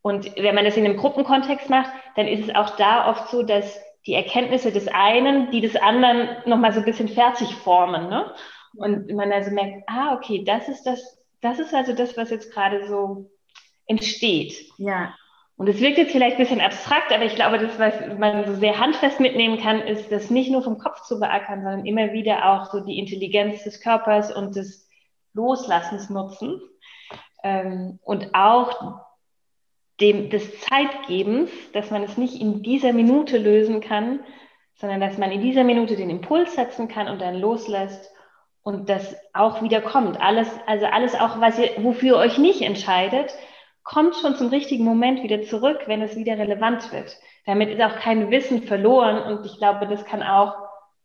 Und 0.01 0.35
wenn 0.37 0.55
man 0.55 0.65
das 0.65 0.77
in 0.77 0.85
einem 0.85 0.97
Gruppenkontext 0.97 1.69
macht, 1.69 1.91
dann 2.15 2.27
ist 2.27 2.49
es 2.49 2.55
auch 2.55 2.75
da 2.77 3.09
oft 3.09 3.29
so, 3.29 3.43
dass 3.43 3.79
die 4.09 4.15
Erkenntnisse 4.15 4.71
des 4.71 4.87
einen, 4.87 5.51
die 5.51 5.61
des 5.61 5.75
anderen 5.75 6.29
nochmal 6.45 6.73
so 6.73 6.79
ein 6.79 6.85
bisschen 6.85 7.09
fertig 7.09 7.53
formen. 7.53 8.09
Ne? 8.09 8.33
Und 8.75 9.13
man 9.13 9.31
also 9.31 9.51
merkt, 9.51 9.83
ah, 9.85 10.15
okay, 10.15 10.43
das 10.43 10.67
ist 10.67 10.83
das, 10.83 11.19
das 11.41 11.59
ist 11.59 11.75
also 11.75 11.93
das, 11.93 12.17
was 12.17 12.31
jetzt 12.31 12.51
gerade 12.51 12.87
so 12.87 13.29
entsteht. 13.85 14.55
Ja. 14.79 15.13
Und 15.57 15.69
es 15.69 15.79
wirkt 15.79 15.99
jetzt 15.99 16.11
vielleicht 16.11 16.37
ein 16.37 16.43
bisschen 16.43 16.61
abstrakt, 16.61 17.11
aber 17.13 17.25
ich 17.25 17.35
glaube, 17.35 17.59
das, 17.59 17.77
was 17.77 18.17
man 18.17 18.47
so 18.47 18.55
sehr 18.55 18.79
handfest 18.79 19.19
mitnehmen 19.19 19.59
kann, 19.59 19.81
ist, 19.81 20.11
das 20.11 20.31
nicht 20.31 20.49
nur 20.49 20.63
vom 20.63 20.79
Kopf 20.79 21.03
zu 21.03 21.19
beackern, 21.19 21.61
sondern 21.61 21.85
immer 21.85 22.11
wieder 22.11 22.51
auch 22.51 22.71
so 22.71 22.79
die 22.79 22.97
Intelligenz 22.97 23.63
des 23.63 23.79
Körpers 23.79 24.35
und 24.35 24.55
des 24.55 24.89
Loslassens 25.33 26.09
nutzen. 26.09 26.59
Ähm, 27.43 27.99
und 28.01 28.33
auch 28.33 29.01
dem, 30.01 30.29
des 30.29 30.59
Zeitgebens, 30.61 31.51
dass 31.73 31.91
man 31.91 32.03
es 32.03 32.17
nicht 32.17 32.39
in 32.39 32.63
dieser 32.63 32.93
Minute 32.93 33.37
lösen 33.37 33.81
kann, 33.81 34.21
sondern 34.75 35.01
dass 35.01 35.17
man 35.17 35.31
in 35.31 35.41
dieser 35.41 35.63
Minute 35.63 35.95
den 35.95 36.09
Impuls 36.09 36.55
setzen 36.55 36.87
kann 36.87 37.07
und 37.07 37.21
dann 37.21 37.35
loslässt 37.35 38.09
und 38.63 38.89
das 38.89 39.15
auch 39.33 39.61
wieder 39.61 39.81
kommt. 39.81 40.19
Alles, 40.21 40.49
also 40.67 40.85
alles 40.85 41.15
auch, 41.15 41.41
was 41.41 41.59
ihr, 41.59 41.71
wofür 41.83 42.15
ihr 42.15 42.17
euch 42.17 42.37
nicht 42.37 42.61
entscheidet, 42.61 43.33
kommt 43.83 44.15
schon 44.15 44.35
zum 44.35 44.49
richtigen 44.49 44.83
Moment 44.83 45.23
wieder 45.23 45.41
zurück, 45.41 45.79
wenn 45.87 46.01
es 46.01 46.15
wieder 46.15 46.37
relevant 46.37 46.91
wird. 46.93 47.17
Damit 47.45 47.69
ist 47.69 47.81
auch 47.81 47.95
kein 47.97 48.29
Wissen 48.31 48.63
verloren 48.63 49.21
und 49.23 49.45
ich 49.45 49.57
glaube, 49.57 49.87
das 49.87 50.05
kann 50.05 50.23
auch 50.23 50.53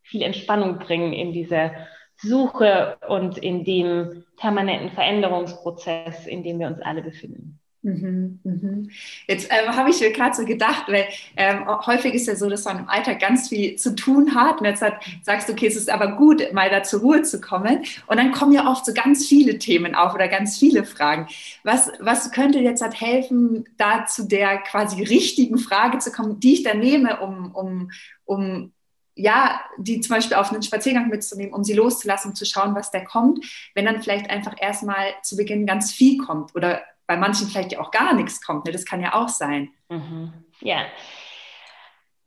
viel 0.03 0.23
Entspannung 0.23 0.79
bringen 0.79 1.13
in 1.13 1.33
dieser 1.33 1.73
Suche 2.17 2.99
und 3.09 3.39
in 3.39 3.65
dem 3.65 4.25
permanenten 4.37 4.91
Veränderungsprozess, 4.91 6.27
in 6.27 6.43
dem 6.43 6.59
wir 6.59 6.67
uns 6.67 6.81
alle 6.83 7.03
befinden. 7.03 7.61
Mhm, 7.85 8.41
mhm. 8.45 8.91
Jetzt 9.27 9.51
ähm, 9.51 9.77
habe 9.77 9.91
ich 9.91 10.01
mir 10.01 10.11
gerade 10.11 10.35
so 10.35 10.47
gedacht, 10.47 10.85
weil 10.89 11.07
ähm, 11.37 11.67
häufig 11.87 12.15
ist 12.15 12.27
ja 12.27 12.35
so, 12.35 12.49
dass 12.49 12.65
man 12.65 12.79
im 12.79 12.89
Alltag 12.89 13.21
ganz 13.21 13.51
viel 13.51 13.77
zu 13.77 13.95
tun 13.95 14.35
hat 14.35 14.61
und 14.61 14.65
jetzt 14.65 14.81
hat, 14.81 15.05
sagst 15.23 15.49
du, 15.49 15.53
okay, 15.53 15.67
es 15.67 15.77
ist 15.77 15.91
aber 15.91 16.17
gut, 16.17 16.51
mal 16.55 16.71
da 16.71 16.83
zur 16.83 17.01
Ruhe 17.01 17.21
zu 17.23 17.43
kommen 17.43 17.85
und 18.07 18.17
dann 18.17 18.33
kommen 18.33 18.53
ja 18.55 18.71
oft 18.71 18.87
so 18.87 18.95
ganz 18.95 19.27
viele 19.27 19.59
Themen 19.59 19.95
auf 19.95 20.15
oder 20.15 20.29
ganz 20.29 20.59
viele 20.59 20.85
Fragen. 20.85 21.29
Was, 21.63 21.93
was 22.01 22.33
könnte 22.33 22.59
jetzt 22.59 22.81
halt 22.81 22.99
helfen, 22.99 23.67
da 23.77 24.07
zu 24.07 24.27
der 24.27 24.59
quasi 24.59 25.03
richtigen 25.03 25.59
Frage 25.59 25.99
zu 25.99 26.11
kommen, 26.11 26.41
die 26.41 26.55
ich 26.55 26.63
dann 26.63 26.81
nehme, 26.81 27.21
um, 27.21 27.55
um, 27.55 27.91
um 28.25 28.73
ja, 29.15 29.61
die 29.77 30.01
zum 30.01 30.17
Beispiel 30.17 30.39
auf 30.39 30.51
einen 30.51 30.63
Spaziergang 30.63 31.09
mitzunehmen, 31.09 31.53
um 31.53 31.65
sie 31.65 31.75
loszulassen, 31.75 32.31
um 32.31 32.35
zu 32.35 32.47
schauen, 32.47 32.75
was 32.75 32.91
da 32.91 33.01
kommt, 33.01 33.45
wenn 33.75 33.85
dann 33.85 34.03
vielleicht 34.03 34.31
einfach 34.31 34.55
erstmal 34.59 35.13
zu 35.23 35.37
Beginn 35.37 35.67
ganz 35.67 35.93
viel 35.93 36.17
kommt 36.17 36.57
oder 36.57 36.81
bei 37.07 37.17
manchen 37.17 37.49
vielleicht 37.49 37.79
auch 37.79 37.91
gar 37.91 38.15
nichts 38.15 38.41
kommt. 38.45 38.65
Ne? 38.65 38.73
Das 38.73 38.85
kann 38.85 39.01
ja 39.01 39.15
auch 39.15 39.29
sein. 39.29 39.71
Mhm. 39.89 40.33
Ja. 40.61 40.85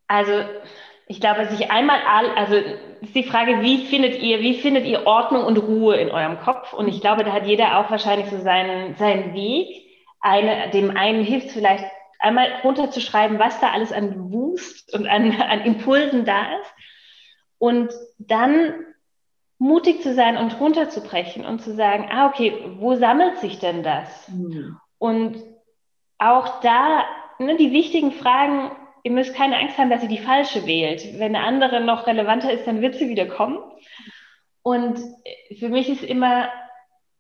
Also 0.08 0.44
ich 1.08 1.22
glaube, 1.22 1.48
sich 1.48 1.72
einmal 1.72 2.00
all, 2.06 2.30
also 2.32 2.56
ist 2.56 3.16
die 3.16 3.24
Frage, 3.24 3.62
wie 3.62 3.88
findet 3.88 4.22
ihr, 4.22 4.40
wie 4.42 4.56
findet 4.56 4.86
ihr 4.86 5.08
Ordnung 5.08 5.44
und 5.46 5.58
Ruhe 5.58 5.96
in 5.96 6.12
eurem 6.12 6.40
Kopf? 6.40 6.74
Und 6.74 6.88
ich 6.88 7.02
glaube, 7.02 7.24
da 7.24 7.32
hat 7.32 7.46
jeder 7.46 7.80
auch 7.80 7.90
wahrscheinlich 7.90 8.30
so 8.30 8.40
seinen, 8.40 8.96
seinen 8.96 9.34
Weg. 9.34 9.86
Eine, 10.20 10.70
dem 10.72 10.96
einen 10.98 11.24
hilft 11.24 11.52
vielleicht 11.52 11.86
einmal 12.20 12.48
runterzuschreiben, 12.64 13.40
was 13.40 13.60
da 13.62 13.72
alles 13.72 13.94
an 13.94 14.32
Wust 14.32 14.94
und 14.94 15.08
an, 15.08 15.40
an 15.40 15.62
Impulsen 15.62 16.26
da 16.26 16.42
ist. 16.60 16.74
Und 17.58 17.94
dann 18.18 18.74
mutig 19.60 20.02
zu 20.02 20.14
sein 20.14 20.38
und 20.38 20.60
runterzubrechen 20.60 21.46
und 21.46 21.62
zu 21.62 21.74
sagen, 21.74 22.08
ah, 22.12 22.28
okay, 22.28 22.54
wo 22.78 22.96
sammelt 22.96 23.38
sich 23.40 23.60
denn 23.60 23.84
das? 23.84 24.28
Mhm. 24.30 24.78
Und 25.00 25.44
auch 26.20 26.62
da, 26.62 27.06
ne, 27.40 27.56
die 27.58 27.72
wichtigen 27.72 28.12
Fragen, 28.12 28.72
ihr 29.04 29.12
müsst 29.12 29.36
keine 29.36 29.58
Angst 29.58 29.78
haben, 29.78 29.90
dass 29.90 30.04
ihr 30.04 30.10
die 30.10 30.18
falsche 30.18 30.66
wählt. 30.66 31.20
Wenn 31.20 31.36
eine 31.36 31.46
andere 31.46 31.82
noch 31.82 32.08
relevanter 32.08 32.52
ist, 32.52 32.68
dann 32.68 32.82
wird 32.82 32.96
sie 32.96 33.10
wieder 33.10 33.28
kommen. 33.28 33.60
Und 34.62 35.00
für 35.60 35.70
mich 35.70 35.90
ist 35.90 36.04
immer 36.04 36.50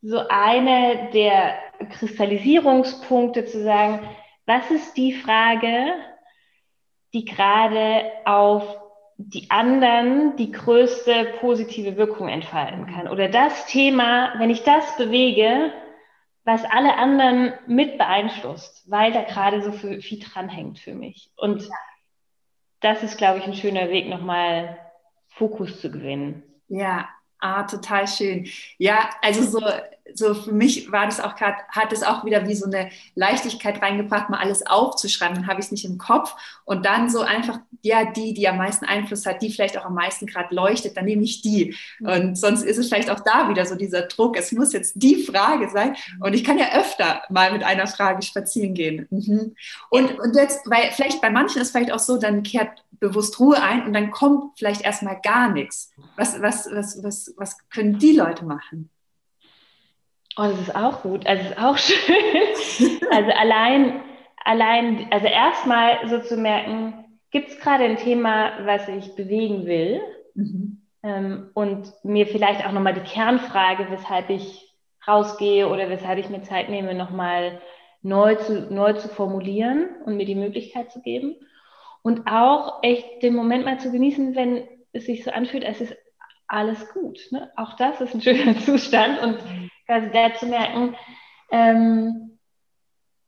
so 0.01 0.19
eine 0.29 1.09
der 1.13 1.57
Kristallisierungspunkte 1.97 3.45
zu 3.45 3.63
sagen, 3.63 4.07
was 4.45 4.69
ist 4.69 4.95
die 4.97 5.13
Frage, 5.13 5.93
die 7.13 7.25
gerade 7.25 8.11
auf 8.25 8.77
die 9.17 9.49
anderen 9.49 10.35
die 10.37 10.51
größte 10.51 11.33
positive 11.39 11.97
Wirkung 11.97 12.29
entfalten 12.29 12.85
kann. 12.85 13.07
Oder 13.07 13.29
das 13.29 13.65
Thema, 13.65 14.33
wenn 14.37 14.49
ich 14.49 14.63
das 14.63 14.95
bewege, 14.97 15.73
was 16.43 16.63
alle 16.63 16.95
anderen 16.95 17.53
mit 17.67 17.97
beeinflusst, 17.97 18.89
weil 18.89 19.11
da 19.11 19.23
gerade 19.23 19.61
so 19.61 19.71
viel, 19.71 20.01
viel 20.01 20.19
dranhängt 20.19 20.79
für 20.79 20.93
mich. 20.93 21.31
Und 21.35 21.67
das 22.79 23.03
ist, 23.03 23.17
glaube 23.17 23.39
ich, 23.39 23.45
ein 23.45 23.55
schöner 23.55 23.89
Weg, 23.89 24.07
nochmal 24.07 24.77
Fokus 25.27 25.81
zu 25.81 25.91
gewinnen. 25.91 26.43
Ja, 26.67 27.09
Ah, 27.39 27.63
total 27.63 28.07
schön. 28.07 28.47
Ja, 28.77 29.09
also 29.21 29.43
so 29.43 29.61
so 30.13 30.33
für 30.33 30.51
mich 30.51 30.91
war 30.91 31.05
das 31.05 31.19
auch 31.19 31.35
gerade, 31.35 31.57
hat 31.69 31.91
es 31.93 32.03
auch 32.03 32.25
wieder 32.25 32.47
wie 32.47 32.55
so 32.55 32.65
eine 32.65 32.89
Leichtigkeit 33.15 33.81
reingebracht, 33.81 34.29
mal 34.29 34.39
alles 34.39 34.65
aufzuschreiben. 34.65 35.35
Dann 35.35 35.47
habe 35.47 35.59
ich 35.59 35.67
es 35.67 35.71
nicht 35.71 35.85
im 35.85 35.97
Kopf 35.97 36.35
und 36.65 36.85
dann 36.85 37.09
so 37.09 37.21
einfach, 37.21 37.59
ja, 37.81 38.05
die, 38.05 38.33
die 38.33 38.47
am 38.47 38.57
meisten 38.57 38.85
Einfluss 38.85 39.25
hat, 39.25 39.41
die 39.41 39.51
vielleicht 39.51 39.77
auch 39.77 39.85
am 39.85 39.93
meisten 39.93 40.25
gerade 40.25 40.53
leuchtet, 40.53 40.97
dann 40.97 41.05
nehme 41.05 41.23
ich 41.23 41.41
die. 41.41 41.75
Mhm. 41.99 42.07
Und 42.07 42.37
sonst 42.37 42.63
ist 42.63 42.77
es 42.77 42.87
vielleicht 42.87 43.09
auch 43.09 43.19
da 43.19 43.49
wieder 43.49 43.65
so 43.65 43.75
dieser 43.75 44.03
Druck, 44.03 44.37
es 44.37 44.51
muss 44.51 44.73
jetzt 44.73 44.93
die 44.95 45.23
Frage 45.23 45.69
sein. 45.69 45.95
Und 46.19 46.33
ich 46.33 46.43
kann 46.43 46.57
ja 46.57 46.73
öfter 46.77 47.21
mal 47.29 47.51
mit 47.51 47.63
einer 47.63 47.87
Frage 47.87 48.21
spazieren 48.21 48.73
gehen. 48.73 49.07
Mhm. 49.09 49.55
Und, 49.89 50.19
und 50.19 50.35
jetzt, 50.35 50.69
weil 50.69 50.91
vielleicht 50.91 51.21
bei 51.21 51.29
manchen 51.29 51.61
ist 51.61 51.71
vielleicht 51.71 51.91
auch 51.91 51.99
so, 51.99 52.17
dann 52.17 52.43
kehrt 52.43 52.83
bewusst 52.99 53.39
Ruhe 53.39 53.61
ein 53.61 53.85
und 53.85 53.93
dann 53.93 54.11
kommt 54.11 54.57
vielleicht 54.57 54.81
erstmal 54.81 55.19
gar 55.21 55.51
nichts. 55.51 55.91
Was, 56.15 56.41
was, 56.41 56.67
was, 56.71 57.03
was, 57.03 57.33
was 57.37 57.57
können 57.69 57.99
die 57.99 58.13
Leute 58.13 58.45
machen? 58.45 58.89
Oh, 60.37 60.43
das 60.43 60.59
ist 60.59 60.75
auch 60.75 61.01
gut. 61.01 61.25
Also, 61.25 61.43
ist 61.49 61.57
auch 61.57 61.77
schön. 61.77 62.99
also, 63.11 63.31
allein, 63.31 64.01
allein, 64.43 65.07
also 65.11 65.25
erstmal 65.25 66.07
so 66.07 66.19
zu 66.19 66.37
merken, 66.37 67.05
gibt 67.31 67.49
es 67.49 67.59
gerade 67.59 67.85
ein 67.85 67.97
Thema, 67.97 68.51
was 68.65 68.87
ich 68.87 69.15
bewegen 69.15 69.65
will? 69.65 69.99
Mhm. 70.35 70.81
Ähm, 71.03 71.49
und 71.53 71.91
mir 72.03 72.27
vielleicht 72.27 72.65
auch 72.65 72.71
nochmal 72.71 72.93
die 72.93 73.01
Kernfrage, 73.01 73.87
weshalb 73.89 74.29
ich 74.29 74.75
rausgehe 75.07 75.67
oder 75.67 75.89
weshalb 75.89 76.19
ich 76.19 76.29
mir 76.29 76.43
Zeit 76.43 76.69
nehme, 76.69 76.93
nochmal 76.93 77.59
neu 78.03 78.35
zu, 78.35 78.67
neu 78.71 78.93
zu 78.93 79.09
formulieren 79.09 79.87
und 80.05 80.17
mir 80.17 80.25
die 80.25 80.35
Möglichkeit 80.35 80.91
zu 80.91 81.01
geben. 81.01 81.35
Und 82.03 82.27
auch 82.27 82.83
echt 82.83 83.23
den 83.23 83.33
Moment 83.33 83.65
mal 83.65 83.79
zu 83.79 83.91
genießen, 83.91 84.35
wenn 84.35 84.67
es 84.93 85.05
sich 85.05 85.23
so 85.23 85.31
anfühlt, 85.31 85.65
als 85.65 85.81
ist 85.81 85.95
alles 86.47 86.93
gut. 86.93 87.19
Ne? 87.31 87.51
Auch 87.55 87.75
das 87.75 87.99
ist 88.01 88.13
ein 88.13 88.21
schöner 88.21 88.57
Zustand 88.59 89.21
und 89.21 89.33
mhm 89.43 89.66
quasi 89.87 90.09
da 90.11 90.33
zu 90.35 90.45
merken, 90.45 90.95
ähm, 91.51 92.37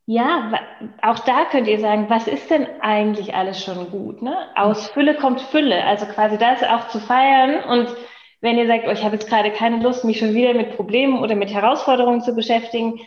ja, 0.06 0.60
auch 1.04 1.20
da 1.20 1.46
könnt 1.46 1.68
ihr 1.68 1.80
sagen, 1.80 2.10
was 2.10 2.28
ist 2.28 2.50
denn 2.50 2.68
eigentlich 2.82 3.36
alles 3.36 3.64
schon 3.64 3.92
gut? 3.92 4.22
Ne? 4.22 4.36
Aus 4.56 4.88
Fülle 4.90 5.16
kommt 5.16 5.40
Fülle, 5.40 5.84
also 5.84 6.06
quasi 6.08 6.38
das 6.38 6.64
auch 6.64 6.88
zu 6.88 7.00
feiern 7.00 7.64
und 7.64 7.96
wenn 8.42 8.58
ihr 8.58 8.68
sagt, 8.68 8.86
oh, 8.88 8.92
ich 8.92 9.04
habe 9.04 9.16
jetzt 9.16 9.30
gerade 9.30 9.52
keine 9.52 9.84
Lust, 9.84 10.06
mich 10.06 10.20
schon 10.20 10.34
wieder 10.34 10.54
mit 10.54 10.76
Problemen 10.76 11.20
oder 11.20 11.36
mit 11.36 11.54
Herausforderungen 11.54 12.22
zu 12.22 12.34
beschäftigen, 12.34 13.02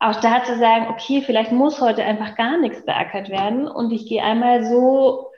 auch 0.00 0.16
da 0.20 0.42
zu 0.42 0.58
sagen, 0.58 0.88
okay, 0.90 1.22
vielleicht 1.24 1.52
muss 1.52 1.80
heute 1.80 2.02
einfach 2.02 2.34
gar 2.36 2.58
nichts 2.58 2.84
beackert 2.84 3.28
werden 3.28 3.68
und 3.68 3.92
ich 3.92 4.08
gehe 4.08 4.22
einmal 4.22 4.64
so 4.64 5.28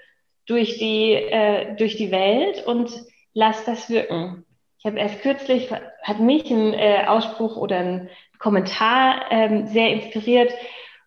durch 0.47 0.79
die, 0.79 1.13
äh, 1.13 1.75
durch 1.77 1.97
die 1.97 2.11
Welt 2.11 2.67
und 2.67 2.91
lass 3.35 3.65
das 3.65 3.91
wirken. 3.91 4.47
Ich 4.85 4.91
habe 4.91 4.99
erst 4.99 5.23
kürzlich, 5.23 5.71
hat 6.03 6.21
mich 6.21 6.51
ein 6.51 6.75
äh, 6.75 7.07
Ausspruch 7.07 7.57
oder 7.57 7.79
ein 7.79 8.11
Kommentar 8.39 9.31
ähm, 9.31 9.67
sehr 9.67 9.89
inspiriert 9.89 10.53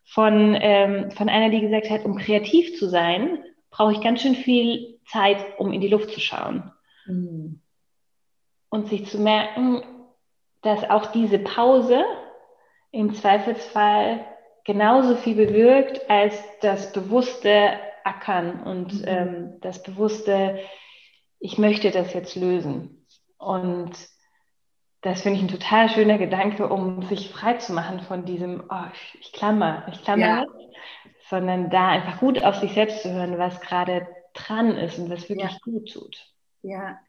von, 0.04 0.58
ähm, 0.60 1.12
von 1.12 1.30
einer, 1.30 1.52
die 1.52 1.62
gesagt 1.62 1.92
hat, 1.92 2.04
um 2.04 2.18
kreativ 2.18 2.76
zu 2.80 2.90
sein, 2.90 3.38
brauche 3.70 3.92
ich 3.92 4.02
ganz 4.02 4.24
schön 4.24 4.34
viel 4.34 5.00
Zeit, 5.06 5.38
um 5.60 5.72
in 5.72 5.82
die 5.82 5.90
Luft 5.90 6.10
zu 6.10 6.20
schauen. 6.20 6.72
Mhm. 7.06 7.62
Und 8.70 8.88
sich 8.88 9.06
zu 9.06 9.20
merken, 9.20 9.84
dass 10.64 10.90
auch 10.90 11.12
diese 11.12 11.38
Pause 11.38 12.04
im 12.90 13.14
Zweifelsfall 13.14 14.26
genauso 14.64 15.18
viel 15.18 15.36
bewirkt 15.36 16.10
als 16.10 16.34
das 16.62 16.92
bewusste 16.94 17.74
Ackern 18.04 18.64
und 18.64 19.02
mhm. 19.02 19.08
ähm, 19.08 19.58
das 19.62 19.84
bewusste, 19.84 20.58
ich 21.40 21.60
möchte 21.60 21.92
das 21.92 22.16
jetzt 22.16 22.36
lösen. 22.36 22.97
Und 23.38 23.92
das 25.02 25.22
finde 25.22 25.38
ich 25.38 25.46
ein 25.46 25.50
total 25.50 25.90
schöner 25.90 26.18
Gedanke, 26.18 26.68
um 26.68 27.04
sich 27.04 27.30
frei 27.30 27.54
zu 27.56 27.74
machen 27.74 28.02
von 28.02 28.26
diesem, 28.26 28.64
oh, 28.70 28.86
ich, 29.20 29.32
klammer, 29.32 29.88
ich 29.92 30.04
klammer 30.04 30.26
ja. 30.26 30.46
sondern 31.30 31.70
da 31.70 31.90
einfach 31.90 32.20
gut 32.20 32.44
auf 32.44 32.56
sich 32.56 32.74
selbst 32.74 33.04
zu 33.04 33.12
hören, 33.12 33.38
was 33.38 33.62
gerade 33.62 34.08
dran 34.34 34.72
ist 34.72 34.98
und 35.00 35.10
was 35.10 35.30
wirklich 35.30 35.52
ja. 35.52 35.58
gut 35.64 35.92
tut. 35.92 36.34
Ja, 36.64 37.00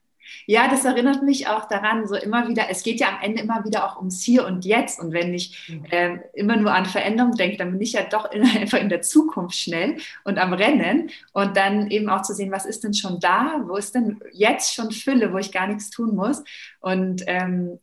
ja, 0.45 0.67
das 0.67 0.85
erinnert 0.85 1.23
mich 1.23 1.47
auch 1.47 1.67
daran, 1.67 2.07
so 2.07 2.15
immer 2.15 2.47
wieder, 2.47 2.69
es 2.69 2.83
geht 2.83 2.99
ja 2.99 3.09
am 3.09 3.21
Ende 3.21 3.41
immer 3.41 3.63
wieder 3.65 3.85
auch 3.85 3.97
ums 3.97 4.21
Hier 4.21 4.45
und 4.45 4.65
Jetzt. 4.65 4.99
Und 4.99 5.13
wenn 5.13 5.33
ich 5.33 5.69
äh, 5.89 6.17
immer 6.33 6.57
nur 6.57 6.73
an 6.73 6.85
Veränderung 6.85 7.35
denke, 7.35 7.57
dann 7.57 7.71
bin 7.71 7.81
ich 7.81 7.93
ja 7.93 8.03
doch 8.03 8.31
in, 8.31 8.43
einfach 8.57 8.79
in 8.79 8.89
der 8.89 9.01
Zukunft 9.01 9.55
schnell 9.55 9.97
und 10.23 10.37
am 10.37 10.53
Rennen. 10.53 11.09
Und 11.33 11.57
dann 11.57 11.89
eben 11.91 12.09
auch 12.09 12.21
zu 12.21 12.33
sehen, 12.33 12.51
was 12.51 12.65
ist 12.65 12.83
denn 12.83 12.93
schon 12.93 13.19
da? 13.19 13.63
Wo 13.65 13.75
ist 13.75 13.95
denn 13.95 14.19
jetzt 14.31 14.73
schon 14.73 14.91
Fülle, 14.91 15.33
wo 15.33 15.37
ich 15.37 15.51
gar 15.51 15.67
nichts 15.67 15.89
tun 15.89 16.15
muss? 16.15 16.43
Und 16.79 17.23
ähm, 17.27 17.79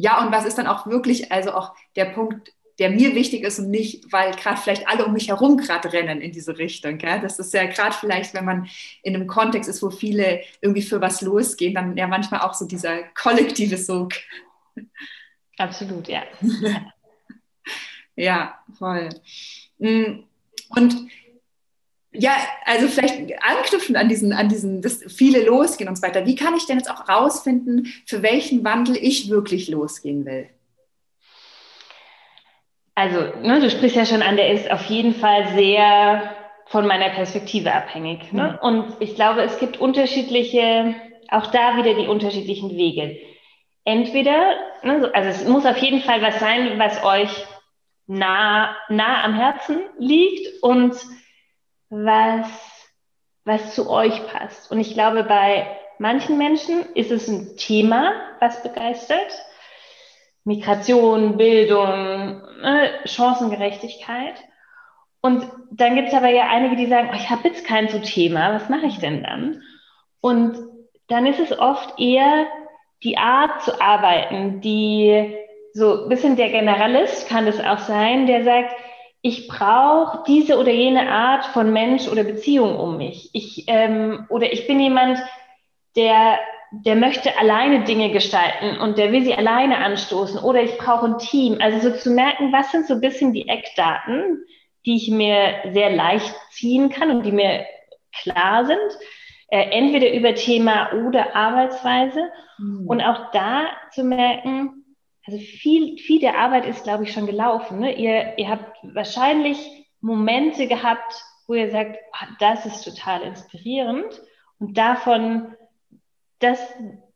ja, 0.00 0.24
und 0.24 0.30
was 0.30 0.44
ist 0.44 0.56
dann 0.58 0.68
auch 0.68 0.86
wirklich, 0.86 1.32
also 1.32 1.52
auch 1.52 1.74
der 1.96 2.04
Punkt, 2.04 2.52
der 2.78 2.90
mir 2.90 3.14
wichtig 3.14 3.42
ist 3.42 3.58
und 3.58 3.70
nicht, 3.70 4.12
weil 4.12 4.32
gerade 4.32 4.60
vielleicht 4.60 4.86
alle 4.86 5.04
um 5.04 5.12
mich 5.12 5.28
herum 5.28 5.56
gerade 5.56 5.92
rennen 5.92 6.20
in 6.20 6.32
diese 6.32 6.58
Richtung. 6.58 6.98
Gell? 6.98 7.20
Das 7.20 7.38
ist 7.38 7.52
ja 7.52 7.66
gerade 7.66 7.94
vielleicht, 7.94 8.34
wenn 8.34 8.44
man 8.44 8.68
in 9.02 9.14
einem 9.14 9.26
Kontext 9.26 9.68
ist, 9.68 9.82
wo 9.82 9.90
viele 9.90 10.42
irgendwie 10.60 10.82
für 10.82 11.00
was 11.00 11.20
losgehen, 11.20 11.74
dann 11.74 11.96
ja 11.96 12.06
manchmal 12.06 12.40
auch 12.40 12.54
so 12.54 12.66
dieser 12.66 13.02
kollektive 13.14 13.76
Sog. 13.76 14.12
Absolut, 15.56 16.06
ja. 16.06 16.22
ja, 18.16 18.58
voll. 18.78 19.08
Mm, 19.78 20.20
und 20.70 21.08
ja, 22.12 22.36
also 22.64 22.88
vielleicht 22.88 23.32
anknüpfen 23.42 23.96
an 23.96 24.08
diesen, 24.08 24.32
an 24.32 24.48
diesen, 24.48 24.82
dass 24.82 25.02
viele 25.08 25.44
losgehen 25.44 25.88
und 25.88 25.96
so 25.96 26.02
weiter. 26.02 26.26
Wie 26.26 26.36
kann 26.36 26.56
ich 26.56 26.66
denn 26.66 26.78
jetzt 26.78 26.90
auch 26.90 27.08
rausfinden, 27.08 27.92
für 28.06 28.22
welchen 28.22 28.64
Wandel 28.64 28.96
ich 28.96 29.28
wirklich 29.30 29.68
losgehen 29.68 30.24
will? 30.24 30.48
Also, 32.98 33.20
ne, 33.42 33.60
du 33.60 33.70
sprichst 33.70 33.94
ja 33.94 34.04
schon 34.04 34.22
an, 34.22 34.36
der 34.36 34.50
ist 34.50 34.68
auf 34.72 34.86
jeden 34.86 35.14
Fall 35.14 35.46
sehr 35.54 36.34
von 36.66 36.84
meiner 36.84 37.10
Perspektive 37.10 37.72
abhängig. 37.72 38.32
Ne? 38.32 38.58
Mhm. 38.60 38.68
Und 38.68 38.96
ich 38.98 39.14
glaube, 39.14 39.42
es 39.42 39.60
gibt 39.60 39.76
unterschiedliche, 39.76 40.96
auch 41.30 41.46
da 41.46 41.76
wieder 41.76 41.94
die 41.94 42.08
unterschiedlichen 42.08 42.76
Wege. 42.76 43.16
Entweder, 43.84 44.56
ne, 44.82 45.12
also 45.14 45.28
es 45.28 45.46
muss 45.46 45.64
auf 45.64 45.76
jeden 45.76 46.00
Fall 46.00 46.22
was 46.22 46.40
sein, 46.40 46.76
was 46.80 47.04
euch 47.04 47.30
nah, 48.08 48.74
nah 48.88 49.22
am 49.22 49.34
Herzen 49.34 49.78
liegt 50.00 50.60
und 50.64 50.96
was, 51.90 52.48
was 53.44 53.76
zu 53.76 53.88
euch 53.88 54.26
passt. 54.26 54.72
Und 54.72 54.80
ich 54.80 54.94
glaube, 54.94 55.22
bei 55.22 55.68
manchen 56.00 56.36
Menschen 56.36 56.84
ist 56.96 57.12
es 57.12 57.28
ein 57.28 57.56
Thema, 57.58 58.14
was 58.40 58.60
begeistert. 58.64 59.30
Migration, 60.44 61.36
Bildung, 61.36 62.42
ne, 62.60 62.90
Chancengerechtigkeit. 63.04 64.34
Und 65.20 65.46
dann 65.70 65.96
gibt 65.96 66.08
es 66.08 66.14
aber 66.14 66.28
ja 66.28 66.48
einige, 66.48 66.76
die 66.76 66.86
sagen, 66.86 67.10
oh, 67.12 67.16
ich 67.16 67.28
habe 67.28 67.48
jetzt 67.48 67.66
kein 67.66 67.88
so 67.88 67.98
Thema, 67.98 68.54
was 68.54 68.68
mache 68.68 68.86
ich 68.86 68.98
denn 68.98 69.22
dann? 69.22 69.62
Und 70.20 70.56
dann 71.08 71.26
ist 71.26 71.40
es 71.40 71.58
oft 71.58 71.98
eher 71.98 72.46
die 73.02 73.18
Art 73.18 73.62
zu 73.62 73.80
arbeiten, 73.80 74.60
die 74.60 75.36
so 75.72 76.04
ein 76.04 76.08
bisschen 76.08 76.36
der 76.36 76.50
Generalist 76.50 77.28
kann 77.28 77.46
es 77.46 77.60
auch 77.60 77.78
sein, 77.78 78.26
der 78.26 78.44
sagt, 78.44 78.74
ich 79.20 79.48
brauche 79.48 80.22
diese 80.26 80.58
oder 80.58 80.70
jene 80.70 81.10
Art 81.10 81.44
von 81.46 81.72
Mensch 81.72 82.08
oder 82.08 82.24
Beziehung 82.24 82.78
um 82.78 82.96
mich. 82.96 83.30
Ich, 83.32 83.64
ähm, 83.66 84.26
oder 84.28 84.52
ich 84.52 84.66
bin 84.66 84.80
jemand, 84.80 85.18
der 85.96 86.38
der 86.70 86.96
möchte 86.96 87.38
alleine 87.38 87.84
Dinge 87.84 88.10
gestalten 88.10 88.78
und 88.80 88.98
der 88.98 89.10
will 89.12 89.24
sie 89.24 89.34
alleine 89.34 89.78
anstoßen 89.78 90.40
oder 90.40 90.62
ich 90.62 90.76
brauche 90.76 91.06
ein 91.06 91.18
Team. 91.18 91.58
Also 91.60 91.90
so 91.90 91.96
zu 91.96 92.10
merken, 92.10 92.52
was 92.52 92.70
sind 92.70 92.86
so 92.86 92.94
ein 92.94 93.00
bisschen 93.00 93.32
die 93.32 93.48
Eckdaten, 93.48 94.44
die 94.84 94.96
ich 94.96 95.10
mir 95.10 95.54
sehr 95.72 95.90
leicht 95.90 96.34
ziehen 96.50 96.90
kann 96.90 97.10
und 97.10 97.24
die 97.24 97.32
mir 97.32 97.64
klar 98.22 98.66
sind, 98.66 98.98
äh, 99.48 99.70
entweder 99.70 100.12
über 100.12 100.34
Thema 100.34 100.92
oder 100.92 101.34
Arbeitsweise. 101.34 102.30
Mhm. 102.58 102.86
Und 102.86 103.00
auch 103.00 103.30
da 103.32 103.68
zu 103.92 104.04
merken, 104.04 104.84
also 105.26 105.38
viel, 105.38 105.98
viel 105.98 106.20
der 106.20 106.38
Arbeit 106.38 106.66
ist, 106.66 106.84
glaube 106.84 107.04
ich, 107.04 107.12
schon 107.12 107.26
gelaufen. 107.26 107.80
Ne? 107.80 107.94
Ihr, 107.96 108.38
ihr 108.38 108.48
habt 108.48 108.76
wahrscheinlich 108.94 109.58
Momente 110.00 110.66
gehabt, 110.66 111.22
wo 111.46 111.54
ihr 111.54 111.70
sagt, 111.70 111.98
oh, 112.12 112.26
das 112.38 112.66
ist 112.66 112.82
total 112.82 113.22
inspirierend. 113.22 114.20
Und 114.58 114.76
davon 114.76 115.54
das, 116.38 116.60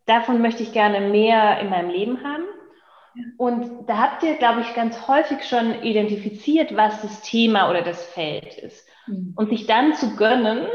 davon 0.06 0.42
möchte 0.42 0.62
ich 0.62 0.72
gerne 0.72 1.00
mehr 1.00 1.60
in 1.60 1.70
meinem 1.70 1.90
Leben 1.90 2.24
haben. 2.24 2.44
Und 3.36 3.86
da 3.88 3.98
habt 3.98 4.22
ihr, 4.22 4.34
glaube 4.36 4.62
ich, 4.62 4.74
ganz 4.74 5.06
häufig 5.06 5.44
schon 5.44 5.82
identifiziert, 5.82 6.74
was 6.76 7.02
das 7.02 7.20
Thema 7.22 7.68
oder 7.68 7.82
das 7.82 8.04
Feld 8.06 8.56
ist. 8.58 8.88
Mhm. 9.06 9.34
Und 9.36 9.50
sich 9.50 9.66
dann 9.66 9.94
zu 9.94 10.16
gönnen, 10.16 10.66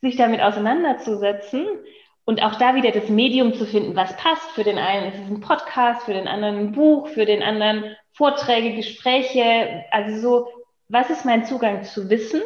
sich 0.00 0.16
damit 0.16 0.40
auseinanderzusetzen 0.40 1.66
und 2.24 2.42
auch 2.42 2.54
da 2.54 2.74
wieder 2.74 2.92
das 2.92 3.08
Medium 3.08 3.54
zu 3.54 3.66
finden, 3.66 3.96
was 3.96 4.16
passt. 4.16 4.50
Für 4.52 4.64
den 4.64 4.78
einen 4.78 5.12
ist 5.12 5.20
es 5.20 5.28
ein 5.28 5.40
Podcast, 5.40 6.04
für 6.04 6.14
den 6.14 6.28
anderen 6.28 6.58
ein 6.58 6.72
Buch, 6.72 7.08
für 7.08 7.26
den 7.26 7.42
anderen 7.42 7.96
Vorträge, 8.12 8.76
Gespräche. 8.76 9.84
Also 9.90 10.20
so, 10.20 10.48
was 10.88 11.10
ist 11.10 11.24
mein 11.24 11.44
Zugang 11.44 11.84
zu 11.84 12.08
Wissen? 12.08 12.40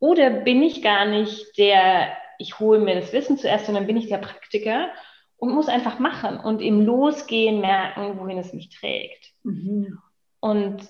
Oder 0.00 0.30
bin 0.30 0.62
ich 0.62 0.82
gar 0.82 1.04
nicht 1.04 1.58
der 1.58 2.16
ich 2.40 2.58
hole 2.58 2.78
mir 2.80 2.94
das 2.94 3.12
Wissen 3.12 3.38
zuerst 3.38 3.68
und 3.68 3.74
dann 3.74 3.86
bin 3.86 3.96
ich 3.96 4.08
der 4.08 4.18
Praktiker 4.18 4.88
und 5.36 5.54
muss 5.54 5.68
einfach 5.68 5.98
machen 5.98 6.38
und 6.38 6.60
im 6.60 6.84
Losgehen 6.84 7.60
merken, 7.60 8.18
wohin 8.18 8.38
es 8.38 8.52
mich 8.52 8.70
trägt. 8.70 9.32
Mhm. 9.42 9.98
Und 10.40 10.88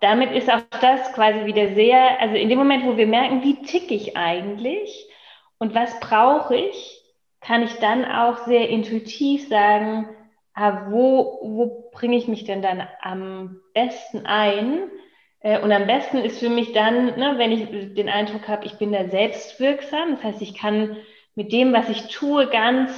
damit 0.00 0.32
ist 0.32 0.50
auch 0.50 0.62
das 0.80 1.12
quasi 1.12 1.46
wieder 1.46 1.74
sehr, 1.74 2.20
also 2.20 2.34
in 2.34 2.48
dem 2.48 2.58
Moment, 2.58 2.84
wo 2.86 2.96
wir 2.96 3.06
merken, 3.06 3.42
wie 3.42 3.62
tick 3.62 3.90
ich 3.90 4.16
eigentlich 4.16 5.08
und 5.58 5.74
was 5.74 5.98
brauche 6.00 6.56
ich, 6.56 7.02
kann 7.40 7.62
ich 7.62 7.74
dann 7.74 8.04
auch 8.04 8.46
sehr 8.46 8.68
intuitiv 8.68 9.48
sagen, 9.48 10.08
ah, 10.54 10.90
wo, 10.90 11.38
wo 11.42 11.90
bringe 11.92 12.16
ich 12.16 12.28
mich 12.28 12.44
denn 12.44 12.62
dann 12.62 12.86
am 13.00 13.60
besten 13.74 14.26
ein? 14.26 14.90
Äh, 15.40 15.60
und 15.60 15.72
am 15.72 15.86
besten 15.86 16.18
ist 16.18 16.38
für 16.38 16.50
mich 16.50 16.72
dann, 16.72 17.06
ne, 17.18 17.34
wenn 17.36 17.52
ich 17.52 17.94
den 17.94 18.08
Eindruck 18.08 18.48
habe, 18.48 18.66
ich 18.66 18.78
bin 18.78 18.92
da 18.92 19.08
selbstwirksam. 19.08 20.16
Das 20.16 20.24
heißt, 20.24 20.42
ich 20.42 20.54
kann 20.54 20.96
mit 21.34 21.52
dem, 21.52 21.72
was 21.72 21.88
ich 21.88 22.08
tue, 22.08 22.48
ganz 22.48 22.92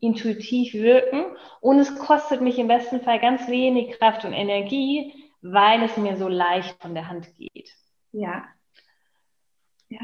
intuitiv 0.00 0.74
wirken 0.74 1.24
und 1.60 1.78
es 1.78 1.96
kostet 1.96 2.40
mich 2.40 2.58
im 2.58 2.66
besten 2.66 3.02
Fall 3.02 3.20
ganz 3.20 3.46
wenig 3.46 3.98
Kraft 3.98 4.24
und 4.24 4.32
Energie, 4.32 5.12
weil 5.42 5.82
es 5.84 5.96
mir 5.96 6.16
so 6.16 6.26
leicht 6.26 6.76
von 6.80 6.94
der 6.94 7.08
Hand 7.08 7.28
geht. 7.36 7.70
Ja. 8.10 8.44
Ja. 9.88 10.00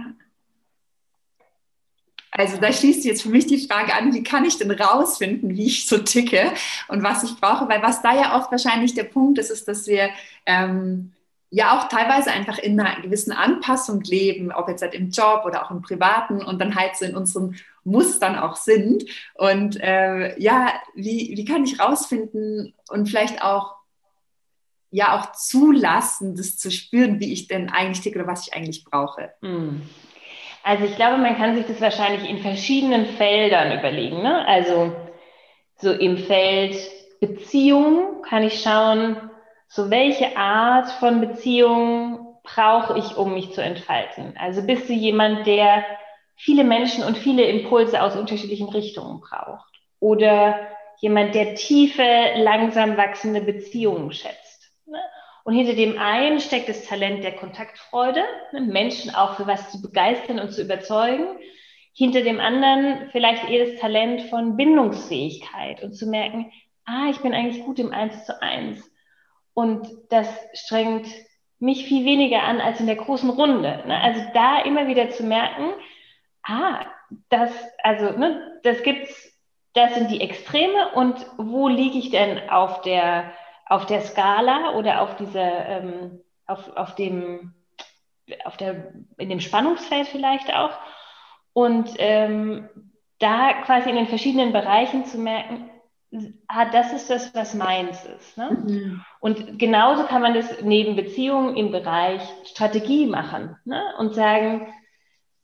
Also 2.31 2.59
da 2.59 2.73
schließt 2.73 3.05
jetzt 3.05 3.23
für 3.23 3.31
mich 3.31 3.47
die 3.47 3.67
Frage 3.67 3.95
an, 3.95 4.15
wie 4.15 4.23
kann 4.23 4.45
ich 4.45 4.59
denn 4.59 4.71
rausfinden, 4.71 5.57
wie 5.57 5.67
ich 5.67 5.89
so 5.89 5.99
ticke 5.99 6.53
und 6.87 7.03
was 7.03 7.25
ich 7.25 7.35
brauche? 7.41 7.69
Weil 7.69 7.83
was 7.83 8.01
da 8.01 8.15
ja 8.15 8.37
oft 8.37 8.53
wahrscheinlich 8.53 8.95
der 8.95 9.05
Punkt 9.05 9.39
ist, 9.39 9.51
ist, 9.51 9.67
dass 9.67 9.89
wir 9.89 10.11
ähm, 10.47 11.13
ja 11.51 11.79
auch 11.79 11.89
teilweise 11.89 12.31
einfach 12.31 12.59
in 12.59 12.79
einer 12.79 13.01
gewissen 13.01 13.33
Anpassung 13.33 14.03
leben, 14.03 14.53
ob 14.53 14.69
jetzt 14.69 14.83
halt 14.83 14.95
im 14.95 15.11
Job 15.11 15.45
oder 15.47 15.65
auch 15.65 15.71
im 15.71 15.83
Privaten 15.83 16.43
und 16.43 16.61
dann 16.61 16.75
halt 16.75 16.97
so 16.97 17.05
in 17.05 17.17
unseren 17.17 17.57
Mustern 17.85 18.37
auch 18.39 18.57
sind. 18.57 19.05
Und 19.35 19.81
äh, 19.81 20.39
ja, 20.39 20.73
wie, 20.95 21.33
wie 21.37 21.45
kann 21.45 21.65
ich 21.65 21.81
rausfinden 21.81 22.75
und 22.91 23.09
vielleicht 23.09 23.43
auch 23.43 23.77
ja 24.91 25.19
auch 25.19 25.33
zulassen, 25.33 26.37
das 26.37 26.57
zu 26.57 26.71
spüren, 26.71 27.21
wie 27.21 27.33
ich 27.33 27.49
denn 27.49 27.69
eigentlich 27.71 28.01
ticke 28.01 28.19
oder 28.19 28.29
was 28.29 28.47
ich 28.47 28.55
eigentlich 28.55 28.85
brauche. 28.85 29.33
Hm. 29.43 29.83
Also 30.63 30.85
ich 30.85 30.97
glaube, 30.97 31.19
man 31.19 31.37
kann 31.37 31.57
sich 31.57 31.67
das 31.67 31.81
wahrscheinlich 31.81 32.29
in 32.29 32.43
verschiedenen 32.43 33.07
Feldern 33.07 33.79
überlegen. 33.79 34.23
Ne? 34.23 34.47
Also 34.47 34.95
so 35.77 35.93
im 35.93 36.19
Feld 36.19 36.77
Beziehung 37.21 38.23
kann 38.23 38.43
ich 38.43 38.63
schauen, 38.63 39.28
so 39.69 39.91
welche 39.91 40.37
Art 40.37 40.91
von 40.93 41.21
Beziehung 41.21 42.39
brauche 42.43 42.99
ich, 42.99 43.17
um 43.17 43.35
mich 43.35 43.53
zu 43.53 43.63
entfalten? 43.63 44.35
Also 44.39 44.63
bist 44.63 44.89
du 44.89 44.95
jemand, 44.95 45.47
der 45.47 45.85
viele 46.37 46.65
Menschen 46.65 47.05
und 47.05 47.19
viele 47.19 47.45
Impulse 47.45 48.03
aus 48.03 48.17
unterschiedlichen 48.17 48.69
Richtungen 48.71 49.21
braucht? 49.21 49.69
Oder 50.01 50.59
jemand, 51.01 51.35
der 51.35 51.55
tiefe, 51.55 52.07
langsam 52.37 52.97
wachsende 52.97 53.43
Beziehungen 53.43 54.13
schätzt? 54.13 54.71
Ne? 54.87 54.99
Und 55.45 55.55
hinter 55.55 55.75
dem 55.75 55.99
einen 55.99 56.41
steckt 56.41 56.69
das 56.69 56.85
Talent 56.85 57.23
der 57.23 57.33
Kontaktfreude, 57.33 58.23
ne? 58.53 58.61
Menschen 58.63 59.15
auch 59.15 59.35
für 59.37 59.47
was 59.47 59.71
zu 59.71 59.83
begeistern 59.83 60.39
und 60.39 60.53
zu 60.53 60.63
überzeugen. 60.63 61.39
Hinter 61.95 62.23
dem 62.23 62.39
anderen 62.39 63.09
vielleicht 63.11 63.49
eher 63.49 63.67
das 63.67 63.81
Talent 63.81 64.23
von 64.23 64.57
Bindungsfähigkeit 64.57 65.83
und 65.83 65.95
zu 65.95 66.07
merken, 66.07 66.53
ah, 66.85 67.09
ich 67.11 67.19
bin 67.19 67.35
eigentlich 67.35 67.65
gut 67.65 67.79
im 67.79 67.93
Eins 67.93 68.25
zu 68.25 68.41
eins. 68.41 68.89
Und 69.59 69.89
das 70.11 70.29
strengt 70.55 71.09
mich 71.59 71.87
viel 71.87 72.05
weniger 72.05 72.45
an 72.45 72.61
als 72.61 72.79
in 72.79 72.87
der 72.87 72.95
großen 72.95 73.29
Runde. 73.29 73.83
Ne? 73.89 74.01
Also 74.01 74.21
da 74.33 74.61
immer 74.61 74.87
wieder 74.87 75.11
zu 75.11 75.25
merken, 75.25 75.73
ah, 76.45 76.87
das, 77.29 77.51
also, 77.83 78.17
ne, 78.17 78.61
das 78.63 78.85
gibt's, 78.85 79.37
das 79.73 79.97
sind 79.97 80.13
die 80.13 80.21
Extreme 80.21 80.93
und 80.95 81.27
wo 81.39 81.67
liege 81.67 81.99
ich 81.99 82.11
denn 82.11 82.49
auf 82.49 82.83
der, 82.83 83.33
auf 83.67 83.87
der 83.87 84.03
Skala 84.03 84.75
oder 84.77 85.03
auf 85.03 85.17
dieser, 85.17 85.67
ähm, 85.67 86.21
auf, 86.47 86.77
auf 86.77 86.95
dem, 86.95 87.53
auf 88.45 88.57
der, 88.59 88.93
in 89.17 89.29
dem 89.29 89.41
Spannungsfeld 89.41 90.07
vielleicht 90.07 90.55
auch. 90.55 90.79
Und 91.53 91.97
ähm, 91.99 92.69
da 93.19 93.55
quasi 93.65 93.91
in 93.91 93.97
den 93.97 94.07
verschiedenen 94.07 94.53
Bereichen 94.53 95.05
zu 95.05 95.19
merken, 95.19 95.69
ah, 96.47 96.65
das 96.71 96.93
ist 96.93 97.11
das, 97.11 97.35
was 97.35 97.55
meins 97.55 98.05
ist. 98.05 98.37
Ne? 98.37 98.51
Mhm. 98.51 99.05
Und 99.21 99.59
genauso 99.59 100.05
kann 100.05 100.23
man 100.23 100.35
das 100.35 100.63
neben 100.63 100.97
Beziehungen 100.97 101.57
im 101.57 101.71
Bereich 101.71 102.23
Strategie 102.45 103.07
machen 103.07 103.57
ne? 103.65 103.83
und 103.99 104.15
sagen, 104.15 104.73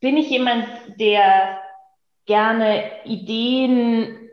bin 0.00 0.16
ich 0.16 0.28
jemand, 0.30 0.66
der 0.98 1.60
gerne 2.26 3.04
Ideen 3.04 4.30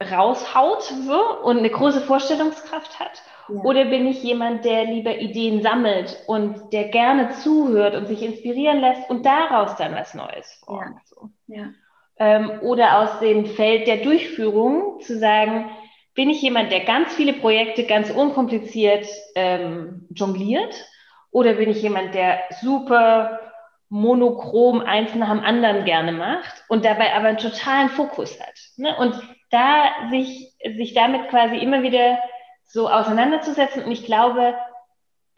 raushaut 0.00 0.82
so, 0.82 1.40
und 1.42 1.58
eine 1.58 1.70
große 1.70 2.00
Vorstellungskraft 2.00 2.98
hat? 2.98 3.22
Ja. 3.48 3.62
Oder 3.62 3.86
bin 3.86 4.06
ich 4.06 4.22
jemand, 4.22 4.64
der 4.64 4.84
lieber 4.84 5.18
Ideen 5.18 5.62
sammelt 5.62 6.22
und 6.26 6.72
der 6.72 6.88
gerne 6.88 7.30
zuhört 7.30 7.94
und 7.94 8.06
sich 8.06 8.22
inspirieren 8.22 8.80
lässt 8.80 9.08
und 9.08 9.24
daraus 9.24 9.74
dann 9.76 9.94
was 9.94 10.14
Neues 10.14 10.60
formt? 10.64 10.96
Ja. 10.96 11.02
So. 11.04 11.30
Ja 11.46 11.68
ähm, 12.18 12.50
oder 12.62 12.98
aus 12.98 13.20
dem 13.20 13.46
Feld 13.46 13.86
der 13.86 13.98
Durchführung 13.98 15.00
zu 15.00 15.18
sagen, 15.18 15.70
bin 16.14 16.30
ich 16.30 16.42
jemand, 16.42 16.72
der 16.72 16.80
ganz 16.84 17.14
viele 17.14 17.32
Projekte 17.32 17.84
ganz 17.84 18.10
unkompliziert 18.10 19.06
ähm, 19.34 20.06
jongliert 20.10 20.74
oder 21.30 21.54
bin 21.54 21.70
ich 21.70 21.82
jemand, 21.82 22.14
der 22.14 22.40
super 22.60 23.40
monochrom 23.88 24.80
eins 24.80 25.14
nach 25.14 25.30
dem 25.30 25.40
anderen 25.40 25.84
gerne 25.84 26.12
macht 26.12 26.64
und 26.68 26.84
dabei 26.84 27.14
aber 27.14 27.28
einen 27.28 27.38
totalen 27.38 27.88
Fokus 27.88 28.38
hat. 28.40 28.54
Ne? 28.76 28.94
Und 28.96 29.14
da 29.50 29.84
sich, 30.10 30.52
sich 30.76 30.94
damit 30.94 31.28
quasi 31.28 31.56
immer 31.56 31.82
wieder 31.82 32.18
so 32.64 32.88
auseinanderzusetzen. 32.88 33.84
Und 33.84 33.92
ich 33.92 34.04
glaube, 34.04 34.54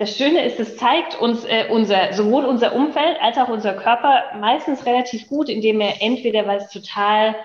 das 0.00 0.16
Schöne 0.16 0.46
ist, 0.46 0.58
es 0.58 0.78
zeigt 0.78 1.20
uns 1.20 1.44
äh, 1.44 1.66
unser, 1.70 2.14
sowohl 2.14 2.46
unser 2.46 2.74
Umfeld 2.74 3.18
als 3.20 3.36
auch 3.36 3.48
unser 3.48 3.74
Körper 3.74 4.22
meistens 4.40 4.86
relativ 4.86 5.28
gut, 5.28 5.50
indem 5.50 5.78
er 5.82 6.00
entweder 6.00 6.46
was 6.46 6.72
total 6.72 7.36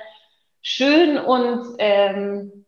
schön 0.61 1.17
und 1.17 1.75
ähm, 1.79 2.65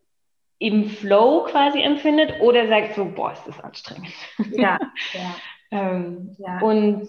im 0.58 0.90
Flow 0.90 1.44
quasi 1.44 1.80
empfindet 1.80 2.38
oder 2.42 2.68
sagt 2.68 2.96
so, 2.96 3.06
boah, 3.06 3.32
ist 3.32 3.48
das 3.48 3.58
anstrengend. 3.60 4.12
Ja, 4.52 4.78
ja. 5.14 5.34
ähm, 5.70 6.36
ja. 6.36 6.58
Und 6.60 7.08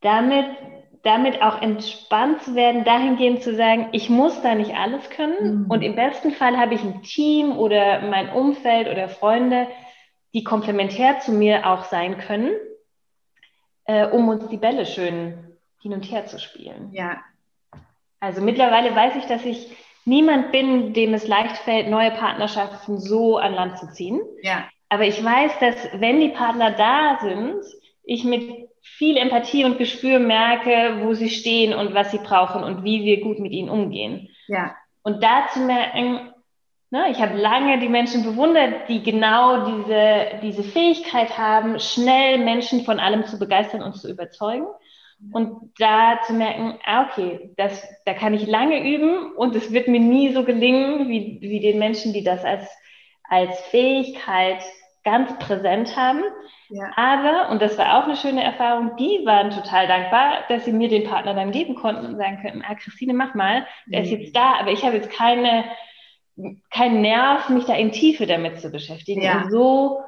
damit, 0.00 0.46
damit 1.04 1.42
auch 1.42 1.62
entspannt 1.62 2.42
zu 2.42 2.56
werden, 2.56 2.82
dahingehend 2.82 3.44
zu 3.44 3.54
sagen, 3.54 3.90
ich 3.92 4.10
muss 4.10 4.42
da 4.42 4.56
nicht 4.56 4.74
alles 4.74 5.10
können. 5.10 5.62
Mhm. 5.62 5.70
Und 5.70 5.82
im 5.82 5.94
besten 5.94 6.32
Fall 6.32 6.56
habe 6.56 6.74
ich 6.74 6.82
ein 6.82 7.02
Team 7.04 7.56
oder 7.56 8.00
mein 8.00 8.30
Umfeld 8.30 8.88
oder 8.88 9.08
Freunde, 9.08 9.68
die 10.34 10.44
komplementär 10.44 11.20
zu 11.20 11.32
mir 11.32 11.66
auch 11.66 11.84
sein 11.84 12.18
können, 12.18 12.50
äh, 13.84 14.06
um 14.06 14.28
uns 14.28 14.48
die 14.48 14.56
Bälle 14.56 14.84
schön 14.84 15.56
hin 15.80 15.92
und 15.92 16.02
her 16.02 16.26
zu 16.26 16.38
spielen. 16.38 16.90
Ja. 16.92 17.22
Also 18.20 18.40
mittlerweile 18.40 18.94
weiß 18.94 19.16
ich, 19.16 19.26
dass 19.26 19.44
ich 19.44 19.76
niemand 20.04 20.50
bin, 20.50 20.92
dem 20.92 21.14
es 21.14 21.28
leicht 21.28 21.58
fällt, 21.58 21.88
neue 21.88 22.10
Partnerschaften 22.10 22.98
so 22.98 23.38
an 23.38 23.54
Land 23.54 23.78
zu 23.78 23.90
ziehen. 23.92 24.20
Ja. 24.42 24.68
Aber 24.88 25.04
ich 25.04 25.22
weiß, 25.22 25.58
dass 25.60 25.76
wenn 26.00 26.20
die 26.20 26.30
Partner 26.30 26.72
da 26.72 27.18
sind, 27.20 27.62
ich 28.02 28.24
mit 28.24 28.68
viel 28.82 29.16
Empathie 29.16 29.64
und 29.64 29.78
Gespür 29.78 30.18
merke, 30.18 31.02
wo 31.02 31.14
sie 31.14 31.30
stehen 31.30 31.72
und 31.72 31.94
was 31.94 32.10
sie 32.10 32.18
brauchen 32.18 32.62
und 32.62 32.84
wie 32.84 33.04
wir 33.04 33.20
gut 33.20 33.38
mit 33.38 33.52
ihnen 33.52 33.70
umgehen. 33.70 34.28
Ja. 34.46 34.74
Und 35.02 35.22
da 35.22 35.48
zu 35.52 35.60
merken, 35.60 36.33
Ne? 36.94 37.10
Ich 37.10 37.20
habe 37.20 37.36
lange 37.36 37.80
die 37.80 37.88
Menschen 37.88 38.22
bewundert, 38.22 38.88
die 38.88 39.02
genau 39.02 39.66
diese, 39.66 40.38
diese 40.42 40.62
Fähigkeit 40.62 41.36
haben, 41.36 41.80
schnell 41.80 42.38
Menschen 42.38 42.84
von 42.84 43.00
allem 43.00 43.26
zu 43.26 43.36
begeistern 43.36 43.82
und 43.82 43.96
zu 43.96 44.08
überzeugen. 44.08 44.66
Und 45.32 45.72
da 45.78 46.20
zu 46.24 46.34
merken, 46.34 46.78
ah, 46.84 47.06
okay, 47.06 47.50
das, 47.56 47.84
da 48.04 48.14
kann 48.14 48.32
ich 48.32 48.46
lange 48.46 48.78
üben 48.88 49.32
und 49.32 49.56
es 49.56 49.72
wird 49.72 49.88
mir 49.88 49.98
nie 49.98 50.32
so 50.32 50.44
gelingen 50.44 51.08
wie, 51.08 51.38
wie 51.40 51.58
den 51.58 51.80
Menschen, 51.80 52.12
die 52.12 52.22
das 52.22 52.44
als, 52.44 52.70
als 53.28 53.58
Fähigkeit 53.70 54.62
ganz 55.02 55.36
präsent 55.40 55.96
haben. 55.96 56.22
Ja. 56.68 56.92
Aber, 56.94 57.50
und 57.50 57.60
das 57.60 57.76
war 57.76 57.98
auch 57.98 58.04
eine 58.04 58.16
schöne 58.16 58.44
Erfahrung, 58.44 58.94
die 58.98 59.22
waren 59.24 59.50
total 59.50 59.88
dankbar, 59.88 60.44
dass 60.48 60.64
sie 60.64 60.72
mir 60.72 60.88
den 60.88 61.08
Partner 61.08 61.34
dann 61.34 61.50
geben 61.50 61.74
konnten 61.74 62.06
und 62.06 62.18
sagen 62.18 62.38
könnten, 62.40 62.62
ah, 62.64 62.76
Christine, 62.76 63.14
mach 63.14 63.34
mal, 63.34 63.66
der 63.86 64.00
mhm. 64.00 64.04
ist 64.04 64.10
jetzt 64.12 64.36
da, 64.36 64.54
aber 64.60 64.70
ich 64.70 64.84
habe 64.84 64.94
jetzt 64.94 65.10
keine 65.10 65.64
kein 66.70 67.00
Nerv, 67.00 67.48
mich 67.48 67.64
da 67.64 67.74
in 67.74 67.92
Tiefe 67.92 68.26
damit 68.26 68.60
zu 68.60 68.70
beschäftigen. 68.70 69.22
Ja. 69.22 69.42
Und 69.42 69.50
so, 69.50 70.00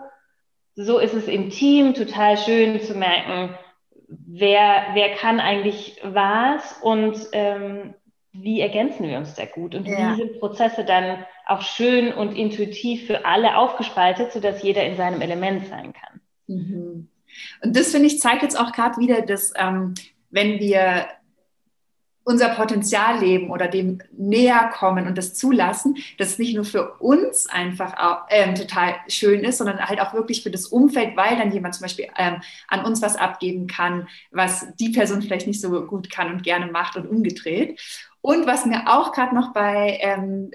so 0.74 0.98
ist 0.98 1.14
es 1.14 1.28
im 1.28 1.50
Team 1.50 1.94
total 1.94 2.36
schön 2.36 2.80
zu 2.80 2.94
merken, 2.94 3.54
wer, 4.08 4.86
wer 4.94 5.14
kann 5.14 5.40
eigentlich 5.40 6.00
was 6.02 6.78
und 6.82 7.16
ähm, 7.32 7.94
wie 8.32 8.60
ergänzen 8.60 9.08
wir 9.08 9.18
uns 9.18 9.34
da 9.34 9.46
gut 9.46 9.74
und 9.74 9.86
ja. 9.86 10.12
wie 10.12 10.16
sind 10.16 10.40
Prozesse 10.40 10.84
dann 10.84 11.24
auch 11.46 11.62
schön 11.62 12.12
und 12.12 12.34
intuitiv 12.34 13.06
für 13.06 13.24
alle 13.24 13.56
aufgespaltet, 13.56 14.32
sodass 14.32 14.62
jeder 14.62 14.84
in 14.84 14.96
seinem 14.96 15.20
Element 15.20 15.66
sein 15.68 15.92
kann. 15.92 16.20
Mhm. 16.46 17.08
Und 17.62 17.76
das 17.76 17.92
finde 17.92 18.06
ich 18.06 18.20
zeigt 18.20 18.42
jetzt 18.42 18.58
auch 18.58 18.72
gerade 18.72 18.98
wieder, 18.98 19.22
dass 19.22 19.52
ähm, 19.56 19.94
wenn 20.30 20.58
wir 20.58 21.06
unser 22.26 22.48
Potenzial 22.48 23.20
leben 23.20 23.50
oder 23.50 23.68
dem 23.68 24.02
näher 24.10 24.68
kommen 24.74 25.06
und 25.06 25.16
das 25.16 25.34
zulassen, 25.34 25.96
dass 26.18 26.30
es 26.30 26.38
nicht 26.40 26.56
nur 26.56 26.64
für 26.64 26.94
uns 26.94 27.48
einfach 27.48 27.96
auch, 27.96 28.26
ähm, 28.30 28.56
total 28.56 28.96
schön 29.06 29.44
ist, 29.44 29.58
sondern 29.58 29.78
halt 29.78 30.00
auch 30.00 30.12
wirklich 30.12 30.42
für 30.42 30.50
das 30.50 30.66
Umfeld, 30.66 31.16
weil 31.16 31.36
dann 31.36 31.52
jemand 31.52 31.76
zum 31.76 31.84
Beispiel 31.84 32.08
ähm, 32.18 32.42
an 32.66 32.84
uns 32.84 33.00
was 33.00 33.14
abgeben 33.14 33.68
kann, 33.68 34.08
was 34.32 34.66
die 34.80 34.88
Person 34.88 35.22
vielleicht 35.22 35.46
nicht 35.46 35.60
so 35.60 35.70
gut 35.86 36.10
kann 36.10 36.32
und 36.32 36.42
gerne 36.42 36.66
macht 36.66 36.96
und 36.96 37.06
umgedreht. 37.06 37.80
Und 38.22 38.44
was 38.44 38.66
mir 38.66 38.88
auch 38.88 39.12
gerade 39.12 39.32
noch 39.32 39.52
bei, 39.52 40.00
ähm, 40.00 40.50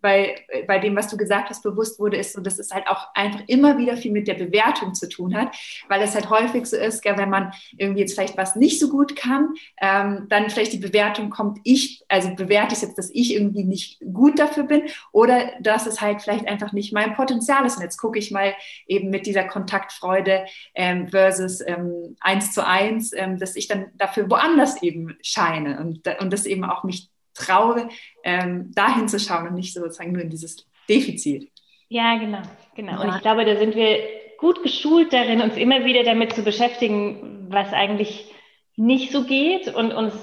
bei, 0.00 0.36
bei 0.66 0.78
dem, 0.78 0.96
was 0.96 1.08
du 1.08 1.16
gesagt 1.16 1.50
hast, 1.50 1.62
bewusst 1.62 1.98
wurde, 1.98 2.16
ist, 2.16 2.36
und 2.36 2.46
das 2.46 2.58
ist 2.58 2.74
halt 2.74 2.86
auch 2.88 3.08
einfach 3.14 3.42
immer 3.46 3.78
wieder 3.78 3.96
viel 3.96 4.12
mit 4.12 4.28
der 4.28 4.34
Bewertung 4.34 4.94
zu 4.94 5.08
tun 5.08 5.36
hat, 5.36 5.54
weil 5.88 6.02
es 6.02 6.14
halt 6.14 6.30
häufig 6.30 6.66
so 6.66 6.76
ist, 6.76 7.04
wenn 7.04 7.30
man 7.30 7.52
irgendwie 7.76 8.00
jetzt 8.00 8.14
vielleicht 8.14 8.36
was 8.36 8.56
nicht 8.56 8.80
so 8.80 8.88
gut 8.88 9.16
kann, 9.16 9.54
ähm, 9.80 10.26
dann 10.28 10.50
vielleicht 10.50 10.72
die 10.72 10.78
Bewertung 10.78 11.30
kommt, 11.30 11.58
ich, 11.64 12.04
also 12.08 12.34
bewerte 12.34 12.74
ich 12.74 12.82
jetzt, 12.82 12.98
dass 12.98 13.10
ich 13.10 13.34
irgendwie 13.34 13.64
nicht 13.64 14.00
gut 14.12 14.38
dafür 14.38 14.64
bin 14.64 14.82
oder 15.12 15.52
dass 15.60 15.86
es 15.86 16.00
halt 16.00 16.22
vielleicht 16.22 16.46
einfach 16.46 16.72
nicht 16.72 16.92
mein 16.92 17.14
Potenzial 17.14 17.64
ist. 17.64 17.76
Und 17.76 17.82
jetzt 17.82 17.98
gucke 17.98 18.18
ich 18.18 18.30
mal 18.30 18.54
eben 18.86 19.10
mit 19.10 19.26
dieser 19.26 19.44
Kontaktfreude 19.44 20.46
ähm, 20.74 21.08
versus 21.08 21.60
ähm, 21.66 22.16
eins 22.20 22.52
zu 22.52 22.66
eins, 22.66 23.12
ähm, 23.14 23.38
dass 23.38 23.56
ich 23.56 23.68
dann 23.68 23.86
dafür 23.94 24.28
woanders 24.30 24.82
eben 24.82 25.16
scheine 25.22 25.80
und, 25.80 26.06
und 26.20 26.32
das 26.32 26.46
eben 26.46 26.64
auch 26.64 26.84
mich 26.84 27.08
traue, 27.36 27.88
ähm, 28.24 28.72
dahin 28.74 29.08
zu 29.08 29.20
schauen 29.20 29.48
und 29.48 29.54
nicht 29.54 29.72
sozusagen 29.72 30.12
nur 30.12 30.22
in 30.22 30.30
dieses 30.30 30.66
Defizit. 30.88 31.50
Ja, 31.88 32.18
genau, 32.18 32.42
genau. 32.74 33.02
Und 33.02 33.14
ich 33.14 33.22
glaube, 33.22 33.44
da 33.44 33.56
sind 33.56 33.74
wir 33.74 33.98
gut 34.38 34.62
geschult 34.62 35.12
darin, 35.12 35.40
uns 35.40 35.56
immer 35.56 35.84
wieder 35.84 36.02
damit 36.02 36.32
zu 36.32 36.42
beschäftigen, 36.42 37.46
was 37.48 37.72
eigentlich 37.72 38.32
nicht 38.76 39.12
so 39.12 39.24
geht 39.24 39.74
und 39.74 39.92
uns 39.92 40.14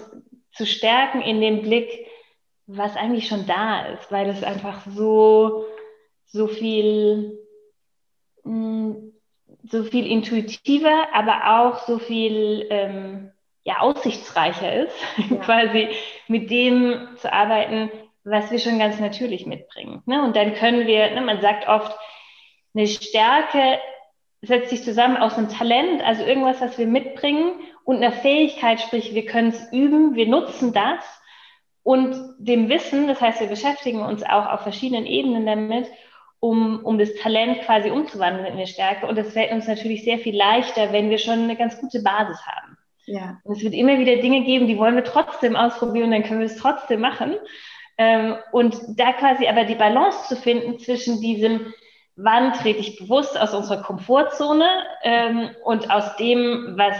zu 0.51 0.66
stärken 0.66 1.22
in 1.22 1.41
dem 1.41 1.61
Blick, 1.61 2.07
was 2.68 2.95
eigentlich 2.95 3.28
schon 3.28 3.45
da 3.47 3.86
ist, 3.88 4.11
weil 4.11 4.30
es 4.30 4.43
einfach 4.43 4.86
so, 4.88 5.66
so 6.26 6.47
viel, 6.47 7.39
mm, 8.43 8.93
so 9.64 9.84
viel 9.84 10.05
intuitiver, 10.05 11.07
aber 11.14 11.59
auch 11.59 11.88
so 11.88 11.97
viel 11.97 12.68
ähm, 12.70 13.32
ja, 13.64 13.80
aussichtsreicher 13.80 14.74
ist, 14.86 14.95
ja. 15.30 15.38
quasi 15.38 15.89
mit 16.28 16.49
dem 16.49 17.07
zu 17.18 17.32
arbeiten, 17.32 17.89
was 18.24 18.51
wir 18.51 18.59
schon 18.59 18.80
ganz 18.80 18.99
natürlich 18.99 19.45
mitbringen. 19.45 20.01
Ne? 20.05 20.24
Und 20.24 20.36
dann 20.36 20.53
können 20.53 20.88
wir, 20.88 21.11
ne, 21.11 21.22
man 21.22 21.41
sagt 21.41 21.68
oft, 21.68 21.97
eine 22.74 22.88
Stärke 22.88 23.80
setzt 24.41 24.70
sich 24.70 24.84
zusammen 24.84 25.18
aus 25.18 25.38
einem 25.38 25.49
Talent, 25.49 26.03
also 26.03 26.24
irgendwas, 26.24 26.59
was 26.59 26.78
wir 26.78 26.88
mitbringen, 26.88 27.53
und 27.86 27.97
einer 27.97 28.11
Fähigkeit, 28.11 28.80
sprich, 28.80 29.14
wir 29.14 29.26
können 29.26 29.49
es 29.49 29.72
üben, 29.72 30.16
wir 30.16 30.28
nutzen 30.28 30.74
das 30.74 31.03
und 31.84 32.16
dem 32.39 32.70
Wissen, 32.70 33.07
das 33.07 33.20
heißt, 33.20 33.41
wir 33.41 33.47
beschäftigen 33.47 34.01
uns 34.01 34.24
auch 34.24 34.47
auf 34.47 34.61
verschiedenen 34.61 35.05
Ebenen 35.05 35.45
damit, 35.45 35.91
um, 36.39 36.84
um 36.84 36.97
das 36.97 37.14
Talent 37.16 37.61
quasi 37.61 37.89
umzuwandeln 37.89 38.45
in 38.45 38.53
eine 38.53 38.68
Stärke. 38.68 39.07
Und 39.07 39.18
das 39.18 39.32
fällt 39.32 39.51
uns 39.51 39.68
natürlich 39.68 40.03
sehr 40.03 40.18
viel 40.20 40.36
leichter, 40.36 40.91
wenn 40.91 41.09
wir 41.09 41.18
schon 41.18 41.43
eine 41.43 41.55
ganz 41.55 41.80
gute 41.80 42.01
Basis 42.01 42.45
haben. 42.45 42.72
Ja. 43.06 43.39
Und 43.43 43.58
es 43.58 43.64
wird 43.64 43.74
immer 43.74 43.99
wieder 43.99 44.18
Dinge 44.18 44.43
geben, 44.43 44.68
die 44.68 44.78
wollen 44.78 44.95
wir 44.95 45.04
trotzdem 45.04 45.56
ausprobieren, 45.56 46.12
dann 46.12 46.24
können 46.24 46.39
wir 46.39 46.47
es 46.47 46.58
trotzdem 46.58 47.01
machen. 47.01 47.36
Ähm, 47.97 48.36
und 48.51 48.76
da 48.97 49.14
quasi 49.14 49.47
aber 49.47 49.66
die 49.66 49.76
Balance 49.76 50.28
zu 50.28 50.36
finden 50.36 50.80
zwischen 50.80 51.22
diesem, 51.22 51.74
wann 52.16 52.54
trete 52.54 52.80
ich 52.80 52.97
bewusst 52.97 53.39
aus 53.39 53.54
unserer 53.54 53.82
Komfortzone 53.82 54.68
ähm, 55.04 55.49
und 55.64 55.91
aus 55.91 56.16
dem, 56.16 56.76
was, 56.78 56.97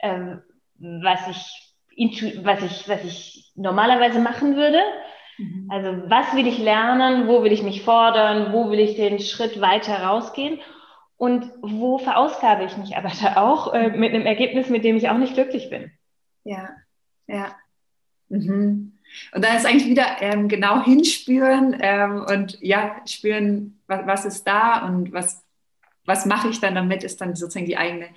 ähm, 0.00 0.42
was, 0.78 1.20
ich, 1.28 2.44
was, 2.44 2.62
ich, 2.62 2.88
was 2.88 3.04
ich 3.04 3.52
normalerweise 3.54 4.18
machen 4.18 4.56
würde. 4.56 4.80
Mhm. 5.38 5.68
Also 5.70 6.10
was 6.10 6.34
will 6.34 6.46
ich 6.46 6.58
lernen, 6.58 7.28
wo 7.28 7.42
will 7.42 7.52
ich 7.52 7.62
mich 7.62 7.82
fordern, 7.82 8.52
wo 8.52 8.70
will 8.70 8.80
ich 8.80 8.96
den 8.96 9.20
Schritt 9.20 9.60
weiter 9.60 10.02
rausgehen 10.02 10.60
und 11.20 11.52
wo 11.60 11.98
verausgabe 11.98 12.64
ich 12.64 12.78
mich 12.78 12.96
aber 12.96 13.12
da 13.22 13.36
auch 13.36 13.74
äh, 13.74 13.90
mit 13.90 14.14
einem 14.14 14.24
Ergebnis, 14.24 14.70
mit 14.70 14.84
dem 14.84 14.96
ich 14.96 15.10
auch 15.10 15.18
nicht 15.18 15.34
glücklich 15.34 15.68
bin. 15.68 15.90
Ja, 16.44 16.70
ja. 17.26 17.54
Mhm. 18.30 18.98
Und 19.34 19.44
dann 19.44 19.56
ist 19.56 19.66
eigentlich 19.66 19.90
wieder 19.90 20.06
ähm, 20.20 20.48
genau 20.48 20.82
hinspüren 20.82 21.76
ähm, 21.78 22.24
und 22.26 22.58
ja, 22.62 23.02
spüren, 23.06 23.78
was, 23.86 24.06
was, 24.06 24.24
ist 24.24 24.44
da 24.44 24.86
und 24.86 25.12
was, 25.12 25.44
was 26.06 26.24
mache 26.24 26.48
ich 26.48 26.58
dann 26.58 26.74
damit, 26.74 27.04
ist 27.04 27.20
dann 27.20 27.36
sozusagen 27.36 27.66
die 27.66 27.76
eigene 27.76 28.08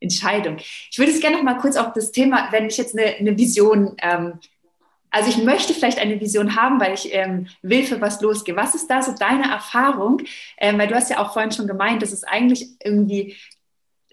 Entscheidung. 0.00 0.56
Ich 0.56 0.96
würde 0.96 1.12
es 1.12 1.20
gerne 1.20 1.36
noch 1.36 1.44
mal 1.44 1.58
kurz 1.58 1.76
auf 1.76 1.92
das 1.92 2.10
Thema, 2.10 2.48
wenn 2.52 2.68
ich 2.68 2.78
jetzt 2.78 2.98
eine, 2.98 3.16
eine 3.16 3.36
Vision 3.36 3.96
ähm, 4.00 4.38
also 5.10 5.30
ich 5.30 5.38
möchte 5.38 5.72
vielleicht 5.72 5.98
eine 5.98 6.20
Vision 6.20 6.56
haben, 6.56 6.80
weil 6.80 6.94
ich 6.94 7.12
ähm, 7.12 7.48
will 7.62 7.84
für 7.84 8.00
was 8.00 8.20
losgehen. 8.20 8.56
Was 8.56 8.74
ist 8.74 8.88
da 8.88 9.02
so 9.02 9.12
deine 9.12 9.50
Erfahrung? 9.50 10.22
Ähm, 10.58 10.78
weil 10.78 10.88
du 10.88 10.94
hast 10.94 11.10
ja 11.10 11.18
auch 11.18 11.32
vorhin 11.32 11.52
schon 11.52 11.66
gemeint, 11.66 12.02
dass 12.02 12.12
es 12.12 12.24
eigentlich 12.24 12.68
irgendwie 12.82 13.36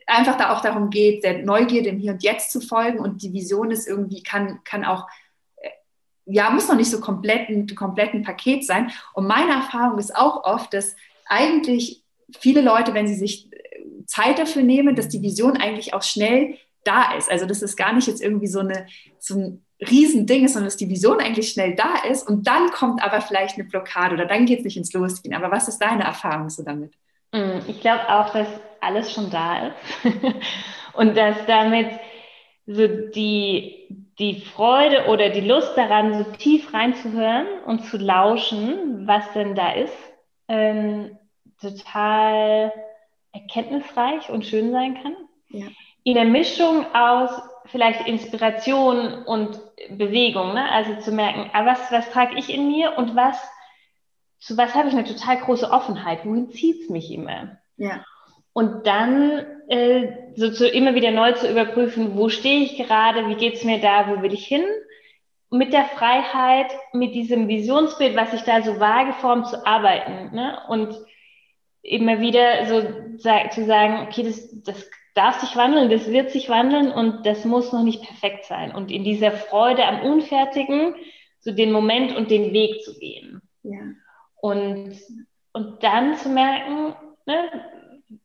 einfach 0.07 0.37
da 0.37 0.53
auch 0.53 0.61
darum 0.61 0.89
geht, 0.89 1.23
der 1.23 1.43
Neugier 1.43 1.83
dem 1.83 1.97
Hier 1.97 2.13
und 2.13 2.23
Jetzt 2.23 2.51
zu 2.51 2.61
folgen 2.61 2.99
und 2.99 3.21
die 3.23 3.33
Vision 3.33 3.71
ist 3.71 3.87
irgendwie, 3.87 4.21
kann, 4.21 4.59
kann 4.63 4.83
auch, 4.85 5.07
äh, 5.57 5.69
ja, 6.25 6.49
muss 6.49 6.67
noch 6.67 6.75
nicht 6.75 6.91
so 6.91 6.99
komplett 6.99 7.49
ein 7.49 7.67
kompletten 7.75 8.23
Paket 8.23 8.65
sein. 8.65 8.91
Und 9.13 9.27
meine 9.27 9.51
Erfahrung 9.51 9.97
ist 9.99 10.15
auch 10.15 10.43
oft, 10.43 10.73
dass 10.73 10.95
eigentlich 11.25 12.03
viele 12.39 12.61
Leute, 12.61 12.93
wenn 12.93 13.07
sie 13.07 13.15
sich 13.15 13.51
äh, 13.51 14.05
Zeit 14.05 14.39
dafür 14.39 14.63
nehmen, 14.63 14.95
dass 14.95 15.09
die 15.09 15.21
Vision 15.21 15.57
eigentlich 15.57 15.93
auch 15.93 16.03
schnell 16.03 16.57
da 16.83 17.13
ist. 17.13 17.31
Also 17.31 17.45
das 17.45 17.61
ist 17.61 17.77
gar 17.77 17.93
nicht 17.93 18.07
jetzt 18.07 18.21
irgendwie 18.21 18.47
so, 18.47 18.59
eine, 18.59 18.87
so 19.19 19.35
ein 19.35 19.65
Riesending 19.89 20.45
ist, 20.45 20.53
sondern 20.53 20.67
dass 20.67 20.77
die 20.77 20.89
Vision 20.89 21.19
eigentlich 21.19 21.51
schnell 21.51 21.75
da 21.75 22.07
ist 22.09 22.27
und 22.27 22.47
dann 22.47 22.71
kommt 22.71 23.03
aber 23.03 23.21
vielleicht 23.21 23.55
eine 23.55 23.65
Blockade 23.65 24.13
oder 24.13 24.25
dann 24.25 24.45
geht 24.45 24.59
es 24.59 24.65
nicht 24.65 24.77
ins 24.77 24.93
Losgehen. 24.93 25.35
Aber 25.35 25.51
was 25.51 25.67
ist 25.67 25.79
deine 25.79 26.03
Erfahrung 26.03 26.49
so 26.49 26.63
damit? 26.63 26.93
Mm, 27.31 27.59
ich 27.67 27.81
glaube 27.81 28.07
auch, 28.09 28.31
dass 28.31 28.47
alles 28.81 29.11
schon 29.11 29.29
da 29.29 29.67
ist 29.67 29.75
und 30.93 31.15
dass 31.17 31.35
damit 31.47 31.87
so 32.65 32.87
die, 32.87 33.87
die 34.19 34.41
Freude 34.41 35.07
oder 35.07 35.29
die 35.29 35.41
Lust 35.41 35.75
daran, 35.75 36.23
so 36.23 36.31
tief 36.31 36.73
reinzuhören 36.73 37.47
und 37.65 37.85
zu 37.85 37.97
lauschen, 37.97 39.05
was 39.07 39.31
denn 39.33 39.55
da 39.55 39.73
ist, 39.73 39.93
ähm, 40.47 41.17
total 41.59 42.71
erkenntnisreich 43.33 44.29
und 44.29 44.45
schön 44.45 44.71
sein 44.71 45.01
kann. 45.01 45.15
Ja. 45.49 45.65
In 46.03 46.15
der 46.15 46.25
Mischung 46.25 46.85
aus 46.93 47.31
vielleicht 47.65 48.07
Inspiration 48.07 49.23
und 49.23 49.59
Bewegung, 49.89 50.53
ne? 50.53 50.69
also 50.71 50.95
zu 50.95 51.11
merken, 51.11 51.49
ah, 51.53 51.65
was, 51.65 51.91
was 51.91 52.09
trage 52.11 52.37
ich 52.37 52.53
in 52.53 52.67
mir 52.67 52.97
und 52.97 53.15
was, 53.15 53.37
zu 54.39 54.57
was 54.57 54.75
habe 54.75 54.89
ich 54.89 54.93
eine 54.93 55.05
total 55.05 55.37
große 55.37 55.69
Offenheit, 55.69 56.25
wohin 56.25 56.51
zieht 56.51 56.81
es 56.81 56.89
mich 56.89 57.11
immer? 57.11 57.57
Ja. 57.77 58.03
Und 58.51 58.85
dann 58.85 59.45
äh, 59.67 60.09
so 60.35 60.51
zu, 60.51 60.67
immer 60.67 60.95
wieder 60.95 61.11
neu 61.11 61.31
zu 61.31 61.49
überprüfen, 61.49 62.15
wo 62.15 62.29
stehe 62.29 62.61
ich 62.61 62.77
gerade, 62.77 63.27
wie 63.27 63.35
geht 63.35 63.55
es 63.55 63.63
mir 63.63 63.79
da, 63.79 64.07
wo 64.09 64.21
will 64.21 64.33
ich 64.33 64.45
hin? 64.45 64.65
Mit 65.49 65.73
der 65.73 65.85
Freiheit, 65.85 66.71
mit 66.93 67.15
diesem 67.15 67.47
Visionsbild, 67.47 68.15
was 68.15 68.33
ich 68.33 68.41
da 68.41 68.61
so 68.61 68.79
vage 68.79 69.13
form 69.13 69.45
zu 69.45 69.65
arbeiten. 69.65 70.35
Ne? 70.35 70.59
Und 70.67 70.95
immer 71.81 72.19
wieder 72.19 72.65
so 72.65 72.81
zu 72.81 73.65
sagen, 73.65 74.07
okay, 74.07 74.23
das, 74.23 74.63
das 74.63 74.89
darf 75.13 75.39
sich 75.39 75.55
wandeln, 75.55 75.89
das 75.89 76.07
wird 76.07 76.31
sich 76.31 76.49
wandeln 76.49 76.91
und 76.91 77.25
das 77.25 77.45
muss 77.45 77.71
noch 77.71 77.83
nicht 77.83 78.01
perfekt 78.01 78.45
sein. 78.45 78.73
Und 78.73 78.91
in 78.91 79.03
dieser 79.03 79.31
Freude 79.31 79.85
am 79.85 80.01
Unfertigen 80.01 80.95
so 81.39 81.51
den 81.51 81.71
Moment 81.71 82.15
und 82.15 82.31
den 82.31 82.53
Weg 82.53 82.83
zu 82.83 82.97
gehen. 82.97 83.41
Ja. 83.63 83.79
Und, 84.35 84.97
und 85.51 85.83
dann 85.83 86.15
zu 86.15 86.29
merken, 86.29 86.95
ne, 87.25 87.49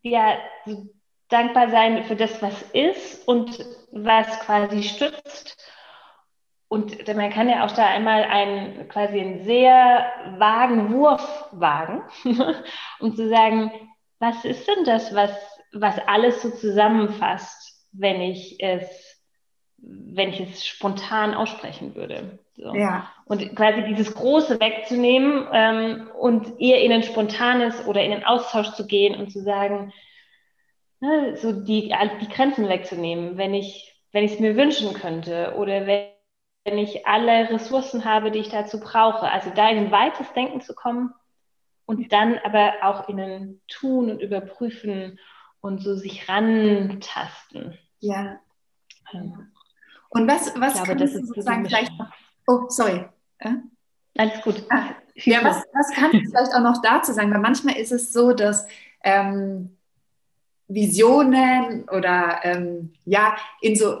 ja, 0.01 0.37
dankbar 1.29 1.69
sein 1.69 2.03
für 2.05 2.15
das, 2.15 2.41
was 2.41 2.61
ist 2.73 3.27
und 3.27 3.65
was 3.91 4.27
quasi 4.39 4.83
stützt. 4.83 5.57
Und 6.67 7.07
man 7.15 7.31
kann 7.31 7.49
ja 7.49 7.65
auch 7.65 7.71
da 7.71 7.85
einmal 7.85 8.23
einen 8.23 8.87
quasi 8.89 9.19
einen 9.19 9.43
sehr 9.43 10.05
vagen 10.37 10.93
Wurf 10.93 11.47
wagen, 11.51 12.03
um 12.99 13.15
zu 13.15 13.27
sagen, 13.27 13.71
was 14.19 14.45
ist 14.45 14.67
denn 14.67 14.83
das, 14.83 15.13
was 15.15 15.31
was 15.71 15.97
alles 16.07 16.41
so 16.41 16.49
zusammenfasst, 16.49 17.85
wenn 17.91 18.21
ich 18.21 18.57
es, 18.59 19.21
wenn 19.77 20.29
ich 20.29 20.39
es 20.39 20.65
spontan 20.65 21.33
aussprechen 21.33 21.95
würde. 21.95 22.39
So. 22.55 22.73
Ja. 22.75 23.11
Und 23.25 23.55
quasi 23.55 23.83
dieses 23.83 24.13
Große 24.13 24.59
wegzunehmen 24.59 25.47
ähm, 25.53 26.09
und 26.19 26.59
eher 26.59 26.81
in 26.81 26.91
ein 26.91 27.03
spontanes 27.03 27.85
oder 27.87 28.03
in 28.03 28.11
einen 28.11 28.25
Austausch 28.25 28.71
zu 28.71 28.85
gehen 28.85 29.15
und 29.15 29.31
zu 29.31 29.41
sagen, 29.41 29.93
ne, 30.99 31.37
so 31.37 31.51
die, 31.51 31.93
die 32.21 32.29
Grenzen 32.29 32.67
wegzunehmen, 32.67 33.37
wenn 33.37 33.53
ich, 33.53 33.95
wenn 34.11 34.23
ich 34.23 34.33
es 34.33 34.39
mir 34.39 34.57
wünschen 34.57 34.93
könnte 34.93 35.53
oder 35.57 35.87
wenn, 35.87 36.07
wenn 36.65 36.77
ich 36.77 37.07
alle 37.07 37.49
Ressourcen 37.49 38.05
habe, 38.05 38.31
die 38.31 38.39
ich 38.39 38.49
dazu 38.49 38.79
brauche. 38.79 39.31
Also 39.31 39.51
da 39.55 39.69
in 39.69 39.77
ein 39.77 39.91
weites 39.91 40.31
Denken 40.33 40.61
zu 40.61 40.75
kommen 40.75 41.13
und 41.85 42.11
dann 42.11 42.37
aber 42.43 42.73
auch 42.81 43.07
in 43.07 43.19
ein 43.19 43.61
Tun 43.67 44.11
und 44.11 44.21
Überprüfen 44.21 45.17
und 45.61 45.81
so 45.81 45.95
sich 45.95 46.27
rantasten. 46.29 47.77
Ja. 47.99 48.39
Und 50.09 50.27
was, 50.27 50.53
was 50.59 50.73
glaube, 50.73 50.95
kannst 50.97 51.15
du 51.15 51.25
sozusagen 51.25 51.65
vielleicht 51.65 51.97
noch 51.97 52.11
Oh, 52.49 52.67
sorry. 52.67 53.05
Ja? 53.43 53.61
Alles 54.17 54.41
gut. 54.41 54.63
Ah, 54.69 54.95
ja, 55.13 55.43
was, 55.43 55.63
was 55.71 55.91
kannst 55.93 56.15
du 56.15 56.19
vielleicht 56.21 56.53
auch 56.55 56.61
noch 56.61 56.81
dazu 56.81 57.13
sagen? 57.13 57.31
Weil 57.31 57.41
manchmal 57.41 57.77
ist 57.77 57.91
es 57.91 58.11
so, 58.11 58.33
dass 58.33 58.67
ähm, 59.03 59.77
Visionen 60.67 61.87
oder 61.89 62.39
ähm, 62.41 62.93
ja, 63.05 63.37
in 63.61 63.75
so 63.75 63.99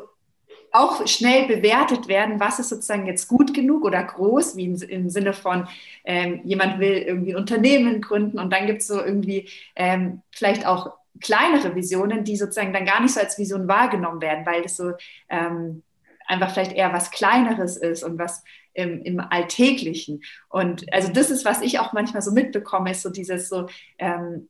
auch 0.71 1.05
schnell 1.07 1.47
bewertet 1.47 2.07
werden, 2.07 2.39
was 2.39 2.59
ist 2.59 2.69
sozusagen 2.69 3.05
jetzt 3.05 3.27
gut 3.27 3.53
genug 3.53 3.85
oder 3.85 4.03
groß, 4.03 4.55
wie 4.55 4.65
im 4.65 5.09
Sinne 5.09 5.33
von, 5.33 5.67
ähm, 6.03 6.41
jemand 6.43 6.79
will 6.79 6.93
irgendwie 6.93 7.33
ein 7.33 7.39
Unternehmen 7.39 8.01
gründen 8.01 8.39
und 8.39 8.51
dann 8.51 8.65
gibt 8.65 8.81
es 8.81 8.87
so 8.87 8.99
irgendwie 8.99 9.47
ähm, 9.75 10.21
vielleicht 10.31 10.65
auch 10.65 10.98
kleinere 11.21 11.75
Visionen, 11.75 12.23
die 12.23 12.37
sozusagen 12.37 12.73
dann 12.73 12.85
gar 12.85 13.01
nicht 13.01 13.13
so 13.13 13.19
als 13.19 13.37
Vision 13.37 13.67
wahrgenommen 13.67 14.21
werden, 14.21 14.45
weil 14.45 14.63
das 14.63 14.77
so 14.77 14.93
ähm, 15.29 15.83
einfach 16.27 16.51
vielleicht 16.51 16.73
eher 16.73 16.93
was 16.93 17.11
Kleineres 17.11 17.77
ist 17.77 18.03
und 18.03 18.19
was 18.19 18.43
im, 18.73 19.01
im, 19.01 19.19
Alltäglichen. 19.19 20.21
Und 20.47 20.91
also 20.93 21.11
das 21.11 21.31
ist, 21.31 21.43
was 21.43 21.61
ich 21.61 21.79
auch 21.79 21.91
manchmal 21.91 22.21
so 22.21 22.31
mitbekomme, 22.31 22.91
ist 22.91 23.01
so 23.01 23.09
dieses 23.09 23.49
so, 23.49 23.67
ähm, 23.97 24.47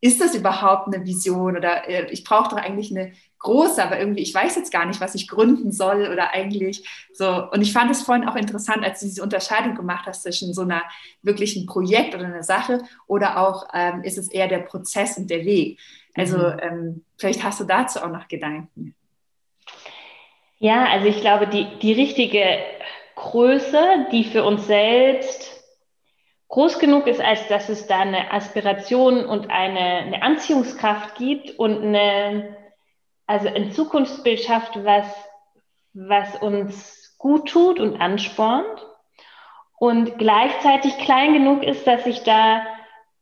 ist 0.00 0.20
das 0.20 0.34
überhaupt 0.34 0.86
eine 0.94 1.04
Vision 1.04 1.56
oder 1.56 1.88
äh, 1.88 2.10
ich 2.10 2.24
brauche 2.24 2.50
doch 2.50 2.62
eigentlich 2.62 2.90
eine 2.90 3.12
große, 3.44 3.82
aber 3.82 3.98
irgendwie, 4.00 4.22
ich 4.22 4.34
weiß 4.34 4.56
jetzt 4.56 4.72
gar 4.72 4.86
nicht, 4.86 5.00
was 5.00 5.14
ich 5.14 5.28
gründen 5.28 5.70
soll 5.70 6.08
oder 6.10 6.32
eigentlich 6.32 6.82
so. 7.12 7.48
Und 7.50 7.62
ich 7.62 7.72
fand 7.72 7.90
es 7.90 8.02
vorhin 8.02 8.28
auch 8.28 8.34
interessant, 8.34 8.84
als 8.84 9.00
du 9.00 9.06
diese 9.06 9.22
Unterscheidung 9.22 9.76
gemacht 9.76 10.06
hast 10.06 10.22
zwischen 10.22 10.52
so 10.52 10.62
einer 10.62 10.82
wirklichen 11.22 11.66
Projekt 11.66 12.14
oder 12.14 12.24
einer 12.24 12.42
Sache 12.42 12.82
oder 13.06 13.38
auch 13.38 13.68
ähm, 13.72 14.02
ist 14.02 14.18
es 14.18 14.28
eher 14.28 14.48
der 14.48 14.58
Prozess 14.58 15.16
und 15.16 15.30
der 15.30 15.44
Weg. 15.44 15.78
Also 16.14 16.38
mhm. 16.38 16.60
ähm, 16.62 17.04
vielleicht 17.16 17.44
hast 17.44 17.60
du 17.60 17.64
dazu 17.64 18.00
auch 18.00 18.10
noch 18.10 18.28
Gedanken. 18.28 18.94
Ja, 20.58 20.86
also 20.86 21.06
ich 21.06 21.20
glaube, 21.20 21.46
die, 21.46 21.66
die 21.82 21.92
richtige 21.92 22.58
Größe, 23.16 24.06
die 24.10 24.24
für 24.24 24.44
uns 24.44 24.66
selbst 24.66 25.50
groß 26.48 26.78
genug 26.78 27.06
ist, 27.06 27.20
als 27.20 27.46
dass 27.48 27.68
es 27.68 27.86
da 27.86 28.00
eine 28.00 28.32
Aspiration 28.32 29.24
und 29.24 29.50
eine, 29.50 29.78
eine 29.78 30.22
Anziehungskraft 30.22 31.16
gibt 31.16 31.58
und 31.58 31.82
eine, 31.82 32.56
also 33.26 33.48
ein 33.48 33.72
Zukunftsbild 33.72 34.40
schafft, 34.40 34.84
was, 34.84 35.06
was 35.92 36.36
uns 36.36 37.16
gut 37.18 37.48
tut 37.48 37.80
und 37.80 38.00
anspornt 38.00 38.86
und 39.78 40.18
gleichzeitig 40.18 40.96
klein 40.98 41.32
genug 41.32 41.62
ist, 41.62 41.86
dass 41.86 42.06
ich 42.06 42.22
da 42.22 42.62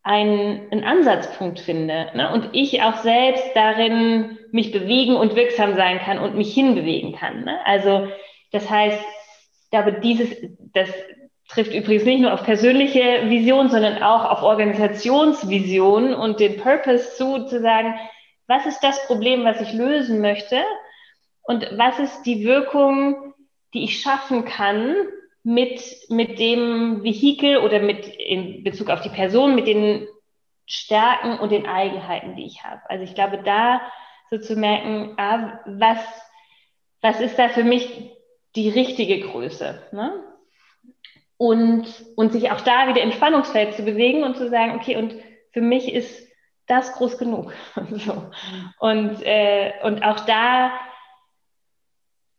einen, 0.03 0.71
einen 0.73 0.85
Ansatzpunkt 0.85 1.61
finde 1.61 2.11
ne? 2.15 2.33
und 2.33 2.51
ich 2.53 2.83
auch 2.83 2.97
selbst 2.97 3.51
darin 3.55 4.39
mich 4.51 4.73
bewegen 4.73 5.15
und 5.15 5.37
wirksam 5.37 5.77
sein 5.77 6.01
kann 6.01 6.19
und 6.19 6.35
mich 6.35 6.53
hinbewegen 6.53 7.15
kann. 7.15 7.45
Ne? 7.45 7.59
Also 7.65 8.09
das 8.51 8.69
heißt, 8.69 9.03
glaube, 9.73 9.95
dieses, 10.01 10.31
das 10.73 10.89
trifft 11.49 11.75
übrigens 11.75 12.05
nicht 12.05 12.21
nur 12.21 12.33
auf 12.33 12.45
persönliche 12.45 13.29
Vision, 13.29 13.69
sondern 13.69 14.03
auch 14.03 14.25
auf 14.25 14.43
Organisationsvision 14.43 16.15
und 16.15 16.39
den 16.39 16.59
Purpose 16.59 17.17
zu, 17.17 17.47
zu 17.47 17.61
sagen, 17.61 17.95
was 18.47 18.67
ist 18.67 18.81
das 18.81 19.07
Problem, 19.07 19.45
was 19.45 19.61
ich 19.61 19.73
lösen 19.73 20.21
möchte 20.21 20.63
und 21.43 21.67
was 21.77 21.99
ist 21.99 22.23
die 22.23 22.45
Wirkung, 22.45 23.35
die 23.75 23.85
ich 23.85 24.01
schaffen 24.01 24.45
kann 24.45 24.95
mit, 25.43 25.83
mit 26.09 26.39
dem 26.39 27.03
Vehikel 27.03 27.59
oder 27.59 27.81
mit 27.81 28.07
in 28.07 28.63
Bezug 28.63 28.91
auf 28.91 29.01
die 29.01 29.09
Person, 29.09 29.55
mit 29.55 29.67
den 29.67 30.07
Stärken 30.67 31.39
und 31.39 31.51
den 31.51 31.67
Eigenheiten, 31.67 32.37
die 32.37 32.47
ich 32.47 32.63
habe. 32.65 32.81
Also 32.89 33.05
ich 33.05 33.15
glaube, 33.15 33.39
da 33.39 33.81
so 34.31 34.39
zu 34.39 34.57
merken, 34.57 35.15
ah, 35.19 35.61
was, 35.67 35.99
was 37.01 37.21
ist 37.21 37.39
da 37.39 37.49
für 37.49 37.65
mich 37.65 38.13
die 38.55 38.69
richtige 38.69 39.21
Größe? 39.21 39.83
Ne? 39.93 40.13
Und, 41.37 41.87
und 42.17 42.33
sich 42.33 42.51
auch 42.53 42.61
da 42.61 42.89
wieder 42.89 43.03
im 43.03 43.13
Spannungsfeld 43.13 43.75
zu 43.75 43.83
bewegen 43.83 44.23
und 44.23 44.37
zu 44.37 44.49
sagen, 44.49 44.77
okay, 44.77 44.97
und 44.97 45.15
für 45.53 45.61
mich 45.61 45.93
ist 45.93 46.32
das 46.73 46.93
groß 46.95 47.19
genug. 47.19 47.53
so. 47.91 48.31
und, 48.81 49.23
äh, 49.23 49.73
und 49.83 50.03
auch 50.05 50.21
da, 50.21 50.73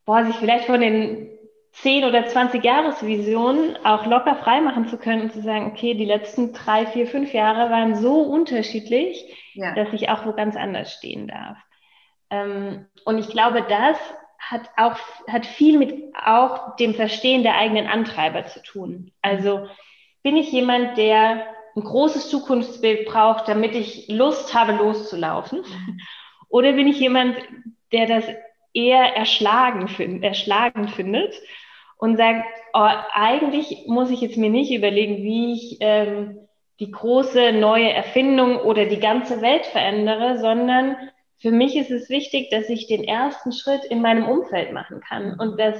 boah, 0.06 0.26
sich 0.26 0.36
vielleicht 0.36 0.66
von 0.66 0.82
den 0.82 1.30
10 1.74 2.06
oder 2.06 2.26
20 2.26 2.64
Jahresvisionen 2.64 3.78
auch 3.84 4.06
locker 4.06 4.36
frei 4.36 4.62
machen 4.62 4.88
zu 4.88 4.98
können 4.98 5.24
und 5.24 5.34
zu 5.34 5.42
sagen, 5.42 5.72
okay, 5.72 5.96
die 5.96 6.06
letzten 6.06 6.54
drei, 6.54 6.86
vier, 6.86 7.08
fünf 7.08 7.34
Jahre 7.34 7.72
waren 7.72 7.96
so 7.96 8.22
unterschiedlich, 8.22 9.36
ja. 9.54 9.74
dass 9.74 9.92
ich 9.92 10.10
auch 10.10 10.26
wo 10.26 10.34
ganz 10.34 10.56
anders 10.56 10.94
stehen 10.94 11.28
darf. 11.28 11.58
Ähm, 12.30 12.86
und 13.06 13.18
ich 13.18 13.30
glaube, 13.30 13.66
das 13.68 13.98
hat 14.40 14.70
auch 14.76 14.98
hat 15.28 15.46
viel 15.46 15.78
mit 15.78 16.14
auch 16.16 16.76
dem 16.76 16.94
Verstehen 16.94 17.44
der 17.44 17.58
eigenen 17.58 17.88
Antreiber 17.88 18.46
zu 18.46 18.62
tun. 18.62 19.12
Also 19.22 19.68
bin 20.22 20.38
ich 20.38 20.52
jemand, 20.52 20.98
der 20.98 21.46
ein 21.76 21.84
großes 21.84 22.30
Zukunftsbild 22.30 23.06
braucht, 23.06 23.48
damit 23.48 23.76
ich 23.76 24.08
Lust 24.08 24.54
habe, 24.54 24.74
loszulaufen? 24.74 25.64
Oder 26.50 26.74
bin 26.74 26.88
ich 26.88 27.00
jemand, 27.00 27.38
der 27.92 28.06
das 28.06 28.26
eher 28.74 29.16
erschlagen, 29.16 29.88
find, 29.88 30.24
erschlagen 30.24 30.88
findet 30.88 31.34
und 31.98 32.18
sagt, 32.18 32.46
oh, 32.74 32.90
eigentlich 33.14 33.86
muss 33.88 34.12
ich 34.12 34.22
jetzt 34.22 34.38
mir 34.38 34.50
nicht 34.50 34.72
überlegen, 34.72 35.24
wie 35.24 35.54
ich 35.54 35.78
ähm, 35.80 36.40
die 36.80 36.92
große 36.92 37.54
neue 37.54 37.92
Erfindung 37.92 38.58
oder 38.58 38.86
die 38.86 39.00
ganze 39.00 39.42
Welt 39.42 39.66
verändere, 39.66 40.40
sondern 40.40 40.98
für 41.38 41.52
mich 41.52 41.76
ist 41.76 41.92
es 41.92 42.10
wichtig, 42.10 42.50
dass 42.50 42.70
ich 42.70 42.88
den 42.88 43.04
ersten 43.04 43.52
Schritt 43.52 43.86
in 43.86 44.02
meinem 44.02 44.28
Umfeld 44.28 44.74
machen 44.74 45.02
kann 45.02 45.40
und 45.40 45.60
dass 45.60 45.80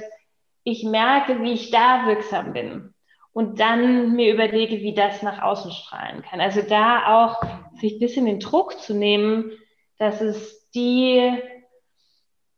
ich 0.62 0.84
merke, 0.84 1.42
wie 1.42 1.52
ich 1.52 1.70
da 1.70 2.06
wirksam 2.06 2.52
bin 2.52 2.93
und 3.34 3.58
dann 3.58 4.14
mir 4.14 4.32
überlege, 4.32 4.76
wie 4.80 4.94
das 4.94 5.22
nach 5.22 5.42
außen 5.42 5.72
strahlen 5.72 6.22
kann. 6.22 6.40
Also 6.40 6.62
da 6.62 7.26
auch 7.26 7.42
sich 7.80 7.94
ein 7.94 7.98
bisschen 7.98 8.26
den 8.26 8.38
Druck 8.40 8.80
zu 8.80 8.94
nehmen, 8.94 9.50
dass 9.98 10.20
es 10.20 10.70
die, 10.70 11.32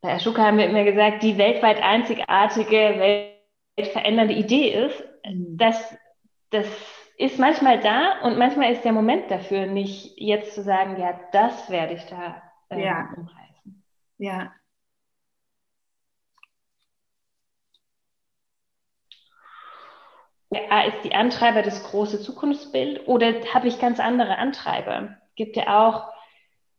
bei 0.03 0.15
Ashoka 0.15 0.45
haben 0.45 0.59
wir 0.59 0.69
immer 0.69 0.85
gesagt, 0.85 1.23
die 1.23 1.39
weltweit 1.39 1.83
einzigartige, 1.83 3.33
weltverändernde 3.77 4.35
Idee 4.35 4.87
ist, 4.87 5.03
mhm. 5.25 5.57
dass 5.57 5.97
das 6.51 6.67
ist 7.19 7.39
manchmal 7.39 7.81
da 7.81 8.21
und 8.21 8.37
manchmal 8.37 8.71
ist 8.73 8.85
der 8.85 8.93
Moment 8.93 9.31
dafür 9.31 9.67
nicht 9.67 10.13
jetzt 10.19 10.55
zu 10.55 10.63
sagen, 10.63 11.01
ja, 11.01 11.19
das 11.33 11.71
werde 11.71 11.95
ich 11.95 12.05
da 12.05 12.43
äh, 12.69 12.85
ja. 12.85 13.09
umreißen. 13.17 13.83
Ja. 14.19 14.53
Ja, 20.51 20.83
ist 20.83 21.05
die 21.05 21.15
Antreiber 21.15 21.63
das 21.63 21.83
große 21.91 22.21
Zukunftsbild 22.21 23.09
oder 23.09 23.35
habe 23.53 23.69
ich 23.69 23.81
ganz 23.81 24.01
andere 24.01 24.39
Antreiber? 24.39 25.17
Gibt 25.35 25.57
ja 25.57 25.89
auch 25.89 26.09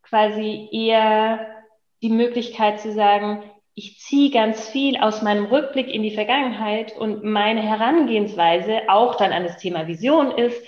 quasi 0.02 0.68
eher 0.72 1.46
die 2.02 2.10
Möglichkeit 2.10 2.80
zu 2.80 2.92
sagen, 2.92 3.42
ich 3.74 4.00
ziehe 4.00 4.30
ganz 4.30 4.68
viel 4.68 4.96
aus 4.96 5.22
meinem 5.22 5.46
Rückblick 5.46 5.88
in 5.88 6.02
die 6.02 6.14
Vergangenheit 6.14 6.96
und 6.96 7.22
meine 7.22 7.62
Herangehensweise 7.62 8.88
auch 8.88 9.14
dann 9.14 9.32
an 9.32 9.44
das 9.44 9.58
Thema 9.58 9.86
Vision 9.86 10.32
ist, 10.32 10.60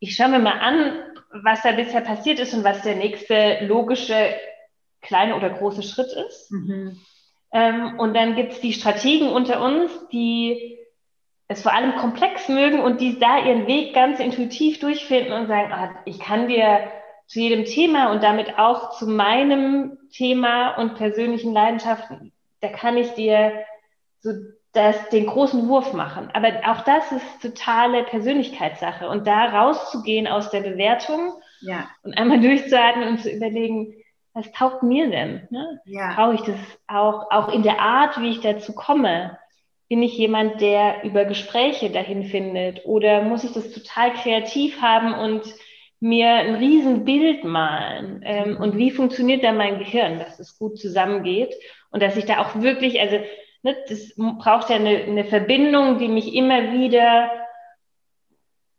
ich 0.00 0.14
schaue 0.14 0.28
mir 0.28 0.38
mal 0.38 0.58
an, 0.58 0.92
was 1.30 1.62
da 1.62 1.72
bisher 1.72 2.00
passiert 2.00 2.38
ist 2.38 2.54
und 2.54 2.64
was 2.64 2.82
der 2.82 2.96
nächste 2.96 3.64
logische 3.66 4.34
kleine 5.00 5.36
oder 5.36 5.50
große 5.50 5.82
Schritt 5.82 6.12
ist. 6.28 6.50
Mhm. 6.50 7.00
Ähm, 7.52 7.98
und 7.98 8.14
dann 8.14 8.36
gibt 8.36 8.52
es 8.52 8.60
die 8.60 8.72
Strategen 8.72 9.30
unter 9.30 9.62
uns, 9.62 9.90
die 10.12 10.77
es 11.48 11.62
vor 11.62 11.72
allem 11.72 11.96
komplex 11.96 12.48
mögen 12.48 12.80
und 12.80 13.00
die 13.00 13.18
da 13.18 13.38
ihren 13.38 13.66
Weg 13.66 13.94
ganz 13.94 14.20
intuitiv 14.20 14.80
durchfinden 14.80 15.32
und 15.32 15.46
sagen, 15.46 15.72
ah, 15.72 15.90
ich 16.04 16.20
kann 16.20 16.46
dir 16.46 16.80
zu 17.26 17.40
jedem 17.40 17.64
Thema 17.64 18.12
und 18.12 18.22
damit 18.22 18.58
auch 18.58 18.90
zu 18.98 19.06
meinem 19.06 19.98
Thema 20.12 20.76
und 20.76 20.94
persönlichen 20.94 21.52
Leidenschaften, 21.52 22.32
da 22.60 22.68
kann 22.68 22.96
ich 22.96 23.12
dir 23.12 23.52
so 24.20 24.32
das, 24.72 25.08
den 25.08 25.26
großen 25.26 25.68
Wurf 25.68 25.92
machen. 25.94 26.30
Aber 26.34 26.48
auch 26.66 26.82
das 26.82 27.10
ist 27.12 27.42
totale 27.42 28.04
Persönlichkeitssache. 28.04 29.08
Und 29.08 29.26
da 29.26 29.46
rauszugehen 29.46 30.26
aus 30.26 30.50
der 30.50 30.60
Bewertung 30.60 31.32
ja. 31.60 31.88
und 32.02 32.16
einmal 32.16 32.40
durchzuatmen 32.42 33.08
und 33.08 33.20
zu 33.20 33.30
überlegen, 33.30 33.94
was 34.34 34.50
taugt 34.52 34.82
mir 34.82 35.10
denn? 35.10 35.48
Ne? 35.50 35.80
Ja. 35.84 36.14
Brauche 36.14 36.34
ich 36.34 36.42
das 36.42 36.58
auch, 36.86 37.30
auch 37.30 37.52
in 37.52 37.62
der 37.62 37.80
Art, 37.80 38.20
wie 38.20 38.30
ich 38.30 38.40
dazu 38.40 38.74
komme? 38.74 39.38
Bin 39.88 40.02
ich 40.02 40.16
jemand, 40.18 40.60
der 40.60 41.02
über 41.04 41.24
Gespräche 41.24 41.90
dahin 41.90 42.24
findet? 42.24 42.84
Oder 42.84 43.22
muss 43.22 43.44
ich 43.44 43.52
das 43.52 43.72
total 43.72 44.12
kreativ 44.12 44.80
haben 44.80 45.14
und 45.14 45.42
mir 46.00 46.28
ein 46.28 46.56
Riesenbild 46.56 47.44
malen? 47.44 48.22
Ähm, 48.24 48.58
und 48.60 48.76
wie 48.76 48.90
funktioniert 48.90 49.42
da 49.42 49.52
mein 49.52 49.78
Gehirn, 49.78 50.18
dass 50.18 50.38
es 50.38 50.58
gut 50.58 50.78
zusammengeht 50.78 51.54
und 51.90 52.02
dass 52.02 52.16
ich 52.16 52.26
da 52.26 52.42
auch 52.42 52.60
wirklich, 52.60 53.00
also 53.00 53.16
ne, 53.62 53.76
das 53.88 54.14
braucht 54.16 54.68
ja 54.68 54.76
eine, 54.76 55.04
eine 55.04 55.24
Verbindung, 55.24 55.98
die 55.98 56.08
mich 56.08 56.34
immer 56.34 56.72
wieder 56.72 57.30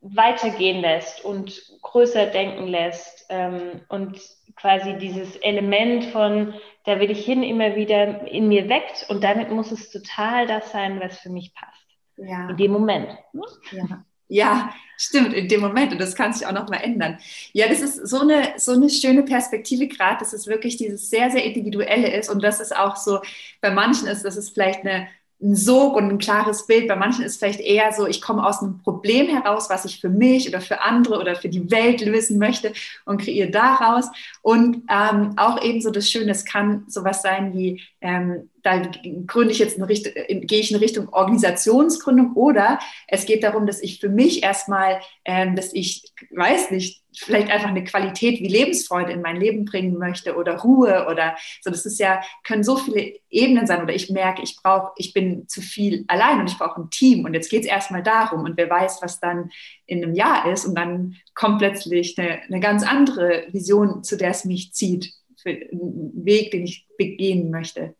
weitergehen 0.01 0.81
lässt 0.81 1.25
und 1.25 1.61
größer 1.81 2.27
denken 2.27 2.67
lässt 2.67 3.25
ähm, 3.29 3.81
und 3.89 4.19
quasi 4.55 4.97
dieses 4.97 5.35
Element 5.37 6.05
von, 6.05 6.53
da 6.85 6.99
will 6.99 7.11
ich 7.11 7.25
hin, 7.25 7.43
immer 7.43 7.75
wieder 7.75 8.27
in 8.27 8.47
mir 8.47 8.69
weckt 8.69 9.05
und 9.09 9.23
damit 9.23 9.51
muss 9.51 9.71
es 9.71 9.91
total 9.91 10.47
das 10.47 10.71
sein, 10.71 10.99
was 10.99 11.19
für 11.19 11.29
mich 11.29 11.53
passt. 11.53 11.85
ja. 12.17 12.49
in 12.49 12.57
dem 12.57 12.71
Moment. 12.71 13.09
Ne? 13.33 13.43
Ja. 13.71 14.05
Ja, 14.31 14.71
stimmt, 14.95 15.33
in 15.33 15.47
dem 15.47 15.59
Moment. 15.59 15.91
Und 15.91 15.99
das 15.99 16.15
kann 16.15 16.33
sich 16.33 16.45
auch 16.45 16.51
nochmal 16.51 16.81
ändern. 16.83 17.17
Ja, 17.51 17.67
das 17.67 17.81
ist 17.81 18.07
so 18.07 18.19
eine, 18.19 18.53
so 18.57 18.73
eine 18.73 18.87
schöne 18.87 19.23
Perspektive 19.23 19.87
gerade, 19.87 20.19
dass 20.19 20.33
es 20.33 20.45
wirklich 20.45 20.77
dieses 20.77 21.09
sehr, 21.09 21.31
sehr 21.31 21.43
Individuelle 21.43 22.15
ist. 22.15 22.29
Und 22.29 22.43
das 22.43 22.59
ist 22.59 22.75
auch 22.75 22.95
so, 22.95 23.21
bei 23.59 23.71
manchen 23.71 24.07
ist, 24.07 24.23
dass 24.23 24.37
es 24.37 24.51
vielleicht 24.51 24.81
eine 24.81 25.07
ein 25.41 25.55
Sog 25.55 25.95
und 25.95 26.09
ein 26.09 26.17
klares 26.17 26.67
Bild. 26.67 26.87
Bei 26.87 26.95
manchen 26.95 27.23
ist 27.23 27.39
vielleicht 27.39 27.61
eher 27.61 27.93
so, 27.93 28.05
ich 28.05 28.21
komme 28.21 28.45
aus 28.45 28.61
einem 28.61 28.79
Problem 28.79 29.27
heraus, 29.27 29.69
was 29.69 29.85
ich 29.85 30.01
für 30.01 30.09
mich 30.09 30.49
oder 30.49 30.59
für 30.59 30.81
andere 30.81 31.19
oder 31.19 31.35
für 31.35 31.49
die 31.49 31.71
Welt 31.71 32.01
lösen 32.01 32.37
möchte 32.37 32.73
und 33.05 33.21
kreiere 33.21 33.49
daraus. 33.49 34.05
Und 34.41 34.83
ähm, 34.89 35.33
auch 35.37 35.61
ebenso 35.61 35.91
das 35.91 36.09
Schöne, 36.09 36.31
es 36.31 36.43
kann 36.43 36.83
sowas 36.87 37.21
sein 37.21 37.53
wie, 37.53 37.81
ähm, 38.01 38.49
da 38.69 38.91
gründe 39.25 39.51
ich 39.51 39.59
jetzt 39.59 39.77
eine 39.77 39.89
Richtung, 39.89 40.13
gehe 40.13 40.59
ich 40.59 40.71
in 40.71 40.77
Richtung 40.77 41.09
Organisationsgründung 41.09 42.33
oder 42.33 42.79
es 43.07 43.25
geht 43.25 43.43
darum, 43.43 43.65
dass 43.65 43.81
ich 43.81 43.99
für 43.99 44.09
mich 44.09 44.43
erstmal, 44.43 44.99
ähm, 45.25 45.55
dass 45.55 45.73
ich, 45.73 46.13
weiß 46.31 46.71
nicht, 46.71 47.03
vielleicht 47.15 47.49
einfach 47.49 47.69
eine 47.69 47.83
Qualität 47.83 48.39
wie 48.39 48.47
Lebensfreude 48.47 49.11
in 49.11 49.21
mein 49.21 49.37
Leben 49.37 49.65
bringen 49.65 49.97
möchte 49.97 50.35
oder 50.35 50.59
Ruhe 50.59 51.07
oder 51.09 51.35
so. 51.61 51.71
Das 51.71 51.85
ist 51.85 51.99
ja, 51.99 52.21
können 52.43 52.63
so 52.63 52.77
viele 52.77 53.13
Ebenen 53.29 53.65
sein 53.65 53.81
oder 53.81 53.93
ich 53.93 54.09
merke, 54.09 54.43
ich 54.43 54.57
brauche, 54.61 54.91
ich 54.97 55.13
bin 55.13 55.47
zu 55.47 55.61
viel 55.61 56.05
allein 56.07 56.39
und 56.39 56.49
ich 56.49 56.57
brauche 56.57 56.81
ein 56.81 56.89
Team 56.91 57.25
und 57.25 57.33
jetzt 57.33 57.49
geht 57.49 57.63
es 57.63 57.67
erstmal 57.67 58.03
darum 58.03 58.43
und 58.43 58.57
wer 58.57 58.69
weiß, 58.69 59.01
was 59.01 59.19
dann 59.19 59.49
in 59.85 60.03
einem 60.03 60.13
Jahr 60.13 60.51
ist 60.51 60.65
und 60.65 60.75
dann 60.75 61.15
kommt 61.33 61.59
plötzlich 61.59 62.17
eine, 62.17 62.41
eine 62.43 62.59
ganz 62.59 62.85
andere 62.85 63.47
Vision, 63.51 64.03
zu 64.03 64.15
der 64.15 64.29
es 64.29 64.45
mich 64.45 64.73
zieht, 64.73 65.13
für 65.41 65.49
einen 65.49 66.25
Weg, 66.25 66.51
den 66.51 66.65
ich 66.65 66.85
begehen 66.97 67.49
möchte. 67.49 67.95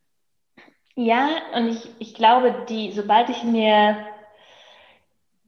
Ja, 1.02 1.30
und 1.56 1.70
ich, 1.70 1.90
ich 2.00 2.14
glaube, 2.14 2.66
die, 2.68 2.92
sobald 2.92 3.30
ich 3.30 3.42
mir 3.46 4.06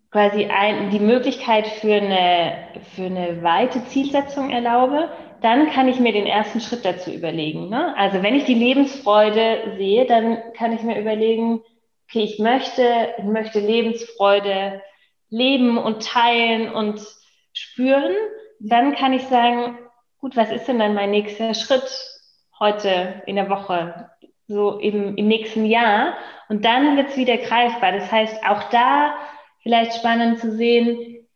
quasi 0.09 0.45
ein, 0.45 0.91
die 0.91 0.99
Möglichkeit 1.01 1.67
für 1.67 1.95
eine, 1.95 2.69
für 2.95 3.03
eine 3.03 3.43
weite 3.43 3.83
Zielsetzung 3.83 4.49
erlaube, 4.49 5.09
dann 5.41 5.69
kann 5.69 5.89
ich 5.89 5.99
mir 5.99 6.13
den 6.13 6.25
ersten 6.25 6.61
Schritt 6.61 6.85
dazu 6.85 7.11
überlegen. 7.11 7.67
Ne? 7.67 7.93
Also 7.97 8.23
wenn 8.23 8.33
ich 8.33 8.45
die 8.45 8.53
Lebensfreude 8.53 9.73
sehe, 9.75 10.05
dann 10.05 10.37
kann 10.53 10.71
ich 10.71 10.83
mir 10.83 10.97
überlegen, 10.97 11.61
okay, 12.07 12.23
ich 12.23 12.39
möchte, 12.39 13.13
ich 13.17 13.25
möchte 13.25 13.59
Lebensfreude 13.59 14.81
leben 15.29 15.77
und 15.77 16.01
teilen 16.07 16.73
und 16.73 17.05
spüren. 17.51 18.13
Dann 18.61 18.95
kann 18.95 19.11
ich 19.11 19.23
sagen, 19.23 19.77
gut, 20.17 20.37
was 20.37 20.49
ist 20.49 20.69
denn 20.69 20.79
dann 20.79 20.93
mein 20.93 21.11
nächster 21.11 21.53
Schritt 21.55 21.91
heute 22.57 23.21
in 23.25 23.35
der 23.35 23.49
Woche, 23.49 24.10
so 24.51 24.77
im, 24.77 25.15
im 25.15 25.27
nächsten 25.27 25.65
Jahr? 25.65 26.15
Und 26.49 26.65
dann 26.65 26.97
wird 26.97 27.09
es 27.09 27.17
wieder 27.17 27.37
greifbar. 27.37 27.93
Das 27.93 28.11
heißt, 28.11 28.45
auch 28.45 28.63
da 28.69 29.15
vielleicht 29.63 29.93
spannend 29.93 30.39
zu 30.39 30.51
sehen, 30.51 31.27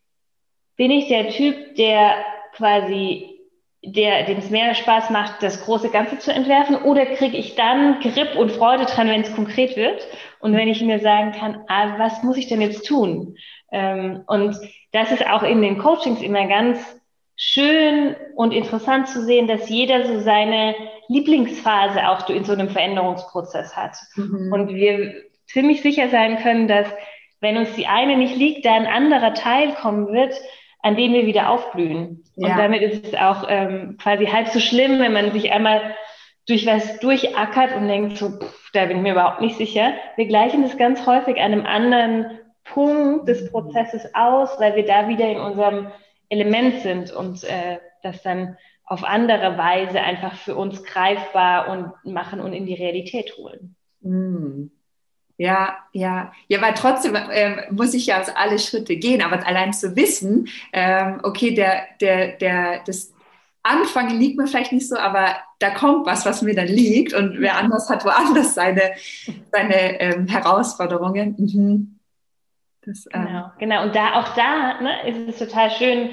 bin 0.78 0.92
ich 0.92 1.08
der 1.08 1.30
Typ, 1.30 1.76
der 1.76 2.16
quasi, 2.54 3.40
der, 3.84 4.24
dem 4.24 4.38
es 4.38 4.50
mehr 4.50 4.74
Spaß 4.74 5.10
macht, 5.10 5.42
das 5.42 5.64
große 5.64 5.90
Ganze 5.90 6.20
zu 6.20 6.34
entwerfen, 6.34 6.76
oder 6.76 7.06
kriege 7.06 7.38
ich 7.38 7.56
dann 7.56 8.00
Grip 8.02 8.36
und 8.36 8.52
Freude 8.52 8.86
dran, 8.86 9.08
wenn 9.08 9.22
es 9.22 9.36
konkret 9.36 9.78
wird 9.78 10.06
und 10.40 10.54
wenn 10.54 10.68
ich 10.68 10.82
mir 10.82 11.00
sagen 11.00 11.32
kann, 11.32 11.64
ah, 11.68 11.98
was 11.98 12.24
muss 12.24 12.38
ich 12.38 12.48
denn 12.48 12.62
jetzt 12.62 12.86
tun? 12.88 13.38
Ähm, 13.72 14.24
und 14.28 14.58
das 14.92 15.12
ist 15.12 15.26
auch 15.28 15.44
in 15.44 15.62
den 15.62 15.78
Coachings 15.78 16.22
immer 16.22 16.48
ganz 16.48 16.95
schön 17.36 18.16
und 18.36 18.54
interessant 18.54 19.08
zu 19.08 19.24
sehen, 19.24 19.48
dass 19.48 19.70
jeder 19.70 20.06
so 20.06 20.20
seine 20.20 20.76
Lieblingsphase 21.08 22.10
auch 22.10 22.28
in 22.30 22.44
so 22.44 22.54
einem 22.54 22.70
Veränderungsprozess 22.70 23.76
hat. 23.76 23.98
Mhm. 24.16 24.52
Und 24.54 24.74
wir 24.74 25.14
ziemlich 25.48 25.82
sicher 25.82 26.10
sein 26.10 26.38
können, 26.38 26.68
dass 26.68 26.88
wenn 27.42 27.58
uns 27.58 27.74
die 27.76 27.88
eine 27.88 28.18
nicht 28.18 28.36
liegt, 28.36 28.66
da 28.66 28.74
ein 28.74 28.88
anderer 28.88 29.34
Teil 29.34 29.74
kommen 29.74 30.08
wird, 30.08 30.34
an 30.82 30.96
dem 30.96 31.14
wir 31.14 31.26
wieder 31.26 31.50
aufblühen. 31.50 32.24
Ja. 32.36 32.50
Und 32.50 32.58
damit 32.58 32.82
ist 32.82 33.06
es 33.06 33.16
auch 33.16 33.46
ähm, 33.50 33.98
quasi 34.02 34.26
halb 34.28 34.48
so 34.48 34.60
schlimm, 34.60 35.00
wenn 35.00 35.14
man 35.14 35.32
sich 35.32 35.52
einmal 35.52 35.96
durch 36.48 36.66
was 36.66 37.00
durchackert 37.00 37.76
und 37.76 37.88
denkt, 37.88 38.18
so, 38.18 38.30
pff, 38.30 38.72
da 38.72 38.86
bin 38.86 38.98
ich 38.98 39.04
mir 39.04 39.14
überhaupt 39.14 39.42
nicht 39.42 39.58
sicher. 39.58 39.94
Wir 40.16 40.28
gleichen 40.28 40.62
das 40.62 40.78
ganz 40.78 41.06
häufig 41.06 41.38
an 41.38 41.52
einem 41.52 41.66
anderen 41.66 42.40
Punkt 42.64 43.28
des 43.28 43.52
Prozesses 43.52 44.14
aus, 44.14 44.60
weil 44.60 44.76
wir 44.76 44.86
da 44.86 45.08
wieder 45.08 45.28
in 45.28 45.40
unserem 45.40 45.88
Element 46.30 46.82
sind 46.82 47.12
und 47.12 47.44
äh, 47.44 47.80
das 48.04 48.22
dann 48.22 48.58
auf 48.86 49.04
andere 49.04 49.58
Weise 49.58 50.00
einfach 50.02 50.36
für 50.36 50.56
uns 50.56 50.84
greifbar 50.84 51.70
und 51.70 52.14
machen 52.14 52.40
und 52.40 52.54
in 52.54 52.66
die 52.66 52.76
Realität 52.76 53.36
holen. 53.38 53.76
Mm. 54.02 54.70
Ja, 55.38 55.76
ja, 55.92 56.32
ja, 56.48 56.62
weil 56.62 56.74
trotzdem 56.76 57.18
ähm, 57.32 57.60
muss 57.72 57.94
ich 57.94 58.06
ja 58.06 58.22
aus 58.22 58.30
alle 58.30 58.58
Schritte 58.58 58.96
gehen, 58.96 59.22
aber 59.22 59.46
allein 59.46 59.74
zu 59.74 59.96
wissen, 59.98 60.48
ähm, 60.72 61.20
okay, 61.24 61.54
der, 61.54 61.88
der, 62.00 62.38
der, 62.38 62.84
das 62.86 63.12
Anfang 63.62 64.18
liegt 64.18 64.38
mir 64.38 64.48
vielleicht 64.48 64.72
nicht 64.72 64.88
so, 64.88 64.96
aber 64.96 65.36
da 65.60 65.72
kommt 65.72 66.06
was, 66.06 66.26
was 66.26 66.42
mir 66.42 66.56
dann 66.56 66.68
liegt 66.68 67.14
und 67.14 67.42
wer 67.42 67.58
anders 67.58 67.90
hat 67.90 68.06
woanders 68.06 68.56
seine, 68.56 68.94
seine 69.52 70.00
ähm, 70.00 70.28
Herausforderungen. 70.28 71.36
Mhm. 71.38 71.95
Das, 72.86 73.06
ähm, 73.14 73.26
genau, 73.26 73.52
genau. 73.60 73.84
Und 73.84 73.96
da 73.96 74.20
auch 74.20 74.30
da 74.36 74.82
ne, 74.82 75.08
ist 75.08 75.42
es 75.42 75.50
total 75.50 75.72
schön, 75.72 76.10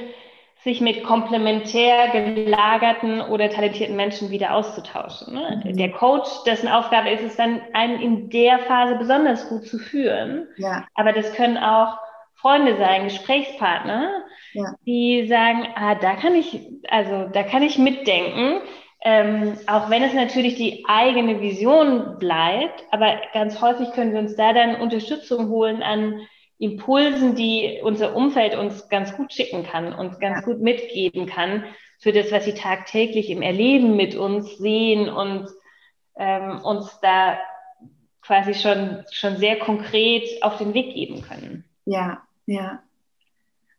sich 0.65 0.81
mit 0.81 1.03
komplementär 1.03 2.09
gelagerten 2.13 3.21
oder 3.21 3.51
talentierten 3.51 3.97
Menschen 3.97 4.31
wieder 4.31 4.55
auszutauschen. 4.55 5.35
Ne? 5.35 5.63
Mhm. 5.65 5.77
Der 5.77 5.91
Coach, 5.91 6.29
dessen 6.47 6.69
Aufgabe 6.69 7.11
ist 7.11 7.25
es 7.25 7.37
dann, 7.37 7.61
einen 7.73 8.01
in 8.01 8.31
der 8.31 8.61
Phase 8.61 8.95
besonders 8.95 9.49
gut 9.49 9.67
zu 9.67 9.79
führen. 9.79 10.47
Ja. 10.57 10.87
Aber 10.95 11.13
das 11.13 11.33
können 11.35 11.59
auch 11.59 11.99
Freunde 12.37 12.77
sein, 12.77 13.05
Gesprächspartner, 13.05 14.09
ja. 14.53 14.75
die 14.87 15.27
sagen, 15.29 15.67
ah, 15.75 15.97
da 15.97 16.15
kann 16.15 16.35
ich, 16.35 16.69
also 16.89 17.29
da 17.33 17.43
kann 17.43 17.63
ich 17.63 17.79
mitdenken. 17.79 18.61
Ähm, 19.05 19.59
auch 19.67 19.91
wenn 19.91 20.05
es 20.05 20.15
natürlich 20.15 20.55
die 20.55 20.85
eigene 20.87 21.41
Vision 21.41 22.19
bleibt, 22.21 22.85
aber 22.93 23.17
ganz 23.33 23.61
häufig 23.61 23.91
können 23.93 24.13
wir 24.13 24.21
uns 24.21 24.37
da 24.37 24.53
dann 24.53 24.81
Unterstützung 24.81 25.49
holen 25.49 25.83
an 25.83 26.21
Impulsen, 26.63 27.35
die 27.35 27.81
unser 27.83 28.15
Umfeld 28.15 28.55
uns 28.55 28.89
ganz 28.89 29.17
gut 29.17 29.33
schicken 29.33 29.65
kann 29.65 29.93
und 29.93 30.21
ganz 30.21 30.39
ja. 30.39 30.45
gut 30.45 30.61
mitgeben 30.61 31.27
kann 31.27 31.65
für 31.99 32.13
das, 32.13 32.31
was 32.31 32.45
sie 32.45 32.55
tagtäglich 32.55 33.31
im 33.31 33.43
Erleben 33.43 33.97
mit 33.97 34.15
uns 34.15 34.59
sehen 34.59 35.09
und 35.09 35.49
ähm, 36.17 36.61
uns 36.61 37.01
da 37.01 37.39
quasi 38.23 38.55
schon, 38.55 39.05
schon 39.11 39.39
sehr 39.39 39.59
konkret 39.59 40.43
auf 40.43 40.59
den 40.59 40.73
Weg 40.73 40.95
geben 40.95 41.23
können. 41.23 41.65
Ja, 41.85 42.23
ja. 42.47 42.81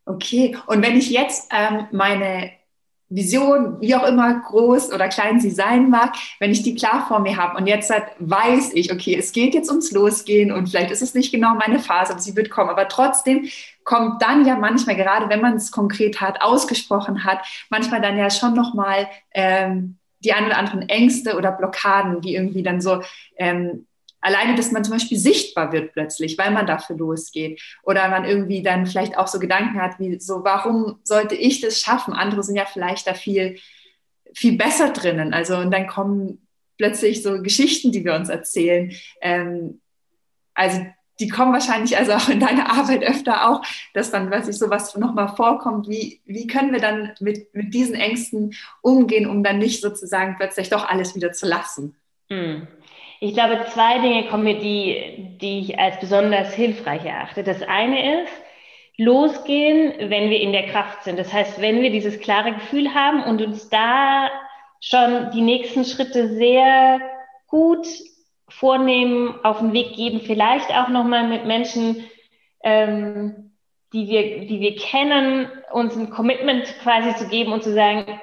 Okay. 0.05 0.57
Und 0.67 0.83
wenn 0.83 0.97
ich 0.97 1.09
jetzt 1.09 1.49
ähm, 1.53 1.87
meine 1.91 2.51
Vision, 3.15 3.79
wie 3.79 3.95
auch 3.95 4.07
immer 4.07 4.41
groß 4.41 4.91
oder 4.91 5.07
klein 5.07 5.39
sie 5.39 5.51
sein 5.51 5.89
mag, 5.89 6.15
wenn 6.39 6.51
ich 6.51 6.63
die 6.63 6.75
klar 6.75 7.05
vor 7.07 7.19
mir 7.19 7.37
habe. 7.37 7.57
Und 7.57 7.67
jetzt 7.67 7.89
halt 7.89 8.05
weiß 8.19 8.71
ich, 8.73 8.91
okay, 8.91 9.15
es 9.15 9.31
geht 9.31 9.53
jetzt 9.53 9.69
ums 9.69 9.91
Losgehen 9.91 10.51
und 10.51 10.69
vielleicht 10.69 10.91
ist 10.91 11.01
es 11.01 11.13
nicht 11.13 11.31
genau 11.31 11.55
meine 11.55 11.79
Phase, 11.79 12.13
aber 12.13 12.21
sie 12.21 12.35
wird 12.35 12.49
kommen, 12.49 12.69
aber 12.69 12.87
trotzdem 12.87 13.49
kommt 13.83 14.21
dann 14.21 14.45
ja 14.45 14.55
manchmal, 14.55 14.95
gerade 14.95 15.29
wenn 15.29 15.41
man 15.41 15.55
es 15.55 15.71
konkret 15.71 16.21
hat, 16.21 16.41
ausgesprochen 16.41 17.23
hat, 17.23 17.39
manchmal 17.69 18.01
dann 18.01 18.17
ja 18.17 18.29
schon 18.29 18.53
nochmal 18.53 19.07
ähm, 19.33 19.97
die 20.19 20.33
ein 20.33 20.45
oder 20.45 20.57
anderen 20.57 20.87
Ängste 20.87 21.35
oder 21.35 21.51
Blockaden, 21.51 22.21
die 22.21 22.35
irgendwie 22.35 22.63
dann 22.63 22.81
so 22.81 23.01
ähm, 23.37 23.85
Alleine, 24.23 24.55
dass 24.55 24.71
man 24.71 24.85
zum 24.85 24.93
Beispiel 24.93 25.17
sichtbar 25.17 25.73
wird 25.73 25.91
plötzlich, 25.91 26.37
weil 26.37 26.51
man 26.51 26.65
dafür 26.65 26.95
losgeht. 26.95 27.61
Oder 27.83 28.07
man 28.07 28.23
irgendwie 28.23 28.63
dann 28.63 28.85
vielleicht 28.85 29.17
auch 29.17 29.27
so 29.27 29.37
Gedanken 29.37 29.81
hat, 29.81 29.99
wie 29.99 30.17
so, 30.19 30.45
warum 30.45 30.99
sollte 31.03 31.35
ich 31.35 31.59
das 31.59 31.79
schaffen? 31.81 32.13
Andere 32.13 32.41
sind 32.41 32.55
ja 32.55 32.65
vielleicht 32.65 33.05
da 33.05 33.15
viel, 33.15 33.59
viel 34.33 34.57
besser 34.57 34.91
drinnen. 34.91 35.33
Also, 35.33 35.57
und 35.57 35.71
dann 35.71 35.87
kommen 35.87 36.47
plötzlich 36.77 37.21
so 37.21 37.41
Geschichten, 37.41 37.91
die 37.91 38.05
wir 38.05 38.15
uns 38.15 38.29
erzählen. 38.29 38.93
Ähm, 39.21 39.81
also, 40.53 40.85
die 41.19 41.27
kommen 41.27 41.53
wahrscheinlich 41.53 41.97
also 41.97 42.13
auch 42.13 42.29
in 42.29 42.39
deiner 42.39 42.71
Arbeit 42.71 43.03
öfter 43.03 43.49
auch, 43.49 43.61
dass 43.93 44.09
dann, 44.09 44.31
weiß 44.31 44.47
ich, 44.47 44.57
sowas 44.57 44.95
nochmal 44.95 45.35
vorkommt. 45.35 45.89
Wie, 45.89 46.21
wie 46.25 46.47
können 46.47 46.71
wir 46.71 46.79
dann 46.79 47.11
mit, 47.19 47.53
mit 47.53 47.73
diesen 47.73 47.95
Ängsten 47.95 48.55
umgehen, 48.81 49.27
um 49.27 49.43
dann 49.43 49.59
nicht 49.59 49.81
sozusagen 49.81 50.37
plötzlich 50.37 50.69
doch 50.69 50.87
alles 50.87 51.13
wieder 51.13 51.33
zu 51.33 51.45
lassen? 51.45 51.95
Hm. 52.29 52.67
Ich 53.25 53.33
glaube, 53.33 53.65
zwei 53.69 53.99
Dinge 53.99 54.25
kommen 54.25 54.43
mir, 54.43 54.59
die, 54.59 55.37
die 55.39 55.61
ich 55.61 55.79
als 55.79 55.97
besonders 55.97 56.53
hilfreich 56.53 57.05
erachte. 57.05 57.41
Das 57.41 57.61
eine 57.61 58.23
ist, 58.23 58.33
losgehen, 58.97 59.93
wenn 60.09 60.29
wir 60.29 60.41
in 60.41 60.51
der 60.51 60.67
Kraft 60.67 61.05
sind. 61.05 61.17
Das 61.17 61.31
heißt, 61.31 61.61
wenn 61.61 61.81
wir 61.81 61.89
dieses 61.89 62.19
klare 62.19 62.51
Gefühl 62.51 62.93
haben 62.93 63.23
und 63.23 63.41
uns 63.41 63.69
da 63.69 64.29
schon 64.81 65.31
die 65.31 65.39
nächsten 65.39 65.85
Schritte 65.85 66.35
sehr 66.35 66.99
gut 67.47 67.87
vornehmen, 68.49 69.39
auf 69.43 69.59
den 69.59 69.71
Weg 69.71 69.95
geben, 69.95 70.19
vielleicht 70.19 70.71
auch 70.71 70.89
nochmal 70.89 71.25
mit 71.25 71.45
Menschen, 71.45 72.03
ähm, 72.61 73.53
die, 73.93 74.09
wir, 74.09 74.47
die 74.47 74.59
wir 74.59 74.75
kennen, 74.75 75.47
uns 75.71 75.95
ein 75.95 76.09
Commitment 76.09 76.65
quasi 76.83 77.15
zu 77.15 77.29
geben 77.29 77.53
und 77.53 77.63
zu 77.63 77.73
sagen, 77.73 78.19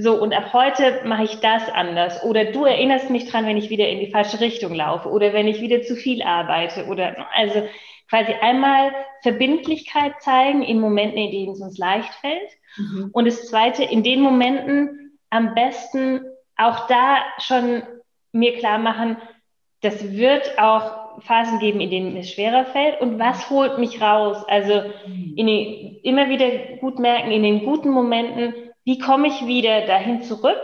so, 0.00 0.14
und 0.14 0.32
ab 0.32 0.52
heute 0.52 1.02
mache 1.04 1.24
ich 1.24 1.40
das 1.40 1.68
anders. 1.68 2.24
Oder 2.24 2.46
du 2.46 2.64
erinnerst 2.64 3.10
mich 3.10 3.30
dran, 3.30 3.46
wenn 3.46 3.58
ich 3.58 3.68
wieder 3.68 3.88
in 3.88 4.00
die 4.00 4.10
falsche 4.10 4.40
Richtung 4.40 4.74
laufe 4.74 5.10
oder 5.10 5.32
wenn 5.32 5.46
ich 5.46 5.60
wieder 5.60 5.82
zu 5.82 5.94
viel 5.94 6.22
arbeite 6.22 6.86
oder 6.86 7.26
also 7.34 7.68
quasi 8.08 8.32
einmal 8.40 8.92
Verbindlichkeit 9.22 10.14
zeigen 10.20 10.62
in 10.62 10.80
Momenten, 10.80 11.18
in 11.18 11.30
denen 11.30 11.52
es 11.52 11.60
uns 11.60 11.76
leicht 11.76 12.14
fällt. 12.14 12.50
Mhm. 12.76 13.10
Und 13.12 13.26
das 13.26 13.46
Zweite, 13.46 13.84
in 13.84 14.02
den 14.02 14.20
Momenten 14.20 15.18
am 15.28 15.54
besten 15.54 16.22
auch 16.56 16.86
da 16.86 17.18
schon 17.38 17.82
mir 18.32 18.56
klar 18.56 18.78
machen, 18.78 19.18
das 19.82 20.12
wird 20.12 20.58
auch 20.58 21.20
Phasen 21.20 21.58
geben, 21.58 21.80
in 21.80 21.90
denen 21.90 22.16
es 22.16 22.30
schwerer 22.30 22.64
fällt. 22.66 23.00
Und 23.00 23.18
was 23.18 23.50
holt 23.50 23.78
mich 23.78 24.00
raus? 24.00 24.44
Also 24.48 24.82
mhm. 25.06 25.36
den, 25.36 26.00
immer 26.02 26.28
wieder 26.30 26.48
gut 26.80 26.98
merken, 26.98 27.30
in 27.30 27.42
den 27.42 27.64
guten 27.64 27.90
Momenten, 27.90 28.54
wie 28.84 28.98
komme 28.98 29.28
ich 29.28 29.46
wieder 29.46 29.86
dahin 29.86 30.22
zurück? 30.22 30.62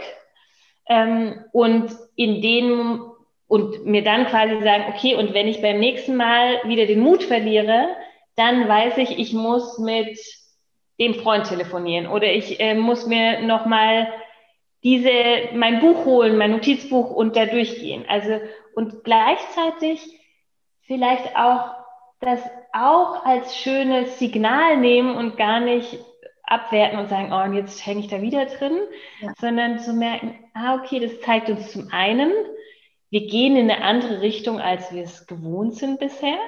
Ähm, 0.88 1.44
und 1.52 1.90
in 2.14 2.40
den 2.40 3.00
und 3.48 3.86
mir 3.86 4.02
dann 4.02 4.26
quasi 4.26 4.60
sagen, 4.62 4.86
okay, 4.92 5.14
und 5.14 5.32
wenn 5.32 5.46
ich 5.46 5.62
beim 5.62 5.78
nächsten 5.78 6.16
Mal 6.16 6.60
wieder 6.64 6.86
den 6.86 7.00
Mut 7.00 7.22
verliere, 7.22 7.88
dann 8.34 8.68
weiß 8.68 8.98
ich, 8.98 9.18
ich 9.18 9.32
muss 9.32 9.78
mit 9.78 10.18
dem 10.98 11.14
Freund 11.14 11.46
telefonieren 11.46 12.06
oder 12.06 12.32
ich 12.32 12.58
äh, 12.60 12.74
muss 12.74 13.06
mir 13.06 13.42
nochmal 13.42 14.08
diese, 14.82 15.10
mein 15.54 15.80
Buch 15.80 16.04
holen, 16.04 16.36
mein 16.36 16.52
Notizbuch 16.52 17.10
und 17.10 17.36
da 17.36 17.46
durchgehen. 17.46 18.04
Also, 18.08 18.40
und 18.74 19.04
gleichzeitig 19.04 20.00
vielleicht 20.82 21.36
auch 21.36 21.74
das 22.20 22.40
auch 22.72 23.24
als 23.24 23.56
schönes 23.56 24.18
Signal 24.18 24.76
nehmen 24.78 25.16
und 25.16 25.36
gar 25.36 25.60
nicht 25.60 25.98
abwerten 26.46 26.98
und 26.98 27.08
sagen, 27.08 27.32
oh, 27.32 27.42
und 27.42 27.54
jetzt 27.54 27.84
hänge 27.84 28.00
ich 28.00 28.08
da 28.08 28.22
wieder 28.22 28.46
drin, 28.46 28.78
ja. 29.20 29.32
sondern 29.38 29.78
zu 29.78 29.92
merken, 29.92 30.38
ah, 30.54 30.76
okay, 30.76 31.00
das 31.00 31.20
zeigt 31.20 31.50
uns 31.50 31.72
zum 31.72 31.88
einen, 31.92 32.32
wir 33.10 33.26
gehen 33.26 33.56
in 33.56 33.70
eine 33.70 33.82
andere 33.82 34.20
Richtung, 34.20 34.60
als 34.60 34.92
wir 34.92 35.02
es 35.02 35.26
gewohnt 35.26 35.74
sind 35.76 36.00
bisher. 36.00 36.38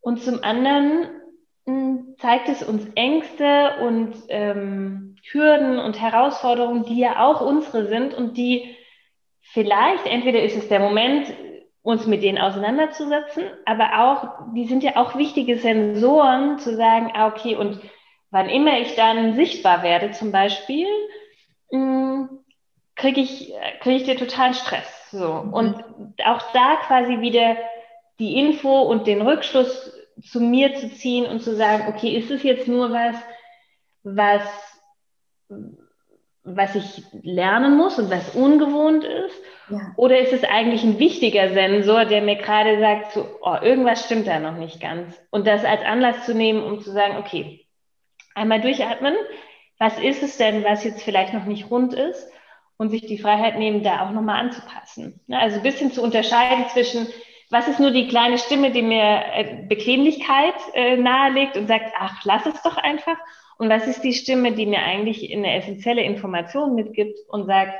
Und 0.00 0.22
zum 0.22 0.42
anderen 0.42 1.08
mh, 1.66 1.72
hm, 1.72 2.14
zeigt 2.18 2.48
es 2.48 2.62
uns 2.62 2.86
Ängste 2.94 3.76
und 3.80 4.14
ähm, 4.28 5.16
Hürden 5.30 5.78
und 5.78 6.00
Herausforderungen, 6.00 6.84
die 6.84 6.98
ja 6.98 7.24
auch 7.24 7.40
unsere 7.40 7.86
sind 7.86 8.14
und 8.14 8.36
die 8.36 8.76
vielleicht, 9.40 10.06
entweder 10.06 10.42
ist 10.42 10.56
es 10.56 10.68
der 10.68 10.80
Moment, 10.80 11.32
uns 11.82 12.06
mit 12.06 12.22
denen 12.22 12.38
auseinanderzusetzen, 12.38 13.44
aber 13.64 13.98
auch, 13.98 14.54
die 14.54 14.66
sind 14.66 14.84
ja 14.84 14.96
auch 14.96 15.16
wichtige 15.16 15.58
Sensoren, 15.58 16.58
zu 16.58 16.76
sagen, 16.76 17.10
ah, 17.14 17.26
okay, 17.26 17.56
und 17.56 17.80
wann 18.32 18.48
immer 18.48 18.80
ich 18.80 18.96
dann 18.96 19.36
sichtbar 19.36 19.84
werde, 19.84 20.10
zum 20.10 20.32
Beispiel, 20.32 20.88
hm, 21.70 22.28
kriege 22.96 23.20
ich, 23.20 23.52
krieg 23.80 23.96
ich 23.98 24.04
dir 24.04 24.16
totalen 24.16 24.54
Stress. 24.54 25.10
So. 25.10 25.44
Mhm. 25.44 25.52
Und 25.52 25.84
auch 26.24 26.42
da 26.52 26.76
quasi 26.86 27.20
wieder 27.20 27.56
die 28.18 28.38
Info 28.38 28.82
und 28.82 29.06
den 29.06 29.22
Rückschluss 29.22 29.92
zu 30.22 30.40
mir 30.40 30.74
zu 30.74 30.90
ziehen 30.90 31.26
und 31.26 31.40
zu 31.40 31.54
sagen, 31.54 31.84
okay, 31.88 32.16
ist 32.16 32.30
es 32.30 32.42
jetzt 32.42 32.68
nur 32.68 32.90
was, 32.90 33.16
was, 34.02 34.42
was 36.42 36.74
ich 36.74 37.02
lernen 37.22 37.76
muss 37.76 37.98
und 37.98 38.10
was 38.10 38.34
ungewohnt 38.34 39.04
ist? 39.04 39.36
Ja. 39.68 39.92
Oder 39.96 40.18
ist 40.20 40.32
es 40.32 40.44
eigentlich 40.44 40.84
ein 40.84 40.98
wichtiger 40.98 41.50
Sensor, 41.50 42.04
der 42.04 42.22
mir 42.22 42.36
gerade 42.36 42.78
sagt, 42.78 43.12
so, 43.12 43.26
oh, 43.42 43.56
irgendwas 43.60 44.04
stimmt 44.04 44.26
da 44.26 44.38
noch 44.38 44.56
nicht 44.56 44.80
ganz? 44.80 45.20
Und 45.30 45.46
das 45.46 45.64
als 45.64 45.82
Anlass 45.82 46.24
zu 46.24 46.34
nehmen, 46.34 46.62
um 46.62 46.80
zu 46.80 46.92
sagen, 46.92 47.16
okay, 47.18 47.61
einmal 48.34 48.60
durchatmen. 48.60 49.14
Was 49.78 49.98
ist 49.98 50.22
es 50.22 50.36
denn, 50.36 50.64
was 50.64 50.84
jetzt 50.84 51.02
vielleicht 51.02 51.32
noch 51.32 51.44
nicht 51.44 51.70
rund 51.70 51.94
ist? 51.94 52.28
Und 52.78 52.90
sich 52.90 53.06
die 53.06 53.18
Freiheit 53.18 53.58
nehmen, 53.58 53.82
da 53.82 54.04
auch 54.04 54.10
nochmal 54.10 54.40
anzupassen. 54.40 55.20
Also 55.30 55.58
ein 55.58 55.62
bisschen 55.62 55.92
zu 55.92 56.02
unterscheiden 56.02 56.66
zwischen, 56.72 57.06
was 57.50 57.68
ist 57.68 57.78
nur 57.78 57.92
die 57.92 58.08
kleine 58.08 58.38
Stimme, 58.38 58.72
die 58.72 58.82
mir 58.82 59.22
äh, 59.34 59.64
Bequemlichkeit 59.68 60.54
äh, 60.74 60.96
nahelegt 60.96 61.56
und 61.56 61.68
sagt, 61.68 61.92
ach, 61.96 62.24
lass 62.24 62.46
es 62.46 62.60
doch 62.62 62.76
einfach. 62.76 63.16
Und 63.58 63.68
was 63.68 63.86
ist 63.86 64.02
die 64.02 64.14
Stimme, 64.14 64.52
die 64.52 64.66
mir 64.66 64.80
eigentlich 64.80 65.32
eine 65.32 65.54
essentielle 65.54 66.02
Information 66.02 66.74
mitgibt 66.74 67.16
und 67.28 67.46
sagt, 67.46 67.74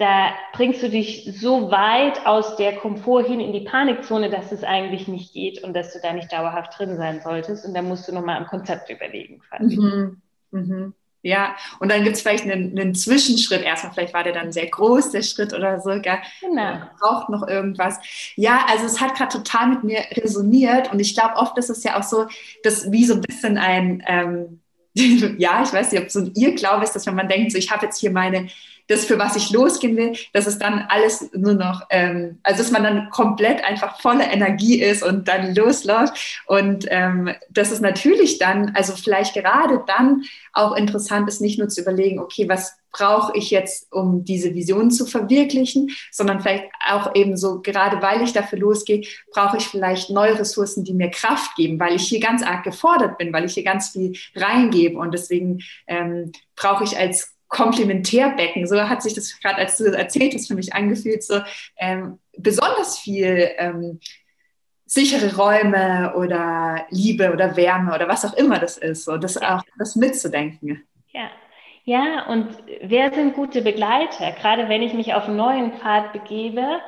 da 0.00 0.32
bringst 0.54 0.82
du 0.82 0.88
dich 0.88 1.30
so 1.38 1.70
weit 1.70 2.24
aus 2.26 2.56
der 2.56 2.76
Komfort 2.76 3.24
hin 3.24 3.38
in 3.38 3.52
die 3.52 3.60
Panikzone, 3.60 4.30
dass 4.30 4.50
es 4.50 4.64
eigentlich 4.64 5.08
nicht 5.08 5.34
geht 5.34 5.62
und 5.62 5.74
dass 5.74 5.92
du 5.92 6.00
da 6.02 6.14
nicht 6.14 6.32
dauerhaft 6.32 6.78
drin 6.78 6.96
sein 6.96 7.20
solltest. 7.20 7.66
Und 7.66 7.74
da 7.74 7.82
musst 7.82 8.08
du 8.08 8.14
nochmal 8.14 8.38
am 8.38 8.46
Konzept 8.46 8.88
überlegen. 8.88 9.42
Mhm. 9.58 10.22
Mhm. 10.52 10.94
Ja, 11.20 11.54
und 11.80 11.92
dann 11.92 12.02
gibt 12.02 12.16
es 12.16 12.22
vielleicht 12.22 12.44
einen, 12.44 12.78
einen, 12.78 12.94
Zwischenschritt. 12.94 13.60
Erstmal, 13.60 13.92
vielleicht 13.92 14.14
war 14.14 14.24
der 14.24 14.32
dann 14.32 14.52
sehr 14.52 14.68
groß, 14.68 15.10
der 15.10 15.20
Schritt 15.20 15.52
oder 15.52 15.78
so. 15.78 15.90
Gell? 16.00 16.18
Genau. 16.40 16.78
Braucht 16.98 17.28
noch 17.28 17.46
irgendwas. 17.46 17.98
Ja, 18.36 18.64
also 18.70 18.86
es 18.86 19.02
hat 19.02 19.16
gerade 19.16 19.36
total 19.36 19.68
mit 19.68 19.84
mir 19.84 20.00
resoniert 20.12 20.90
und 20.90 20.98
ich 20.98 21.12
glaube, 21.12 21.36
oft 21.36 21.58
ist 21.58 21.68
es 21.68 21.84
ja 21.84 21.98
auch 21.98 22.04
so, 22.04 22.26
dass 22.62 22.90
wie 22.90 23.04
so 23.04 23.12
ein 23.12 23.20
bisschen 23.20 23.58
ein, 23.58 24.02
ähm, 24.06 24.60
ja, 25.38 25.62
ich 25.62 25.74
weiß 25.74 25.92
nicht, 25.92 26.00
ob 26.00 26.10
so 26.10 26.20
ein 26.20 26.32
Irrglaube 26.34 26.84
ist, 26.84 26.94
dass 26.94 27.06
wenn 27.06 27.14
man 27.14 27.28
denkt, 27.28 27.52
so 27.52 27.58
ich 27.58 27.70
habe 27.70 27.84
jetzt 27.84 28.00
hier 28.00 28.10
meine 28.10 28.48
das, 28.88 29.04
für 29.04 29.18
was 29.18 29.36
ich 29.36 29.50
losgehen 29.50 29.96
will, 29.96 30.16
dass 30.32 30.46
es 30.46 30.58
dann 30.58 30.86
alles 30.88 31.30
nur 31.32 31.54
noch, 31.54 31.82
ähm, 31.90 32.38
also 32.42 32.62
dass 32.62 32.70
man 32.70 32.82
dann 32.82 33.10
komplett 33.10 33.64
einfach 33.64 34.00
voller 34.00 34.32
Energie 34.32 34.80
ist 34.80 35.02
und 35.02 35.28
dann 35.28 35.54
losläuft. 35.54 36.42
Und 36.46 36.86
ähm, 36.88 37.30
dass 37.50 37.70
es 37.70 37.80
natürlich 37.80 38.38
dann, 38.38 38.72
also 38.74 38.94
vielleicht 38.94 39.34
gerade 39.34 39.82
dann 39.86 40.24
auch 40.52 40.74
interessant 40.74 41.28
ist, 41.28 41.40
nicht 41.40 41.58
nur 41.58 41.68
zu 41.68 41.80
überlegen, 41.80 42.18
okay, 42.18 42.48
was 42.48 42.80
brauche 42.92 43.36
ich 43.36 43.50
jetzt, 43.50 43.92
um 43.92 44.24
diese 44.24 44.54
Vision 44.54 44.90
zu 44.90 45.06
verwirklichen, 45.06 45.90
sondern 46.10 46.40
vielleicht 46.40 46.64
auch 46.88 47.14
eben 47.14 47.36
so, 47.36 47.60
gerade 47.60 48.02
weil 48.02 48.22
ich 48.22 48.32
dafür 48.32 48.58
losgehe, 48.58 49.02
brauche 49.32 49.58
ich 49.58 49.68
vielleicht 49.68 50.10
neue 50.10 50.38
Ressourcen, 50.38 50.84
die 50.84 50.94
mir 50.94 51.10
Kraft 51.10 51.54
geben, 51.56 51.78
weil 51.78 51.94
ich 51.94 52.08
hier 52.08 52.20
ganz 52.20 52.42
arg 52.42 52.64
gefordert 52.64 53.18
bin, 53.18 53.32
weil 53.32 53.44
ich 53.44 53.54
hier 53.54 53.64
ganz 53.64 53.90
viel 53.90 54.16
reingebe 54.34 54.98
und 54.98 55.12
deswegen 55.12 55.62
ähm, 55.86 56.32
brauche 56.56 56.84
ich 56.84 56.98
als 56.98 57.32
Komplementärbecken, 57.50 58.66
so 58.66 58.80
hat 58.88 59.02
sich 59.02 59.12
das 59.12 59.38
gerade, 59.40 59.56
als 59.56 59.76
du 59.76 59.84
das 59.84 59.94
erzählt 59.94 60.34
hast, 60.34 60.48
für 60.48 60.54
mich 60.54 60.72
angefühlt, 60.72 61.22
so 61.22 61.40
ähm, 61.76 62.18
besonders 62.38 62.98
viel 62.98 63.50
ähm, 63.58 64.00
sichere 64.86 65.36
Räume 65.36 66.14
oder 66.16 66.86
Liebe 66.90 67.32
oder 67.32 67.56
Wärme 67.56 67.94
oder 67.94 68.08
was 68.08 68.24
auch 68.24 68.34
immer 68.34 68.58
das 68.58 68.78
ist, 68.78 69.04
so 69.04 69.16
das 69.18 69.36
auch 69.36 69.62
das 69.78 69.96
mitzudenken. 69.96 70.84
Ja. 71.12 71.28
Ja, 71.84 72.26
und 72.26 72.48
wer 72.82 73.12
sind 73.12 73.34
gute 73.34 73.62
Begleiter? 73.62 74.32
Gerade 74.32 74.68
wenn 74.68 74.82
ich 74.82 74.92
mich 74.92 75.14
auf 75.14 75.24
einen 75.24 75.36
neuen 75.36 75.72
Pfad 75.72 76.12
begebe, 76.12 76.80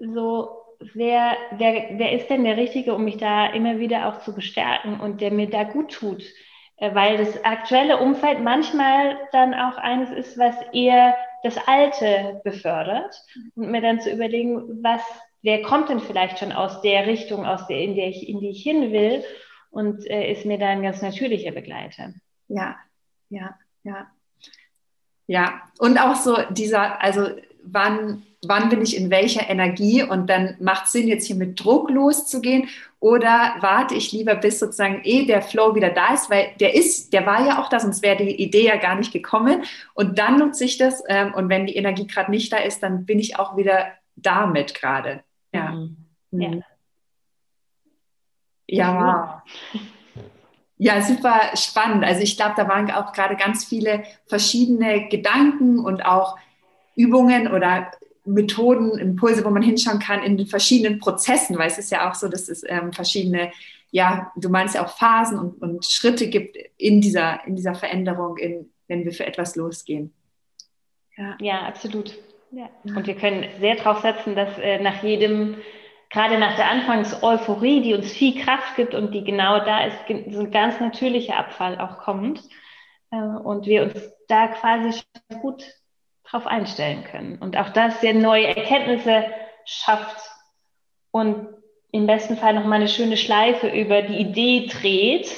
so 0.00 0.48
wer, 0.94 1.36
wer, 1.56 1.98
wer 1.98 2.12
ist 2.12 2.28
denn 2.28 2.44
der 2.44 2.56
Richtige, 2.56 2.94
um 2.94 3.04
mich 3.04 3.18
da 3.18 3.46
immer 3.46 3.78
wieder 3.78 4.08
auch 4.08 4.20
zu 4.20 4.34
bestärken 4.34 5.00
und 5.00 5.20
der 5.20 5.32
mir 5.32 5.50
da 5.50 5.64
gut 5.64 5.92
tut? 5.92 6.22
Äh, 6.82 6.96
weil 6.96 7.16
das 7.16 7.44
aktuelle 7.44 7.98
Umfeld 7.98 8.40
manchmal 8.40 9.16
dann 9.30 9.54
auch 9.54 9.78
eines 9.78 10.10
ist, 10.10 10.36
was 10.36 10.56
eher 10.72 11.14
das 11.44 11.56
Alte 11.68 12.40
befördert 12.42 13.22
und 13.54 13.70
mir 13.70 13.80
dann 13.80 14.00
zu 14.00 14.10
überlegen, 14.10 14.82
was, 14.82 15.00
wer 15.42 15.62
kommt 15.62 15.90
denn 15.90 16.00
vielleicht 16.00 16.40
schon 16.40 16.50
aus 16.50 16.80
der 16.82 17.06
Richtung, 17.06 17.46
aus 17.46 17.68
der, 17.68 17.78
in 17.78 17.94
der 17.94 18.08
ich, 18.08 18.28
in 18.28 18.40
die 18.40 18.50
ich 18.50 18.64
hin 18.64 18.90
will 18.90 19.22
und 19.70 20.04
äh, 20.10 20.32
ist 20.32 20.44
mir 20.44 20.58
dann 20.58 20.82
ganz 20.82 21.00
natürlicher 21.02 21.52
Begleiter. 21.52 22.14
Ja, 22.48 22.76
ja, 23.30 23.56
ja. 23.84 24.10
Ja, 25.28 25.62
und 25.78 25.98
auch 25.98 26.16
so 26.16 26.36
dieser, 26.50 27.00
also 27.00 27.28
wann, 27.62 28.24
wann 28.44 28.68
bin 28.68 28.82
ich 28.82 28.96
in 28.96 29.10
welcher 29.10 29.48
Energie 29.48 30.02
und 30.02 30.28
dann 30.28 30.56
macht 30.58 30.86
es 30.86 30.92
Sinn, 30.92 31.06
jetzt 31.06 31.26
hier 31.26 31.36
mit 31.36 31.62
Druck 31.62 31.90
loszugehen 31.90 32.68
oder 32.98 33.56
warte 33.60 33.94
ich 33.94 34.12
lieber, 34.12 34.34
bis 34.34 34.58
sozusagen 34.58 35.00
eh 35.04 35.26
der 35.26 35.42
Flow 35.42 35.74
wieder 35.74 35.90
da 35.90 36.14
ist, 36.14 36.28
weil 36.28 36.48
der 36.58 36.74
ist, 36.74 37.12
der 37.12 37.24
war 37.24 37.46
ja 37.46 37.60
auch 37.60 37.68
da, 37.68 37.78
sonst 37.78 38.02
wäre 38.02 38.16
die 38.16 38.42
Idee 38.42 38.66
ja 38.66 38.76
gar 38.76 38.96
nicht 38.96 39.12
gekommen 39.12 39.62
und 39.94 40.18
dann 40.18 40.38
nutze 40.38 40.64
ich 40.64 40.76
das 40.76 41.02
ähm, 41.08 41.34
und 41.34 41.48
wenn 41.48 41.66
die 41.66 41.76
Energie 41.76 42.06
gerade 42.06 42.30
nicht 42.30 42.52
da 42.52 42.58
ist, 42.58 42.82
dann 42.82 43.06
bin 43.06 43.18
ich 43.18 43.38
auch 43.38 43.56
wieder 43.56 43.86
damit 44.16 44.74
gerade. 44.74 45.22
Ja. 45.52 45.70
Mhm. 45.70 45.96
Ja. 46.32 46.48
Mhm. 46.48 46.64
Ja. 48.66 49.42
Ja, 50.78 51.00
super 51.00 51.40
spannend. 51.54 52.02
Also 52.02 52.22
ich 52.22 52.36
glaube, 52.36 52.54
da 52.56 52.66
waren 52.66 52.90
auch 52.90 53.12
gerade 53.12 53.36
ganz 53.36 53.64
viele 53.64 54.02
verschiedene 54.26 55.06
Gedanken 55.08 55.78
und 55.78 56.04
auch 56.04 56.36
Übungen 56.96 57.46
oder 57.46 57.92
Methoden, 58.24 58.98
Impulse, 58.98 59.44
wo 59.44 59.50
man 59.50 59.62
hinschauen 59.62 59.98
kann 59.98 60.22
in 60.22 60.36
den 60.36 60.46
verschiedenen 60.46 60.98
Prozessen, 60.98 61.58
weil 61.58 61.68
es 61.68 61.78
ist 61.78 61.90
ja 61.90 62.08
auch 62.08 62.14
so, 62.14 62.28
dass 62.28 62.48
es 62.48 62.62
ähm, 62.66 62.92
verschiedene, 62.92 63.52
ja, 63.90 64.32
du 64.36 64.48
meinst 64.48 64.74
ja 64.74 64.84
auch 64.84 64.96
Phasen 64.96 65.38
und, 65.38 65.60
und, 65.60 65.84
Schritte 65.84 66.28
gibt 66.28 66.56
in 66.76 67.00
dieser, 67.00 67.44
in 67.46 67.56
dieser 67.56 67.74
Veränderung, 67.74 68.36
in, 68.36 68.70
wenn 68.86 69.04
wir 69.04 69.12
für 69.12 69.26
etwas 69.26 69.56
losgehen. 69.56 70.12
Ja, 71.16 71.36
ja 71.40 71.60
absolut. 71.62 72.16
Ja. 72.52 72.68
Und 72.84 73.06
wir 73.06 73.16
können 73.16 73.46
sehr 73.60 73.76
darauf 73.76 74.00
setzen, 74.00 74.36
dass 74.36 74.56
äh, 74.58 74.78
nach 74.80 75.02
jedem, 75.02 75.56
gerade 76.10 76.38
nach 76.38 76.54
der 76.56 76.70
Anfangs-Euphorie, 76.70 77.82
die 77.82 77.94
uns 77.94 78.12
viel 78.12 78.40
Kraft 78.44 78.76
gibt 78.76 78.94
und 78.94 79.12
die 79.12 79.24
genau 79.24 79.58
da 79.64 79.86
ist, 79.86 79.96
so 80.30 80.40
ein 80.40 80.50
ganz 80.50 80.78
natürlicher 80.78 81.38
Abfall 81.38 81.78
auch 81.78 81.98
kommt. 81.98 82.42
Äh, 83.10 83.16
und 83.16 83.66
wir 83.66 83.84
uns 83.84 83.94
da 84.28 84.48
quasi 84.48 85.00
gut 85.40 85.64
drauf 86.32 86.46
einstellen 86.46 87.04
können. 87.04 87.36
Und 87.38 87.56
auch 87.56 87.68
das 87.68 88.00
sehr 88.00 88.14
neue 88.14 88.46
Erkenntnisse 88.46 89.24
schafft 89.64 90.16
und 91.10 91.46
im 91.92 92.06
besten 92.06 92.36
Fall 92.36 92.54
noch 92.54 92.64
mal 92.64 92.76
eine 92.76 92.88
schöne 92.88 93.18
Schleife 93.18 93.68
über 93.68 94.00
die 94.02 94.16
Idee 94.16 94.66
dreht, 94.66 95.30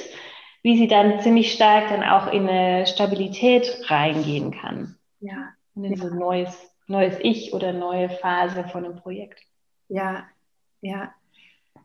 wie 0.63 0.77
sie 0.77 0.87
dann 0.87 1.19
ziemlich 1.19 1.51
stark 1.51 1.89
dann 1.89 2.03
auch 2.03 2.31
in 2.31 2.47
eine 2.49 2.87
Stabilität 2.87 3.83
reingehen 3.87 4.51
kann. 4.51 4.97
Ja. 5.19 5.49
Und 5.75 5.83
in 5.83 5.93
ja. 5.93 5.97
so 5.97 6.07
ein 6.07 6.17
neues, 6.17 6.71
neues 6.87 7.17
Ich 7.19 7.53
oder 7.53 7.73
neue 7.73 8.09
Phase 8.09 8.63
von 8.69 8.85
einem 8.85 8.95
Projekt. 8.95 9.41
Ja, 9.89 10.23
ja. 10.81 11.13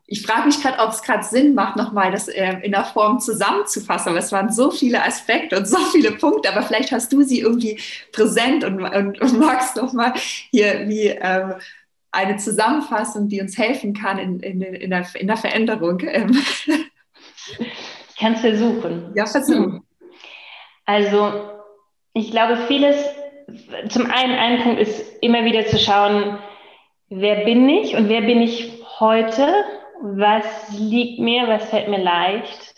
Ich 0.07 0.25
frage 0.25 0.47
mich 0.47 0.61
gerade, 0.61 0.79
ob 0.79 0.89
es 0.89 1.01
gerade 1.01 1.23
Sinn 1.23 1.53
macht, 1.53 1.77
nochmal 1.77 2.11
das 2.11 2.27
äh, 2.27 2.57
in 2.63 2.71
der 2.71 2.83
Form 2.83 3.19
zusammenzufassen. 3.19 4.09
Aber 4.09 4.19
es 4.19 4.31
waren 4.31 4.51
so 4.51 4.71
viele 4.71 5.03
Aspekte 5.03 5.57
und 5.57 5.65
so 5.65 5.77
viele 5.91 6.11
Punkte. 6.11 6.51
Aber 6.51 6.63
vielleicht 6.63 6.91
hast 6.91 7.13
du 7.13 7.21
sie 7.21 7.39
irgendwie 7.39 7.79
präsent 8.11 8.63
und, 8.63 8.81
und, 8.83 9.21
und 9.21 9.39
magst 9.39 9.77
nochmal 9.77 10.13
hier 10.51 10.87
wie 10.87 11.07
ähm, 11.07 11.53
eine 12.11 12.37
Zusammenfassung, 12.37 13.29
die 13.29 13.41
uns 13.41 13.57
helfen 13.57 13.93
kann 13.93 14.17
in, 14.19 14.39
in, 14.41 14.61
in, 14.61 14.89
der, 14.89 15.07
in 15.15 15.27
der 15.27 15.37
Veränderung. 15.37 15.99
Ähm. 16.01 16.37
Ich 18.09 18.17
kann 18.17 18.33
es 18.33 18.41
versuchen. 18.41 19.11
Ja, 19.15 19.25
versuchen. 19.25 19.83
Also, 20.85 21.31
ich 22.13 22.31
glaube, 22.31 22.57
vieles, 22.67 22.97
zum 23.89 24.05
einen, 24.11 24.37
ein 24.37 24.63
Punkt 24.63 24.79
ist 24.79 25.01
immer 25.21 25.45
wieder 25.45 25.65
zu 25.65 25.79
schauen, 25.79 26.37
wer 27.09 27.45
bin 27.45 27.67
ich 27.69 27.95
und 27.95 28.09
wer 28.09 28.21
bin 28.21 28.41
ich 28.41 28.71
heute? 28.99 29.47
Was 30.01 30.45
liegt 30.71 31.19
mir? 31.19 31.47
Was 31.47 31.69
fällt 31.69 31.87
mir 31.87 32.01
leicht? 32.01 32.73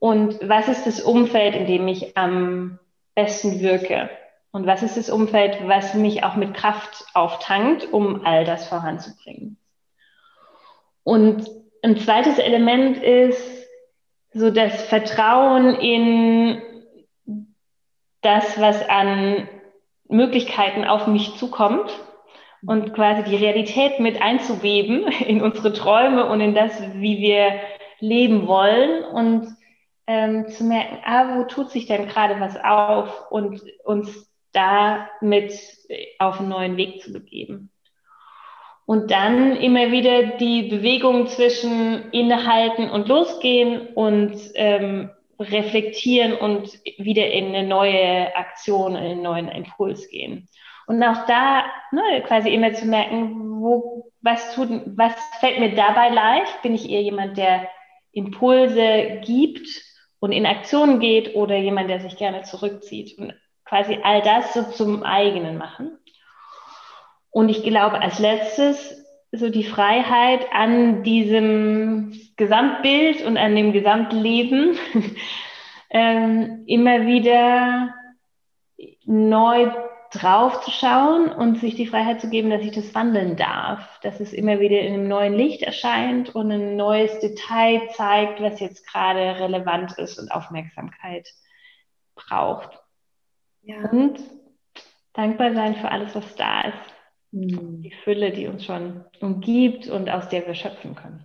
Und 0.00 0.36
was 0.48 0.68
ist 0.68 0.86
das 0.86 1.00
Umfeld, 1.00 1.54
in 1.54 1.66
dem 1.66 1.86
ich 1.86 2.16
am 2.16 2.78
besten 3.14 3.60
wirke? 3.60 4.10
Und 4.50 4.66
was 4.66 4.82
ist 4.82 4.96
das 4.96 5.10
Umfeld, 5.10 5.68
was 5.68 5.94
mich 5.94 6.24
auch 6.24 6.34
mit 6.34 6.54
Kraft 6.54 7.04
auftankt, 7.14 7.92
um 7.92 8.26
all 8.26 8.44
das 8.44 8.66
voranzubringen? 8.66 9.58
Und 11.04 11.48
ein 11.82 11.96
zweites 11.96 12.38
Element 12.38 12.98
ist 12.98 13.66
so 14.32 14.50
das 14.50 14.82
Vertrauen 14.82 15.76
in 15.76 16.60
das, 18.22 18.60
was 18.60 18.88
an 18.88 19.48
Möglichkeiten 20.08 20.84
auf 20.84 21.06
mich 21.06 21.36
zukommt 21.36 21.90
und 22.66 22.94
quasi 22.94 23.22
die 23.24 23.36
Realität 23.36 24.00
mit 24.00 24.20
einzuweben 24.20 25.06
in 25.26 25.42
unsere 25.42 25.72
Träume 25.72 26.26
und 26.26 26.40
in 26.40 26.54
das, 26.54 26.72
wie 26.94 27.18
wir 27.18 27.60
leben 28.00 28.46
wollen 28.46 29.04
und 29.04 29.48
ähm, 30.06 30.48
zu 30.48 30.64
merken, 30.64 30.98
ah, 31.04 31.36
wo 31.36 31.44
tut 31.44 31.70
sich 31.70 31.86
denn 31.86 32.08
gerade 32.08 32.40
was 32.40 32.56
auf 32.62 33.30
und 33.30 33.62
uns 33.84 34.30
damit 34.52 35.52
auf 36.18 36.40
einen 36.40 36.48
neuen 36.48 36.76
Weg 36.76 37.02
zu 37.02 37.12
begeben. 37.12 37.70
Und 38.86 39.12
dann 39.12 39.54
immer 39.54 39.92
wieder 39.92 40.36
die 40.38 40.64
Bewegung 40.64 41.28
zwischen 41.28 42.10
innehalten 42.10 42.90
und 42.90 43.06
losgehen 43.06 43.94
und 43.94 44.36
ähm, 44.54 45.10
reflektieren 45.38 46.34
und 46.34 46.80
wieder 46.98 47.30
in 47.30 47.54
eine 47.54 47.66
neue 47.66 48.34
Aktion, 48.34 48.96
in 48.96 49.04
einen 49.04 49.22
neuen 49.22 49.48
Impuls 49.48 50.08
gehen. 50.08 50.48
Und 50.90 51.04
auch 51.04 51.24
da 51.26 51.66
ne, 51.92 52.20
quasi 52.26 52.52
immer 52.52 52.72
zu 52.72 52.84
merken, 52.84 53.60
wo, 53.62 54.10
was, 54.22 54.56
tut, 54.56 54.68
was 54.96 55.12
fällt 55.38 55.60
mir 55.60 55.76
dabei 55.76 56.08
leicht? 56.08 56.62
Bin 56.62 56.74
ich 56.74 56.90
eher 56.90 57.00
jemand, 57.00 57.38
der 57.38 57.68
Impulse 58.10 59.20
gibt 59.24 59.68
und 60.18 60.32
in 60.32 60.46
Aktion 60.46 60.98
geht 60.98 61.36
oder 61.36 61.56
jemand, 61.56 61.90
der 61.90 62.00
sich 62.00 62.16
gerne 62.16 62.42
zurückzieht? 62.42 63.16
Und 63.18 63.34
quasi 63.64 64.00
all 64.02 64.20
das 64.22 64.52
so 64.52 64.64
zum 64.64 65.04
eigenen 65.04 65.58
machen. 65.58 65.96
Und 67.30 67.50
ich 67.50 67.62
glaube, 67.62 68.02
als 68.02 68.18
letztes 68.18 69.06
so 69.30 69.48
die 69.48 69.62
Freiheit 69.62 70.44
an 70.52 71.04
diesem 71.04 72.20
Gesamtbild 72.36 73.24
und 73.24 73.36
an 73.36 73.54
dem 73.54 73.72
Gesamtleben 73.72 74.76
ähm, 75.90 76.64
immer 76.66 77.06
wieder 77.06 77.94
neu 79.04 79.70
drauf 80.10 80.60
zu 80.62 80.70
schauen 80.70 81.30
und 81.30 81.58
sich 81.58 81.76
die 81.76 81.86
Freiheit 81.86 82.20
zu 82.20 82.28
geben, 82.28 82.50
dass 82.50 82.62
ich 82.62 82.72
das 82.72 82.94
wandeln 82.94 83.36
darf, 83.36 84.00
dass 84.00 84.18
es 84.20 84.32
immer 84.32 84.58
wieder 84.58 84.80
in 84.80 84.94
einem 84.94 85.08
neuen 85.08 85.34
Licht 85.34 85.62
erscheint 85.62 86.34
und 86.34 86.50
ein 86.50 86.76
neues 86.76 87.20
Detail 87.20 87.88
zeigt, 87.94 88.40
was 88.40 88.58
jetzt 88.60 88.86
gerade 88.86 89.38
relevant 89.38 89.96
ist 89.98 90.18
und 90.18 90.32
Aufmerksamkeit 90.32 91.28
braucht. 92.14 92.80
Ja. 93.62 93.88
Und 93.90 94.20
dankbar 95.12 95.54
sein 95.54 95.76
für 95.76 95.90
alles, 95.90 96.14
was 96.14 96.34
da 96.34 96.62
ist. 96.62 96.94
Mhm. 97.30 97.82
Die 97.82 97.94
Fülle, 98.02 98.32
die 98.32 98.48
uns 98.48 98.64
schon 98.64 99.04
umgibt 99.20 99.88
und 99.88 100.10
aus 100.10 100.28
der 100.28 100.46
wir 100.46 100.54
schöpfen 100.54 100.96
können. 100.96 101.24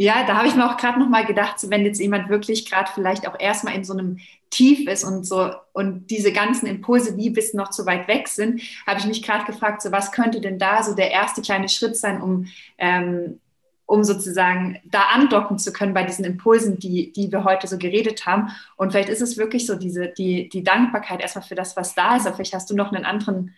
Ja, 0.00 0.24
da 0.24 0.36
habe 0.36 0.46
ich 0.46 0.54
mir 0.54 0.64
auch 0.64 0.76
gerade 0.76 1.00
noch 1.00 1.08
mal 1.08 1.26
gedacht, 1.26 1.58
so 1.58 1.70
wenn 1.70 1.84
jetzt 1.84 1.98
jemand 1.98 2.28
wirklich 2.28 2.70
gerade 2.70 2.88
vielleicht 2.94 3.26
auch 3.26 3.34
erstmal 3.36 3.74
in 3.74 3.82
so 3.82 3.94
einem 3.94 4.20
Tief 4.48 4.86
ist 4.86 5.02
und 5.02 5.26
so 5.26 5.50
und 5.72 6.06
diese 6.06 6.32
ganzen 6.32 6.66
Impulse 6.66 7.16
wie 7.16 7.30
bis 7.30 7.52
noch 7.52 7.70
zu 7.70 7.84
weit 7.84 8.06
weg 8.06 8.28
sind, 8.28 8.62
habe 8.86 9.00
ich 9.00 9.06
mich 9.06 9.24
gerade 9.24 9.44
gefragt, 9.44 9.82
so 9.82 9.90
was 9.90 10.12
könnte 10.12 10.40
denn 10.40 10.56
da 10.56 10.84
so 10.84 10.94
der 10.94 11.10
erste 11.10 11.42
kleine 11.42 11.68
Schritt 11.68 11.96
sein, 11.96 12.22
um 12.22 12.46
ähm, 12.78 13.40
um 13.86 14.04
sozusagen 14.04 14.78
da 14.84 15.00
andocken 15.14 15.58
zu 15.58 15.72
können 15.72 15.94
bei 15.94 16.04
diesen 16.04 16.24
Impulsen, 16.24 16.78
die, 16.78 17.10
die 17.10 17.32
wir 17.32 17.42
heute 17.42 17.66
so 17.66 17.76
geredet 17.76 18.24
haben. 18.24 18.50
Und 18.76 18.92
vielleicht 18.92 19.08
ist 19.08 19.22
es 19.22 19.36
wirklich 19.36 19.66
so 19.66 19.74
diese, 19.74 20.06
die, 20.06 20.48
die 20.48 20.62
Dankbarkeit 20.62 21.22
erstmal 21.22 21.44
für 21.44 21.56
das, 21.56 21.76
was 21.76 21.96
da 21.96 22.14
ist, 22.14 22.26
aber 22.26 22.36
vielleicht 22.36 22.54
hast 22.54 22.70
du 22.70 22.76
noch 22.76 22.92
einen 22.92 23.04
anderen 23.04 23.54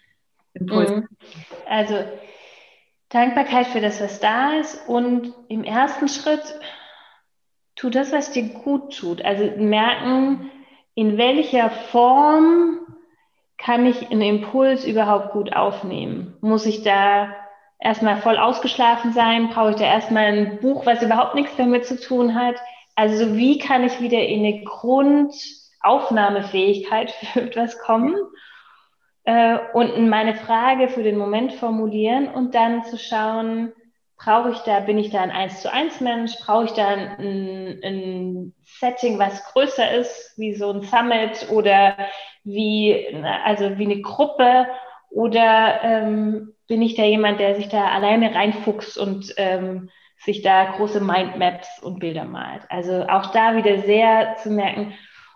Impuls. 0.55 0.89
Mhm. 0.89 1.09
Also 1.69 1.97
Dankbarkeit 3.11 3.67
für 3.67 3.81
das, 3.81 4.01
was 4.01 4.21
da 4.21 4.53
ist 4.55 4.89
und 4.89 5.35
im 5.49 5.65
ersten 5.65 6.09
Schritt 6.09 6.55
tu 7.75 7.91
das, 7.91 8.13
was 8.13 8.31
dir 8.31 8.51
gut 8.51 8.97
tut. 8.97 9.25
Also 9.25 9.51
merken, 9.57 10.49
in 10.95 11.19
welcher 11.19 11.71
Form 11.71 12.79
kann 13.59 13.85
ich 13.87 14.09
einen 14.11 14.23
Impuls 14.23 14.85
überhaupt 14.85 15.33
gut 15.33 15.55
aufnehmen? 15.55 16.37
Muss 16.41 16.67
ich 16.67 16.83
da 16.83 17.35
erstmal 17.81 18.19
voll 18.19 18.39
ausgeschlafen 18.39 19.13
sein? 19.13 19.49
Brauche 19.51 19.71
ich 19.71 19.77
da 19.77 19.85
erstmal 19.85 20.27
ein 20.27 20.61
Buch, 20.61 20.87
was 20.87 21.03
überhaupt 21.03 21.35
nichts 21.35 21.57
damit 21.57 21.87
zu 21.87 22.01
tun 22.01 22.37
hat? 22.37 22.55
Also 22.95 23.37
wie 23.37 23.59
kann 23.59 23.83
ich 23.83 24.01
wieder 24.01 24.21
in 24.21 24.45
eine 24.45 24.63
Grundaufnahmefähigkeit 24.65 27.11
für 27.11 27.41
etwas 27.41 27.77
kommen? 27.79 28.15
Äh, 29.25 29.59
und 29.75 30.09
meine 30.09 30.35
Frage 30.35 30.89
für 30.89 31.03
den 31.03 31.17
Moment 31.17 31.53
formulieren 31.53 32.29
und 32.29 32.55
dann 32.55 32.85
zu 32.85 32.99
schauen, 32.99 33.73
brauche 34.17 34.51
ich 34.51 34.59
da, 34.59 34.81
bin 34.81 34.99
ich 34.99 35.11
da 35.11 35.21
ein 35.23 35.31
1 35.31 35.63
zu 35.63 35.73
1 35.73 36.01
Mensch? 36.01 36.37
Brauche 36.45 36.67
ich 36.67 36.73
da 36.73 36.89
ein, 36.89 37.81
ein, 37.83 38.55
Setting, 38.65 39.19
was 39.19 39.45
größer 39.53 39.91
ist, 39.93 40.35
wie 40.39 40.55
so 40.55 40.71
ein 40.73 40.83
Summit 40.83 41.49
oder 41.51 41.97
wie, 42.45 43.07
also 43.45 43.79
wie 43.79 43.85
eine 43.85 44.01
Gruppe? 44.01 44.67
Oder 45.11 45.81
ähm, 45.83 46.55
bin 46.69 46.83
ich 46.83 46.95
da 46.95 47.03
jemand, 47.03 47.41
der 47.41 47.57
sich 47.57 47.69
da 47.69 47.89
alleine 47.89 48.35
reinfuchst 48.35 48.97
und 48.97 49.35
ähm, 49.37 49.91
sich 50.19 50.43
da 50.43 50.73
große 50.73 51.01
Mindmaps 51.01 51.83
und 51.83 51.99
Bilder 51.99 52.25
malt. 52.25 52.63
Also 52.69 53.07
auch 53.09 53.33
da 53.33 53.57
wieder 53.57 53.81
sehr 53.81 54.37
zu 54.37 54.51
merken, 54.51 54.95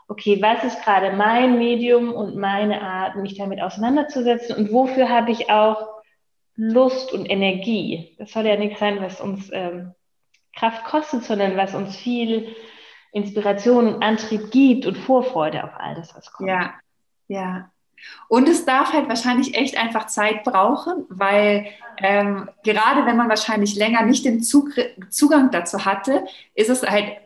okay, 0.09 0.40
was 0.40 0.64
ist 0.64 0.82
gerade 0.82 1.16
mein 1.16 1.59
Medium 1.59 2.12
und 2.12 2.36
meine 2.36 2.82
Art, 2.82 3.16
mich 3.16 3.36
damit 3.36 3.61
auseinanderzusetzen 3.61 4.57
und 4.57 4.72
wofür 4.72 5.09
habe 5.09 5.30
ich 5.30 5.50
auch 5.50 5.94
Lust 6.57 7.12
und 7.12 7.26
Energie. 7.26 8.14
Das 8.18 8.32
soll 8.32 8.46
ja 8.46 8.57
nichts 8.57 8.78
sein, 8.78 9.00
was 9.00 9.20
uns 9.20 9.50
ähm, 9.52 9.92
Kraft 10.57 10.84
kostet, 10.84 11.24
sondern 11.24 11.57
was 11.57 11.74
uns 11.74 11.96
viel 11.96 12.55
Inspiration 13.12 13.94
und 13.94 14.02
Antrieb 14.02 14.50
gibt 14.50 14.86
und 14.86 14.96
Vorfreude 14.96 15.64
auf 15.64 15.70
all 15.76 15.94
das, 15.94 16.14
was 16.14 16.32
kommt. 16.32 16.48
Ja, 16.48 16.74
ja. 17.28 17.70
Und 18.28 18.48
es 18.48 18.64
darf 18.64 18.92
halt 18.92 19.09
wahrscheinlich 19.09 19.57
echt 19.57 19.78
einfach 19.78 20.07
Zeit 20.07 20.44
brauchen, 20.44 21.07
weil 21.09 21.66
ähm, 21.98 22.50
gerade 22.64 23.07
wenn 23.07 23.16
man 23.16 23.28
wahrscheinlich 23.28 23.76
länger 23.76 24.02
nicht 24.02 24.24
den 24.24 24.42
Zug 24.42 24.70
Zugang 25.09 25.50
dazu 25.50 25.84
hatte, 25.84 26.24
ist 26.55 26.70
es 26.70 26.82
halt 26.82 27.16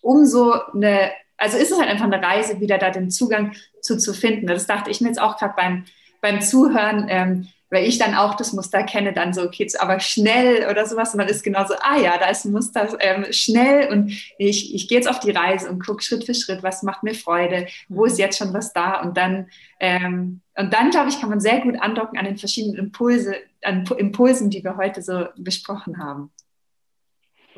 umso 0.00 0.52
eine, 0.74 1.10
also 1.38 1.56
ist 1.56 1.72
es 1.72 1.78
halt 1.78 1.88
einfach 1.88 2.04
eine 2.04 2.22
Reise, 2.22 2.60
wieder 2.60 2.78
da 2.78 2.90
den 2.90 3.10
Zugang 3.10 3.54
zu, 3.80 3.96
zu 3.96 4.12
finden. 4.12 4.46
Das 4.46 4.66
dachte 4.66 4.90
ich 4.90 5.00
mir 5.00 5.08
jetzt 5.08 5.20
auch 5.20 5.38
gerade 5.38 5.54
beim, 5.56 5.84
beim 6.20 6.40
Zuhören. 6.40 7.06
Ähm, 7.08 7.48
weil 7.70 7.86
ich 7.86 7.98
dann 7.98 8.14
auch 8.14 8.34
das 8.34 8.52
Muster 8.52 8.82
kenne, 8.82 9.12
dann 9.12 9.34
so, 9.34 9.42
okay, 9.42 9.68
aber 9.78 10.00
schnell 10.00 10.66
oder 10.70 10.86
sowas. 10.86 11.12
Und 11.12 11.18
man 11.18 11.28
ist 11.28 11.42
genauso, 11.42 11.74
ah 11.80 11.98
ja, 11.98 12.16
da 12.18 12.28
ist 12.28 12.44
ein 12.44 12.52
Muster 12.52 12.88
ähm, 13.00 13.26
schnell 13.30 13.90
und 13.92 14.10
ich, 14.38 14.74
ich 14.74 14.88
gehe 14.88 14.98
jetzt 14.98 15.08
auf 15.08 15.20
die 15.20 15.30
Reise 15.30 15.70
und 15.70 15.84
gucke 15.84 16.02
Schritt 16.02 16.24
für 16.24 16.34
Schritt, 16.34 16.62
was 16.62 16.82
macht 16.82 17.02
mir 17.02 17.14
Freude, 17.14 17.66
wo 17.88 18.06
ist 18.06 18.14
mhm. 18.14 18.20
jetzt 18.20 18.38
schon 18.38 18.54
was 18.54 18.72
da 18.72 19.00
und 19.02 19.16
dann, 19.16 19.48
ähm, 19.80 20.40
und 20.56 20.72
dann, 20.72 20.90
glaube 20.90 21.10
ich, 21.10 21.20
kann 21.20 21.28
man 21.28 21.40
sehr 21.40 21.60
gut 21.60 21.80
andocken 21.80 22.18
an 22.18 22.24
den 22.24 22.38
verschiedenen 22.38 22.78
Impulse, 22.78 23.36
an 23.62 23.84
Impulsen, 23.98 24.50
die 24.50 24.64
wir 24.64 24.76
heute 24.76 25.02
so 25.02 25.26
besprochen 25.36 25.98
haben. 25.98 26.30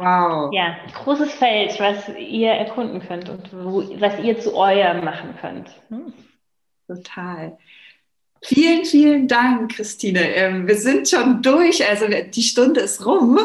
Wow. 0.00 0.50
Ja, 0.54 0.78
großes 0.94 1.34
Feld, 1.34 1.78
was 1.78 2.08
ihr 2.18 2.52
erkunden 2.52 3.00
könnt 3.06 3.28
und 3.28 3.50
wo, 3.52 3.84
was 4.00 4.18
ihr 4.18 4.40
zu 4.40 4.56
eurem 4.56 5.04
machen 5.04 5.34
könnt. 5.40 5.68
Hm. 5.90 6.12
Total. 6.86 7.58
Vielen, 8.42 8.86
vielen 8.86 9.28
Dank, 9.28 9.72
Christine. 9.72 10.34
Ähm, 10.34 10.66
wir 10.66 10.76
sind 10.76 11.06
schon 11.06 11.42
durch, 11.42 11.86
also 11.86 12.06
die 12.08 12.42
Stunde 12.42 12.80
ist 12.80 13.04
rum 13.04 13.38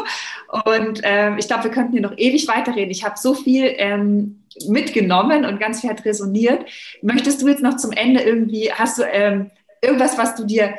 und 0.64 1.00
ähm, 1.02 1.36
ich 1.36 1.46
glaube, 1.46 1.64
wir 1.64 1.70
könnten 1.70 1.92
hier 1.92 2.00
noch 2.00 2.16
ewig 2.16 2.48
weiterreden. 2.48 2.90
Ich 2.90 3.04
habe 3.04 3.18
so 3.18 3.34
viel 3.34 3.74
ähm, 3.76 4.46
mitgenommen 4.66 5.44
und 5.44 5.60
ganz 5.60 5.82
viel 5.82 5.90
hat 5.90 6.06
resoniert. 6.06 6.64
Möchtest 7.02 7.42
du 7.42 7.48
jetzt 7.48 7.62
noch 7.62 7.76
zum 7.76 7.92
Ende 7.92 8.22
irgendwie, 8.22 8.72
hast 8.72 8.96
du 8.96 9.02
irgendwas, 9.82 10.16
was 10.16 10.34
du 10.34 10.46
dir, 10.46 10.74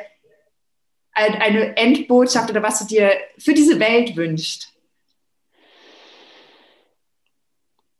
eine 1.12 1.76
Endbotschaft 1.76 2.50
oder 2.50 2.62
was 2.62 2.80
du 2.80 2.86
dir 2.86 3.10
für 3.38 3.54
diese 3.54 3.80
Welt 3.80 4.16
wünschst? 4.16 4.67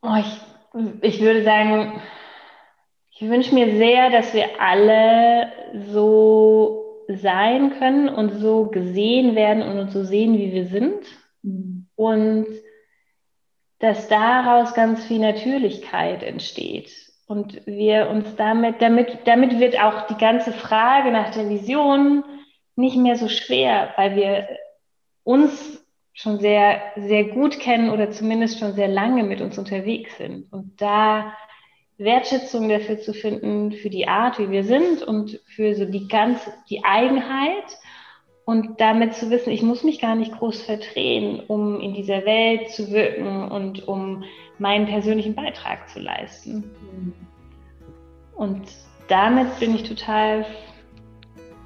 Oh, 0.03 0.17
ich, 0.17 0.41
ich 1.03 1.21
würde 1.21 1.43
sagen, 1.43 2.01
ich 3.11 3.29
wünsche 3.29 3.55
mir 3.55 3.77
sehr, 3.77 4.11
dass 4.11 4.33
wir 4.33 4.61
alle 4.61 5.53
so 5.91 7.05
sein 7.09 7.79
können 7.79 8.09
und 8.09 8.31
so 8.39 8.67
gesehen 8.67 9.35
werden 9.35 9.63
und 9.63 9.79
uns 9.79 9.93
so 9.93 10.05
sehen, 10.05 10.39
wie 10.39 10.53
wir 10.53 10.67
sind. 10.67 11.05
Mhm. 11.43 11.89
Und 11.97 12.47
dass 13.81 14.09
daraus 14.09 14.75
ganz 14.75 15.05
viel 15.05 15.19
Natürlichkeit 15.19 16.23
entsteht. 16.23 16.91
Und 17.27 17.67
wir 17.67 18.09
uns 18.09 18.37
damit, 18.37 18.81
damit, 18.81 19.19
damit 19.27 19.59
wird 19.61 19.81
auch 19.81 20.07
die 20.07 20.17
ganze 20.17 20.53
Frage 20.53 21.11
nach 21.11 21.31
der 21.31 21.49
Vision 21.49 22.25
nicht 22.75 22.97
mehr 22.97 23.17
so 23.17 23.29
schwer, 23.29 23.93
weil 23.97 24.17
wir 24.17 24.49
uns 25.25 25.85
schon 26.19 26.41
sehr, 26.41 26.81
sehr 26.97 27.25
gut 27.27 27.61
kennen 27.61 27.91
oder 27.91 28.11
zumindest 28.11 28.59
schon 28.59 28.73
sehr 28.73 28.89
lange 28.89 29.23
mit 29.23 29.41
uns 29.41 29.57
unterwegs 29.57 30.17
sind. 30.19 30.53
Und 30.53 30.81
da 30.81 31.33
Wertschätzung 31.97 32.69
dafür 32.69 32.99
zu 32.99 33.15
finden, 33.15 33.71
für 33.71 33.89
die 33.89 34.09
Art, 34.09 34.41
wie 34.41 34.51
wir 34.51 34.65
sind 34.65 35.05
und 35.05 35.41
für 35.47 35.77
so 35.77 35.85
die 35.85 36.09
ganze, 36.09 36.53
die 36.69 36.83
Eigenheit 36.85 37.79
und 38.45 38.81
damit 38.81 39.15
zu 39.15 39.31
wissen, 39.31 39.51
ich 39.51 39.63
muss 39.63 39.85
mich 39.85 40.01
gar 40.01 40.17
nicht 40.17 40.33
groß 40.33 40.63
verdrehen, 40.63 41.41
um 41.47 41.81
in 41.81 41.95
dieser 41.95 42.25
Welt 42.25 42.71
zu 42.71 42.91
wirken 42.91 43.49
und 43.49 43.87
um 43.87 44.25
meinen 44.59 44.87
persönlichen 44.87 45.37
Beitrag 45.37 45.89
zu 45.89 46.01
leisten. 46.01 46.65
Und 48.35 48.63
damit 49.07 49.61
bin 49.61 49.73
ich 49.73 49.85
total 49.85 50.45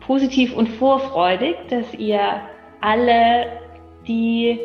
positiv 0.01 0.55
und 0.55 0.69
vorfreudig, 0.69 1.57
dass 1.71 1.95
ihr 1.95 2.43
alle 2.83 3.62
die 4.07 4.59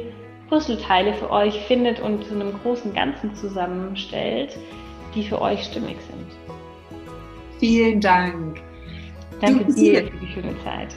Puzzleteile 0.50 1.14
für 1.14 1.30
euch 1.30 1.60
findet 1.68 2.00
und 2.00 2.24
zu 2.26 2.36
einem 2.36 2.54
großen 2.62 2.94
Ganzen 2.94 3.36
zusammenstellt, 3.36 4.58
die 5.14 5.24
für 5.24 5.42
euch 5.42 5.64
stimmig 5.64 5.98
sind. 6.02 6.58
Vielen 7.60 8.00
Dank. 8.00 8.62
Danke 9.42 9.74
dir 9.74 10.06
für 10.08 10.18
die 10.18 10.28
schöne 10.28 10.56
Zeit. 10.64 10.96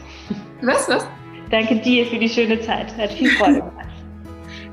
Was, 0.63 0.89
was? 0.89 1.09
Danke 1.51 1.77
dir 1.77 2.07
für 2.07 2.19
die 2.19 2.29
schöne 2.29 2.61
Zeit. 2.61 2.97
Hat 2.97 3.13
viel 3.13 3.31
Freude 3.31 3.61
gemacht. 3.61 3.80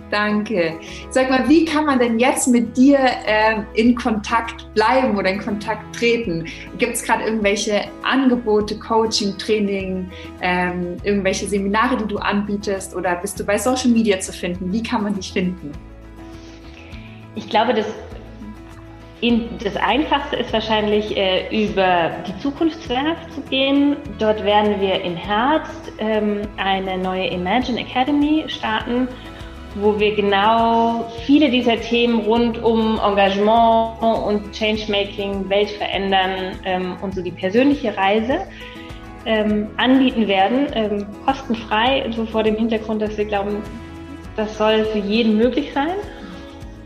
Danke. 0.09 0.79
Sag 1.09 1.29
mal, 1.29 1.49
wie 1.49 1.65
kann 1.65 1.85
man 1.85 1.99
denn 1.99 2.17
jetzt 2.17 2.47
mit 2.47 2.77
dir 2.77 2.97
äh, 2.97 3.61
in 3.73 3.93
Kontakt 3.93 4.73
bleiben 4.73 5.17
oder 5.17 5.29
in 5.29 5.39
Kontakt 5.39 5.95
treten? 5.95 6.45
Gibt 6.77 6.93
es 6.93 7.03
gerade 7.03 7.25
irgendwelche 7.25 7.81
Angebote, 8.03 8.79
Coaching, 8.79 9.37
Training, 9.37 10.09
ähm, 10.41 10.95
irgendwelche 11.03 11.45
Seminare, 11.47 11.97
die 11.97 12.05
du 12.05 12.17
anbietest 12.17 12.95
oder 12.95 13.15
bist 13.15 13.39
du 13.39 13.43
bei 13.43 13.57
Social 13.57 13.89
Media 13.89 14.19
zu 14.19 14.31
finden? 14.31 14.71
Wie 14.71 14.81
kann 14.81 15.03
man 15.03 15.13
dich 15.13 15.33
finden? 15.33 15.71
Ich 17.35 17.49
glaube, 17.49 17.73
das 17.73 17.85
das 19.63 19.75
Einfachste 19.77 20.35
ist 20.35 20.53
wahrscheinlich 20.53 21.17
äh, 21.17 21.65
über 21.65 22.11
die 22.27 22.37
Zukunftswerft 22.39 23.33
zu 23.33 23.41
gehen. 23.49 23.95
Dort 24.19 24.43
werden 24.43 24.79
wir 24.79 25.01
im 25.01 25.15
Herbst 25.15 25.91
ähm, 25.97 26.41
eine 26.57 26.99
neue 26.99 27.27
Imagine 27.27 27.79
Academy 27.79 28.45
starten, 28.47 29.07
wo 29.81 29.99
wir 29.99 30.15
genau 30.15 31.11
viele 31.25 31.49
dieser 31.49 31.79
Themen 31.79 32.21
rund 32.21 32.61
um 32.63 32.99
Engagement 32.99 34.01
und 34.01 34.51
Changemaking, 34.51 35.49
Welt 35.49 35.69
verändern 35.71 36.59
ähm, 36.65 36.97
und 37.01 37.13
so 37.13 37.21
die 37.21 37.31
persönliche 37.31 37.95
Reise 37.95 38.39
ähm, 39.25 39.67
anbieten 39.77 40.27
werden, 40.27 40.67
ähm, 40.73 41.05
kostenfrei, 41.25 42.09
so 42.15 42.25
vor 42.25 42.43
dem 42.43 42.55
Hintergrund, 42.55 43.01
dass 43.01 43.17
wir 43.17 43.25
glauben, 43.25 43.61
das 44.35 44.57
soll 44.57 44.85
für 44.85 44.99
jeden 44.99 45.37
möglich 45.37 45.71
sein. 45.73 45.95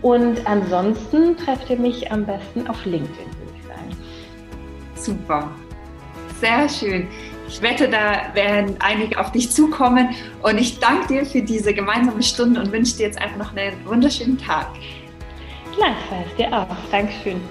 Und 0.02 0.48
ansonsten 0.48 1.38
trefft 1.38 1.70
ihr 1.70 1.78
mich 1.78 2.12
am 2.12 2.26
besten 2.26 2.68
auf 2.68 2.84
LinkedIn, 2.86 3.28
würde 3.40 3.54
ich 3.56 3.68
sagen. 3.68 3.96
Super. 4.96 5.52
Sehr 6.40 6.68
schön. 6.68 7.08
Ich 7.52 7.62
wette, 7.62 7.90
da 7.90 8.34
werden 8.34 8.78
einige 8.80 9.20
auf 9.20 9.34
dich 9.34 9.52
zukommen. 9.52 10.16
Und 10.42 10.58
ich 10.58 10.80
danke 10.80 11.08
dir 11.08 11.26
für 11.26 11.42
diese 11.42 11.74
gemeinsame 11.74 12.24
Stunde 12.24 12.62
und 12.62 12.72
wünsche 12.72 12.96
dir 12.96 13.08
jetzt 13.08 13.22
einfach 13.22 13.38
noch 13.38 13.56
einen 13.56 13.86
wunderschönen 13.86 14.38
Tag. 14.38 14.68
Gleichfalls 15.76 16.34
dir 16.38 16.58
auch. 16.58 16.68
Dankeschön. 16.92 17.42